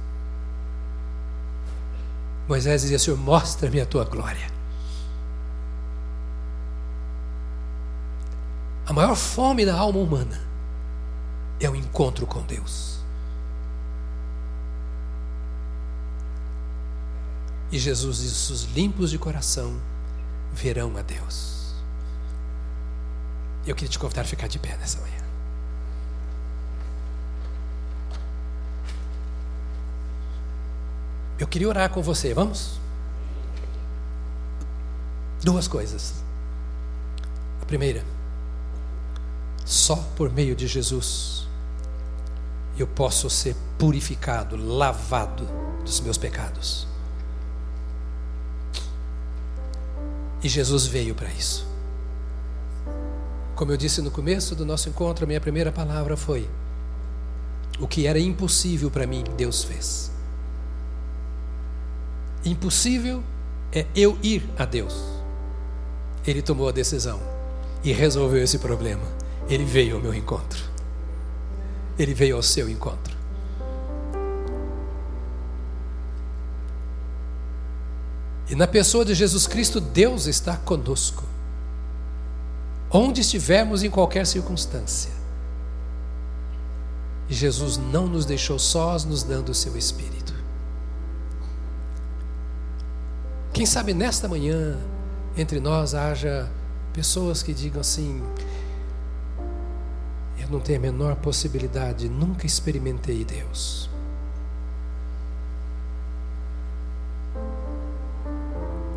Moisés 2.48 2.82
dizia: 2.82 3.00
Senhor, 3.00 3.18
mostra-me 3.18 3.80
a 3.80 3.86
tua 3.86 4.04
glória. 4.04 4.50
A 8.86 8.94
maior 8.94 9.16
fome 9.16 9.66
da 9.66 9.78
alma 9.78 10.00
humana 10.00 10.42
é 11.60 11.70
o 11.70 11.76
encontro 11.76 12.26
com 12.26 12.42
Deus. 12.42 13.00
E 17.72 17.80
Jesus 17.80 18.18
diz: 18.20 18.50
os 18.50 18.64
limpos 18.74 19.12
de 19.12 19.18
coração 19.18 19.80
verão 20.52 20.98
a 20.98 21.02
Deus. 21.02 21.74
Eu 23.66 23.76
queria 23.76 23.90
te 23.90 24.00
convidar 24.00 24.22
a 24.22 24.26
ficar 24.26 24.48
de 24.48 24.60
pé 24.60 24.76
nessa 24.78 25.00
manhã. 25.00 25.21
Eu 31.42 31.48
queria 31.48 31.68
orar 31.68 31.90
com 31.90 32.04
você, 32.04 32.36
vamos? 32.36 32.80
Duas 35.42 35.68
coisas. 35.68 36.24
A 37.60 37.66
primeira, 37.66 38.06
só 39.66 39.96
por 40.16 40.32
meio 40.32 40.56
de 40.56 40.68
Jesus 40.68 41.48
eu 42.78 42.86
posso 42.86 43.28
ser 43.28 43.56
purificado, 43.80 44.56
lavado 44.56 45.48
dos 45.84 46.00
meus 46.02 46.16
pecados. 46.16 46.86
E 50.44 50.48
Jesus 50.48 50.86
veio 50.86 51.16
para 51.16 51.30
isso. 51.30 51.66
Como 53.56 53.72
eu 53.72 53.78
disse 53.78 54.00
no 54.00 54.12
começo 54.12 54.54
do 54.56 54.64
nosso 54.64 54.90
encontro, 54.90 55.26
a 55.26 55.28
minha 55.28 55.42
primeira 55.42 55.72
palavra 55.72 56.16
foi: 56.16 56.48
o 57.80 57.88
que 57.88 58.06
era 58.06 58.20
impossível 58.20 58.92
para 58.92 59.08
mim, 59.08 59.24
Deus 59.36 59.64
fez. 59.64 60.11
Impossível 62.44 63.24
é 63.72 63.86
eu 63.96 64.18
ir 64.24 64.44
a 64.58 64.66
Deus. 64.66 64.96
Ele 66.26 66.42
tomou 66.42 66.68
a 66.68 66.72
decisão 66.72 67.20
e 67.84 67.92
resolveu 67.92 68.44
esse 68.44 68.60
problema. 68.60 69.04
Ele 69.50 69.64
veio 69.64 69.96
ao 69.96 70.02
meu 70.02 70.14
encontro. 70.14 70.64
Ele 71.98 72.14
veio 72.14 72.36
ao 72.36 72.44
seu 72.44 72.70
encontro. 72.70 73.16
E 78.50 78.56
na 78.56 78.68
pessoa 78.68 79.06
de 79.06 79.14
Jesus 79.14 79.48
Cristo, 79.48 79.80
Deus 79.80 80.26
está 80.26 80.58
conosco. 80.58 81.24
Onde 82.90 83.22
estivermos, 83.22 83.82
em 83.82 83.90
qualquer 83.90 84.28
circunstância. 84.28 85.12
E 87.30 87.34
Jesus 87.34 87.78
não 87.78 88.08
nos 88.08 88.26
deixou 88.26 88.60
sós, 88.60 89.06
nos 89.06 89.24
dando 89.24 89.50
o 89.50 89.56
seu 89.56 89.78
Espírito. 89.78 90.11
Quem 93.62 93.66
sabe 93.68 93.94
nesta 93.94 94.28
manhã, 94.28 94.76
entre 95.38 95.60
nós, 95.60 95.94
haja 95.94 96.50
pessoas 96.92 97.44
que 97.44 97.54
digam 97.54 97.80
assim: 97.80 98.20
Eu 100.36 100.50
não 100.50 100.60
tenho 100.60 100.80
a 100.80 100.82
menor 100.82 101.16
possibilidade, 101.18 102.10
nunca 102.10 102.48
experimentei 102.48 103.24
Deus. 103.24 103.88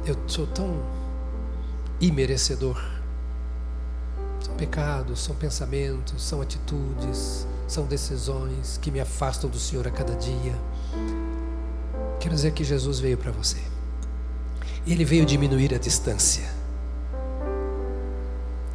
Eu 0.06 0.16
sou 0.26 0.46
tão 0.46 0.82
imerecedor. 2.00 2.82
São 4.40 4.54
pecados, 4.54 5.20
são 5.22 5.34
pensamentos, 5.34 6.22
são 6.22 6.40
atitudes, 6.40 7.46
são 7.68 7.84
decisões 7.84 8.78
que 8.78 8.90
me 8.90 8.98
afastam 8.98 9.50
do 9.50 9.58
Senhor 9.58 9.86
a 9.86 9.90
cada 9.90 10.14
dia. 10.14 10.54
Quero 12.18 12.34
dizer 12.34 12.52
que 12.52 12.64
Jesus 12.64 12.98
veio 12.98 13.18
para 13.18 13.30
você. 13.30 13.73
Ele 14.86 15.04
veio 15.04 15.24
diminuir 15.24 15.74
a 15.74 15.78
distância. 15.78 16.48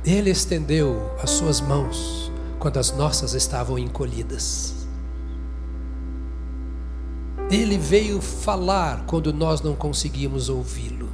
Ele 0.03 0.30
estendeu 0.30 1.16
as 1.22 1.30
suas 1.30 1.62
mãos 1.62 2.32
quando 2.57 2.78
as 2.78 2.91
nossas 2.91 3.34
estavam 3.34 3.78
encolhidas. 3.78 4.74
Ele 7.49 7.78
veio 7.78 8.22
falar 8.22 9.05
quando 9.07 9.34
nós 9.34 9.62
não 9.62 9.76
conseguimos 9.76 10.49
ouvi-lo. 10.49 11.10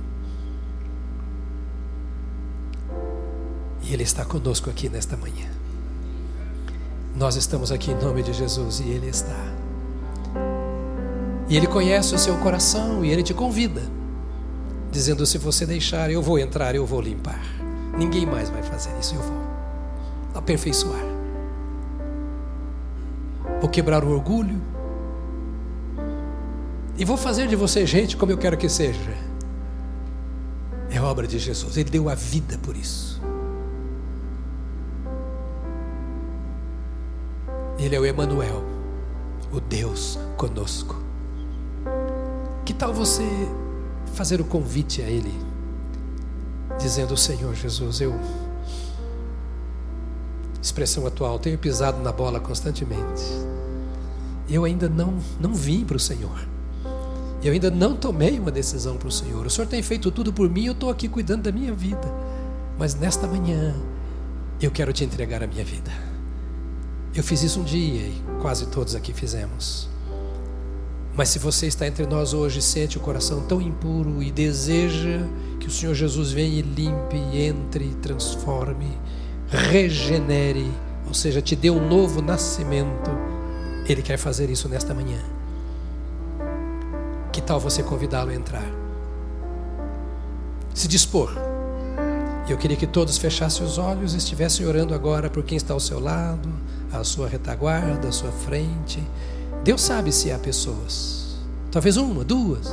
E 3.82 3.93
Ele 3.93 4.04
está 4.04 4.26
conosco 4.26 4.70
aqui 4.70 4.89
nesta 4.89 5.16
manhã. 5.16 5.50
Nós 7.16 7.36
estamos 7.36 7.72
aqui 7.72 7.91
em 7.91 7.96
nome 7.96 8.24
de 8.24 8.34
Jesus 8.34 8.80
e 8.82 8.89
Ele 8.89 9.08
está. 9.08 9.54
E 11.48 11.56
Ele 11.56 11.68
conhece 11.68 12.14
o 12.14 12.20
seu 12.20 12.36
coração 12.39 13.06
e 13.06 13.10
Ele 13.10 13.24
te 13.24 13.34
convida, 13.34 13.84
dizendo: 14.96 15.26
se 15.26 15.38
você 15.38 15.66
deixar, 15.66 16.10
eu 16.10 16.22
vou 16.22 16.39
entrar, 16.39 16.74
eu 16.74 16.86
vou 16.86 17.02
limpar. 17.02 17.41
Ninguém 17.98 18.26
mais 18.26 18.50
vai 18.50 18.64
fazer 18.64 18.91
isso, 19.00 19.14
eu 19.16 19.22
vou 19.22 19.41
aperfeiçoar. 20.34 21.04
Vou 23.60 23.70
quebrar 23.70 24.04
o 24.04 24.12
orgulho. 24.12 24.62
E 26.98 27.04
vou 27.04 27.18
fazer 27.18 27.48
de 27.48 27.56
você 27.56 27.86
gente 27.86 28.16
como 28.16 28.32
eu 28.32 28.38
quero 28.38 28.58
que 28.58 28.70
seja. 28.70 29.00
É 30.89 31.02
obra 31.02 31.28
de 31.28 31.39
Jesus. 31.39 31.76
Ele 31.76 31.89
deu 31.89 32.10
a 32.10 32.16
vida 32.16 32.58
por 32.60 32.76
isso. 32.76 33.22
Ele 37.78 37.96
é 37.96 38.00
o 38.00 38.06
Emanuel, 38.06 38.64
o 39.52 39.60
Deus 39.60 40.18
conosco. 40.38 40.96
Que 42.64 42.74
tal 42.74 42.93
você 42.93 43.28
fazer 44.16 44.41
o 44.41 44.45
convite 44.45 45.01
a 45.01 45.05
Ele, 45.05 45.34
dizendo: 46.80 47.16
Senhor 47.16 47.53
Jesus, 47.53 48.01
eu, 48.01 48.13
expressão 50.61 51.05
atual, 51.05 51.38
tenho 51.38 51.57
pisado 51.57 52.01
na 52.01 52.11
bola 52.11 52.39
constantemente. 52.39 53.24
Eu 54.49 54.63
ainda 54.63 54.88
não, 54.88 55.18
não 55.39 55.53
vim 55.53 55.84
para 55.84 55.97
o 55.97 55.99
Senhor. 55.99 56.47
Eu 57.43 57.53
ainda 57.53 57.70
não 57.70 57.95
tomei 57.95 58.39
uma 58.39 58.51
decisão 58.51 58.97
para 58.97 59.07
o 59.07 59.11
Senhor. 59.11 59.45
O 59.45 59.49
Senhor 59.49 59.68
tem 59.68 59.84
feito 59.84 60.09
tudo 60.09 60.34
por 60.34 60.49
mim, 60.49 60.66
eu 60.66 60.74
estou 60.74 60.89
aqui 60.89 61.07
cuidando 61.07 61.43
da 61.43 61.51
minha 61.51 61.74
vida. 61.74 62.11
Mas 62.78 62.95
nesta 62.95 63.28
manhã, 63.28 63.76
eu 64.61 64.72
quero 64.72 64.91
te 64.91 65.03
entregar 65.03 65.43
a 65.43 65.47
minha 65.47 65.63
vida. 65.63 65.91
Eu 67.13 67.24
fiz 67.24 67.43
isso 67.43 67.59
um 67.59 67.63
dia 67.63 68.01
e 68.01 68.22
quase 68.41 68.66
todos 68.68 68.95
aqui 68.95 69.13
fizemos. 69.13 69.88
Mas 71.16 71.30
se 71.30 71.39
você 71.39 71.68
está 71.68 71.88
entre 71.88 72.05
nós 72.05 72.34
hoje, 72.34 72.61
sente 72.61 72.97
o 72.97 73.01
coração 73.01 73.41
tão 73.41 73.61
impuro 73.61 74.22
e 74.22 74.32
deseja 74.32 75.22
que 75.59 75.68
o 75.68 75.72
Senhor 75.72 75.95
Jesus 75.95 76.32
venha 76.32 76.59
e 76.59 76.61
limpe, 76.61 77.18
entre, 77.34 77.93
transforme, 78.01 78.97
regenere, 79.47 80.70
ou 81.07 81.13
seja, 81.13 81.41
te 81.41 81.55
dê 81.55 81.70
um 81.70 81.88
novo 81.88 82.22
nascimento, 82.22 83.11
Ele 83.88 84.01
quer 84.01 84.18
fazer 84.18 84.49
isso 84.49 84.68
nesta 84.68 84.93
manhã. 84.93 85.20
Que 87.32 87.41
tal 87.41 87.59
você 87.59 87.82
convidá-lo 87.82 88.32
a 88.32 88.36
entrar? 88.36 88.70
Se 90.74 90.88
dispor. 90.88 91.32
Eu 92.47 92.57
queria 92.57 92.78
que 92.78 92.86
todos 92.86 93.18
fechassem 93.18 93.66
os 93.66 93.78
olhos 93.78 94.13
e 94.13 94.18
estivessem 94.18 94.66
orando 94.68 94.93
agora 94.93 95.30
por 95.30 95.43
quem 95.43 95.55
está 95.55 95.74
ao 95.74 95.80
seu 95.80 95.99
lado, 95.99 96.49
à 96.91 97.03
sua 97.03 97.28
retaguarda, 97.28 98.09
à 98.09 98.11
sua 98.11 98.32
frente. 98.32 99.01
Deus 99.66 99.82
sabe 99.82 100.13
se 100.13 100.32
há 100.32 100.39
pessoas, 100.39 101.36
talvez 101.70 101.97
uma, 101.97 102.24
duas, 102.24 102.72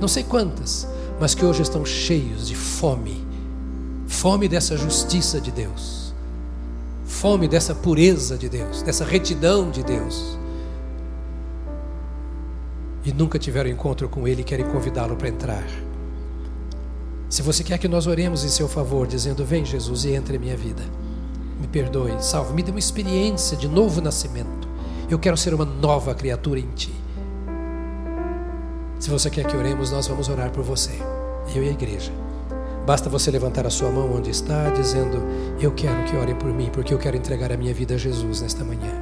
não 0.00 0.08
sei 0.08 0.22
quantas, 0.22 0.88
mas 1.20 1.34
que 1.34 1.44
hoje 1.44 1.60
estão 1.60 1.84
cheios 1.84 2.48
de 2.48 2.54
fome 2.54 3.28
fome 4.08 4.48
dessa 4.48 4.76
justiça 4.76 5.40
de 5.40 5.52
Deus, 5.52 6.12
fome 7.04 7.46
dessa 7.46 7.74
pureza 7.74 8.36
de 8.36 8.48
Deus, 8.48 8.82
dessa 8.82 9.04
retidão 9.04 9.70
de 9.70 9.84
Deus. 9.84 10.36
E 13.04 13.12
nunca 13.12 13.38
tiveram 13.38 13.70
encontro 13.70 14.08
com 14.08 14.26
Ele 14.26 14.40
e 14.40 14.44
querem 14.44 14.66
convidá-lo 14.66 15.14
para 15.14 15.28
entrar. 15.28 15.64
Se 17.28 17.42
você 17.42 17.62
quer 17.62 17.78
que 17.78 17.86
nós 17.86 18.06
oremos 18.06 18.44
em 18.44 18.48
seu 18.48 18.68
favor, 18.68 19.06
dizendo: 19.06 19.44
Vem, 19.44 19.64
Jesus, 19.64 20.04
e 20.04 20.12
entre 20.12 20.36
em 20.36 20.40
minha 20.40 20.56
vida 20.56 20.82
me 21.60 21.66
perdoe, 21.66 22.22
salve, 22.22 22.54
me 22.54 22.62
dê 22.62 22.70
uma 22.70 22.78
experiência 22.78 23.56
de 23.56 23.68
novo 23.68 24.00
nascimento. 24.00 24.67
Eu 25.10 25.18
quero 25.18 25.38
ser 25.38 25.54
uma 25.54 25.64
nova 25.64 26.14
criatura 26.14 26.60
em 26.60 26.68
Ti. 26.74 26.94
Se 28.98 29.08
você 29.08 29.30
quer 29.30 29.46
que 29.46 29.56
oremos, 29.56 29.90
nós 29.90 30.06
vamos 30.06 30.28
orar 30.28 30.50
por 30.50 30.62
você, 30.62 30.90
eu 31.54 31.64
e 31.64 31.68
a 31.68 31.72
igreja. 31.72 32.12
Basta 32.84 33.08
você 33.08 33.30
levantar 33.30 33.66
a 33.66 33.70
sua 33.70 33.90
mão 33.90 34.14
onde 34.14 34.28
está, 34.28 34.68
dizendo: 34.68 35.22
Eu 35.58 35.72
quero 35.72 36.04
que 36.04 36.14
orem 36.14 36.34
por 36.34 36.52
mim, 36.52 36.68
porque 36.70 36.92
eu 36.92 36.98
quero 36.98 37.16
entregar 37.16 37.50
a 37.50 37.56
minha 37.56 37.72
vida 37.72 37.94
a 37.94 37.98
Jesus 37.98 38.42
nesta 38.42 38.62
manhã. 38.62 38.92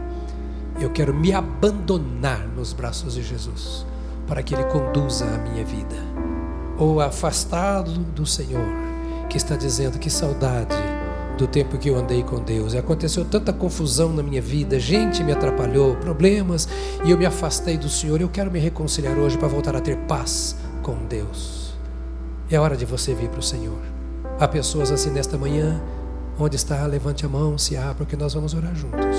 Eu 0.80 0.90
quero 0.90 1.12
me 1.12 1.32
abandonar 1.32 2.46
nos 2.46 2.72
braços 2.72 3.14
de 3.14 3.22
Jesus, 3.24 3.84
para 4.28 4.44
que 4.44 4.54
Ele 4.54 4.64
conduza 4.64 5.24
a 5.24 5.38
minha 5.38 5.64
vida. 5.64 5.96
Ou 6.78 7.00
afastado 7.00 7.90
do 7.90 8.24
Senhor, 8.24 8.68
que 9.28 9.36
está 9.36 9.56
dizendo: 9.56 9.98
Que 9.98 10.10
saudade 10.10 10.95
do 11.36 11.46
tempo 11.46 11.76
que 11.76 11.88
eu 11.88 11.96
andei 11.96 12.22
com 12.22 12.40
Deus. 12.40 12.72
E 12.72 12.78
aconteceu 12.78 13.24
tanta 13.24 13.52
confusão 13.52 14.12
na 14.12 14.22
minha 14.22 14.40
vida, 14.40 14.80
gente 14.80 15.22
me 15.22 15.32
atrapalhou, 15.32 15.96
problemas, 15.96 16.68
e 17.04 17.10
eu 17.10 17.18
me 17.18 17.26
afastei 17.26 17.76
do 17.76 17.88
Senhor. 17.88 18.20
Eu 18.20 18.28
quero 18.28 18.50
me 18.50 18.58
reconciliar 18.58 19.18
hoje 19.18 19.36
para 19.36 19.48
voltar 19.48 19.76
a 19.76 19.80
ter 19.80 19.96
paz 20.08 20.56
com 20.82 20.96
Deus. 21.06 21.74
É 22.50 22.58
hora 22.58 22.76
de 22.76 22.84
você 22.84 23.14
vir 23.14 23.28
para 23.28 23.40
o 23.40 23.42
Senhor. 23.42 23.78
Há 24.38 24.48
pessoas 24.48 24.90
assim 24.90 25.10
nesta 25.10 25.36
manhã, 25.36 25.80
onde 26.38 26.56
está, 26.56 26.84
levante 26.86 27.26
a 27.26 27.28
mão, 27.28 27.58
se 27.58 27.76
há, 27.76 27.94
porque 27.94 28.16
nós 28.16 28.34
vamos 28.34 28.54
orar 28.54 28.74
juntos. 28.74 29.16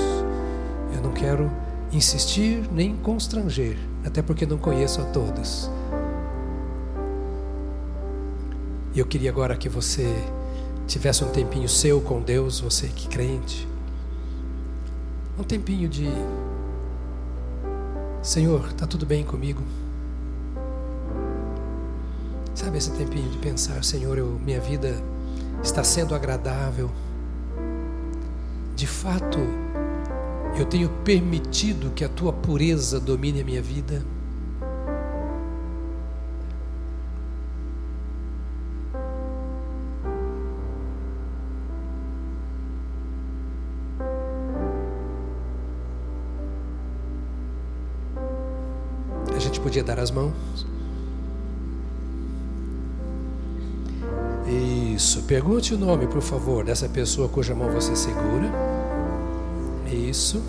Eu 0.94 1.02
não 1.02 1.12
quero 1.12 1.50
insistir 1.92 2.62
nem 2.72 2.96
constranger, 2.96 3.76
até 4.04 4.22
porque 4.22 4.46
não 4.46 4.58
conheço 4.58 5.00
a 5.00 5.04
todos. 5.04 5.70
E 8.94 8.98
eu 8.98 9.06
queria 9.06 9.30
agora 9.30 9.56
que 9.56 9.68
você 9.68 10.12
tivesse 10.88 11.22
um 11.22 11.28
tempinho 11.28 11.68
seu 11.68 12.00
com 12.00 12.20
Deus, 12.20 12.60
você 12.60 12.88
que 12.88 13.06
crente, 13.08 13.68
um 15.38 15.44
tempinho 15.44 15.88
de 15.88 16.08
Senhor, 18.22 18.68
está 18.68 18.86
tudo 18.86 19.06
bem 19.06 19.22
comigo? 19.22 19.62
Sabe 22.54 22.78
esse 22.78 22.90
tempinho 22.92 23.30
de 23.30 23.38
pensar, 23.38 23.84
Senhor, 23.84 24.18
eu, 24.18 24.40
minha 24.44 24.60
vida 24.60 25.00
está 25.62 25.84
sendo 25.84 26.14
agradável. 26.14 26.90
De 28.74 28.86
fato, 28.86 29.38
eu 30.58 30.64
tenho 30.66 30.88
permitido 31.04 31.90
que 31.94 32.04
a 32.04 32.08
tua 32.08 32.32
pureza 32.32 32.98
domine 32.98 33.40
a 33.40 33.44
minha 33.44 33.62
vida. 33.62 34.02
Podia 49.78 49.84
dar 49.84 50.00
as 50.00 50.10
mãos. 50.10 50.32
Isso. 54.94 55.22
Pergunte 55.22 55.74
o 55.74 55.78
nome, 55.78 56.06
por 56.06 56.22
favor, 56.22 56.64
dessa 56.64 56.88
pessoa 56.88 57.28
cuja 57.28 57.54
mão 57.54 57.70
você 57.70 57.94
segura. 57.94 58.50
Isso. 59.90 60.42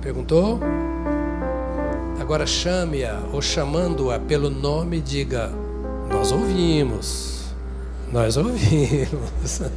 Perguntou? 0.00 0.60
Agora 2.20 2.46
chame-a 2.46 3.20
ou 3.32 3.42
chamando-a 3.42 4.18
pelo 4.18 4.50
nome, 4.50 5.00
diga: 5.00 5.50
Nós 6.10 6.30
ouvimos. 6.30 7.46
Nós 8.12 8.36
ouvimos. 8.36 9.62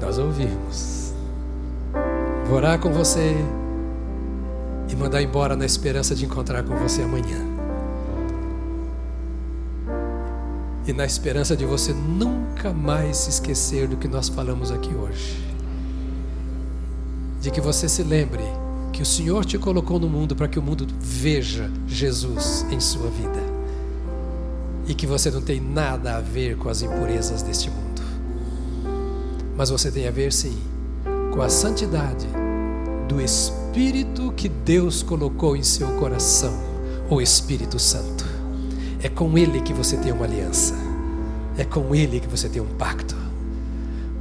Nós 0.00 0.18
ouvimos. 0.18 1.14
Vou 2.46 2.56
orar 2.56 2.78
com 2.78 2.92
você 2.92 3.34
e 4.94 4.96
mandar 4.96 5.20
embora 5.20 5.56
na 5.56 5.66
esperança 5.66 6.14
de 6.14 6.24
encontrar 6.24 6.62
com 6.62 6.76
você 6.76 7.02
amanhã. 7.02 7.44
E 10.86 10.92
na 10.92 11.04
esperança 11.04 11.56
de 11.56 11.64
você 11.64 11.92
nunca 11.92 12.72
mais 12.72 13.16
se 13.16 13.30
esquecer 13.30 13.88
do 13.88 13.96
que 13.96 14.06
nós 14.06 14.28
falamos 14.28 14.70
aqui 14.70 14.94
hoje. 14.94 15.44
De 17.40 17.50
que 17.50 17.60
você 17.60 17.88
se 17.88 18.04
lembre 18.04 18.44
que 18.92 19.02
o 19.02 19.06
Senhor 19.06 19.44
te 19.44 19.58
colocou 19.58 19.98
no 19.98 20.08
mundo 20.08 20.36
para 20.36 20.46
que 20.46 20.60
o 20.60 20.62
mundo 20.62 20.86
veja 21.00 21.68
Jesus 21.88 22.64
em 22.70 22.78
sua 22.78 23.10
vida. 23.10 23.42
E 24.86 24.94
que 24.94 25.08
você 25.08 25.28
não 25.28 25.42
tem 25.42 25.60
nada 25.60 26.18
a 26.18 26.20
ver 26.20 26.56
com 26.56 26.68
as 26.68 26.82
impurezas 26.82 27.42
deste 27.42 27.68
mundo. 27.68 28.02
Mas 29.56 29.70
você 29.70 29.90
tem 29.90 30.06
a 30.06 30.12
ver 30.12 30.32
sim 30.32 30.56
com 31.32 31.42
a 31.42 31.48
santidade 31.48 32.28
do 33.08 33.20
Espírito 33.20 33.63
que 34.44 34.48
Deus 34.48 35.02
colocou 35.02 35.56
em 35.56 35.62
seu 35.62 35.88
coração, 35.98 36.52
o 37.08 37.18
Espírito 37.18 37.78
Santo. 37.78 38.26
É 39.02 39.08
com 39.08 39.38
Ele 39.38 39.62
que 39.62 39.72
você 39.72 39.96
tem 39.96 40.12
uma 40.12 40.26
aliança, 40.26 40.74
é 41.56 41.64
com 41.64 41.94
Ele 41.94 42.20
que 42.20 42.28
você 42.28 42.46
tem 42.48 42.60
um 42.60 42.66
pacto. 42.76 43.16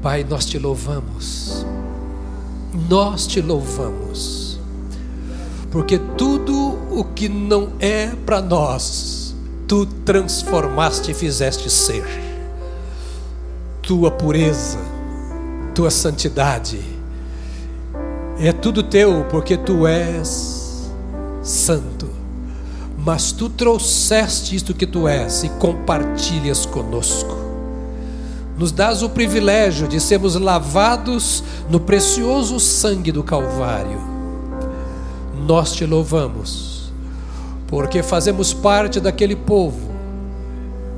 Pai, 0.02 0.26
nós 0.30 0.46
te 0.46 0.58
louvamos, 0.58 1.66
nós 2.90 3.28
te 3.28 3.42
louvamos, 3.42 4.60
porque 5.70 6.00
tudo 6.00 6.80
o 6.90 7.04
que 7.04 7.28
não 7.28 7.74
é 7.80 8.08
para 8.26 8.42
nós, 8.42 9.36
tu 9.68 9.86
transformaste 9.86 11.12
e 11.12 11.14
fizeste 11.14 11.70
ser. 11.70 12.06
Tua 13.82 14.10
pureza, 14.10 14.80
tua 15.76 15.92
santidade, 15.92 16.93
é 18.48 18.52
tudo 18.52 18.84
teu, 18.84 19.26
porque 19.30 19.56
tu 19.56 19.88
és 19.88 20.92
santo. 21.42 22.10
Mas 22.98 23.32
tu 23.32 23.50
trouxeste 23.50 24.56
isto 24.56 24.74
que 24.74 24.86
tu 24.86 25.08
és 25.08 25.44
e 25.44 25.50
compartilhas 25.50 26.66
conosco. 26.66 27.36
Nos 28.58 28.72
dás 28.72 29.02
o 29.02 29.10
privilégio 29.10 29.88
de 29.88 30.00
sermos 30.00 30.36
lavados 30.36 31.44
no 31.70 31.80
precioso 31.80 32.60
sangue 32.60 33.12
do 33.12 33.24
Calvário. 33.24 34.00
Nós 35.46 35.74
te 35.74 35.86
louvamos, 35.86 36.94
porque 37.68 38.04
fazemos 38.04 38.54
parte 38.54 39.00
daquele 39.00 39.36
povo 39.36 39.92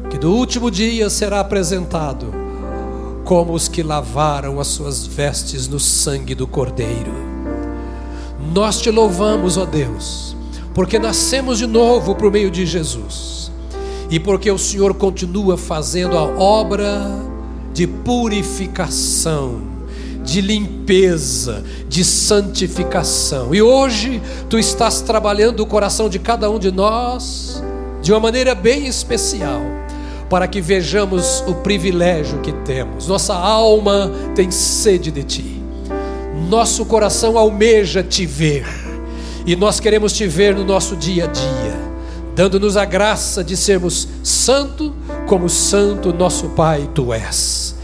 que 0.10 0.18
do 0.18 0.32
último 0.32 0.70
dia 0.70 1.10
será 1.10 1.40
apresentado 1.40 2.34
como 3.24 3.54
os 3.54 3.68
que 3.68 3.82
lavaram 3.82 4.60
as 4.60 4.68
suas 4.68 5.08
vestes 5.08 5.68
no 5.68 5.80
sangue 5.80 6.36
do 6.36 6.46
Cordeiro. 6.46 7.35
Nós 8.56 8.80
te 8.80 8.90
louvamos, 8.90 9.58
ó 9.58 9.66
Deus, 9.66 10.34
porque 10.74 10.98
nascemos 10.98 11.58
de 11.58 11.68
novo 11.68 12.16
por 12.16 12.32
meio 12.32 12.50
de 12.50 12.66
Jesus 12.66 13.52
e 14.10 14.18
porque 14.18 14.50
o 14.50 14.58
Senhor 14.58 14.94
continua 14.94 15.58
fazendo 15.58 16.18
a 16.18 16.22
obra 16.24 17.06
de 17.74 17.86
purificação, 17.86 19.60
de 20.24 20.40
limpeza, 20.40 21.66
de 21.90 22.06
santificação. 22.06 23.54
E 23.54 23.62
hoje 23.62 24.22
tu 24.50 24.58
estás 24.58 25.02
trabalhando 25.02 25.60
o 25.60 25.66
coração 25.66 26.08
de 26.08 26.18
cada 26.18 26.50
um 26.50 26.58
de 26.58 26.72
nós 26.72 27.62
de 28.02 28.14
uma 28.14 28.22
maneira 28.22 28.56
bem 28.56 28.88
especial 28.88 29.62
para 30.30 30.48
que 30.48 30.62
vejamos 30.62 31.44
o 31.46 31.56
privilégio 31.56 32.40
que 32.40 32.54
temos. 32.54 33.06
Nossa 33.10 33.36
alma 33.36 34.10
tem 34.34 34.50
sede 34.50 35.12
de 35.12 35.24
Ti, 35.24 35.65
nosso 36.46 36.86
coração 36.86 37.38
almeja 37.38 38.04
Te 38.04 38.26
ver, 38.26 38.66
e 39.46 39.56
nós 39.56 39.80
queremos 39.80 40.14
Te 40.14 40.28
ver 40.28 40.56
no 40.56 40.64
nosso 40.64 40.96
dia 40.96 41.26
a 41.26 41.28
dia, 41.28 41.76
dando-nos 42.36 42.78
a 42.78 42.86
graça 42.86 43.44
de 43.44 43.58
sermos 43.58 44.08
santo, 44.24 44.94
como 45.28 45.50
santo 45.50 46.14
nosso 46.14 46.50
Pai 46.50 46.90
Tu 46.94 47.14
és. 47.14 47.76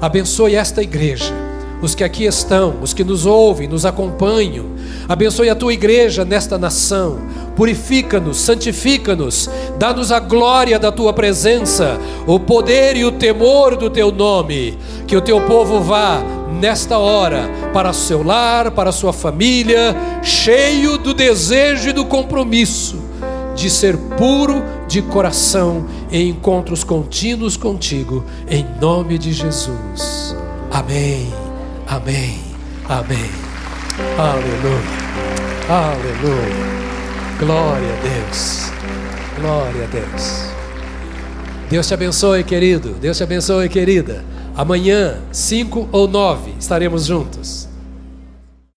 Abençoe 0.00 0.54
esta 0.54 0.82
igreja, 0.82 1.34
os 1.80 1.94
que 1.94 2.04
aqui 2.04 2.24
estão, 2.24 2.76
os 2.82 2.92
que 2.92 3.04
nos 3.04 3.26
ouvem, 3.26 3.68
nos 3.68 3.84
acompanham. 3.84 4.66
Abençoe 5.08 5.50
a 5.50 5.54
tua 5.54 5.72
igreja 5.72 6.24
nesta 6.24 6.58
nação 6.58 7.18
purifica-nos, 7.60 8.38
santifica-nos, 8.38 9.50
dá-nos 9.78 10.10
a 10.10 10.18
glória 10.18 10.78
da 10.78 10.90
tua 10.90 11.12
presença, 11.12 11.98
o 12.26 12.40
poder 12.40 12.96
e 12.96 13.04
o 13.04 13.12
temor 13.12 13.76
do 13.76 13.90
teu 13.90 14.10
nome. 14.10 14.78
Que 15.06 15.14
o 15.14 15.20
teu 15.20 15.42
povo 15.42 15.78
vá 15.78 16.22
nesta 16.58 16.96
hora 16.96 17.50
para 17.74 17.92
seu 17.92 18.22
lar, 18.22 18.70
para 18.70 18.92
sua 18.92 19.12
família, 19.12 19.94
cheio 20.22 20.96
do 20.96 21.12
desejo 21.12 21.90
e 21.90 21.92
do 21.92 22.06
compromisso 22.06 22.98
de 23.54 23.68
ser 23.68 23.94
puro 24.16 24.62
de 24.88 25.02
coração 25.02 25.84
em 26.10 26.30
encontros 26.30 26.82
contínuos 26.82 27.58
contigo, 27.58 28.24
em 28.48 28.66
nome 28.80 29.18
de 29.18 29.34
Jesus. 29.34 30.34
Amém. 30.70 31.49
Amém. 31.90 32.38
Amém. 32.88 33.30
Aleluia. 34.16 35.00
Aleluia. 35.68 36.70
Glória 37.40 37.88
a 37.88 38.00
Deus. 38.00 38.70
Glória 39.40 39.84
a 39.84 39.86
Deus. 39.88 40.44
Deus 41.68 41.88
te 41.88 41.94
abençoe, 41.94 42.44
querido. 42.44 42.90
Deus 42.90 43.16
te 43.16 43.24
abençoe, 43.24 43.68
querida. 43.68 44.24
Amanhã, 44.56 45.18
cinco 45.32 45.88
ou 45.90 46.06
nove, 46.06 46.54
estaremos 46.60 47.06
juntos. 47.06 47.68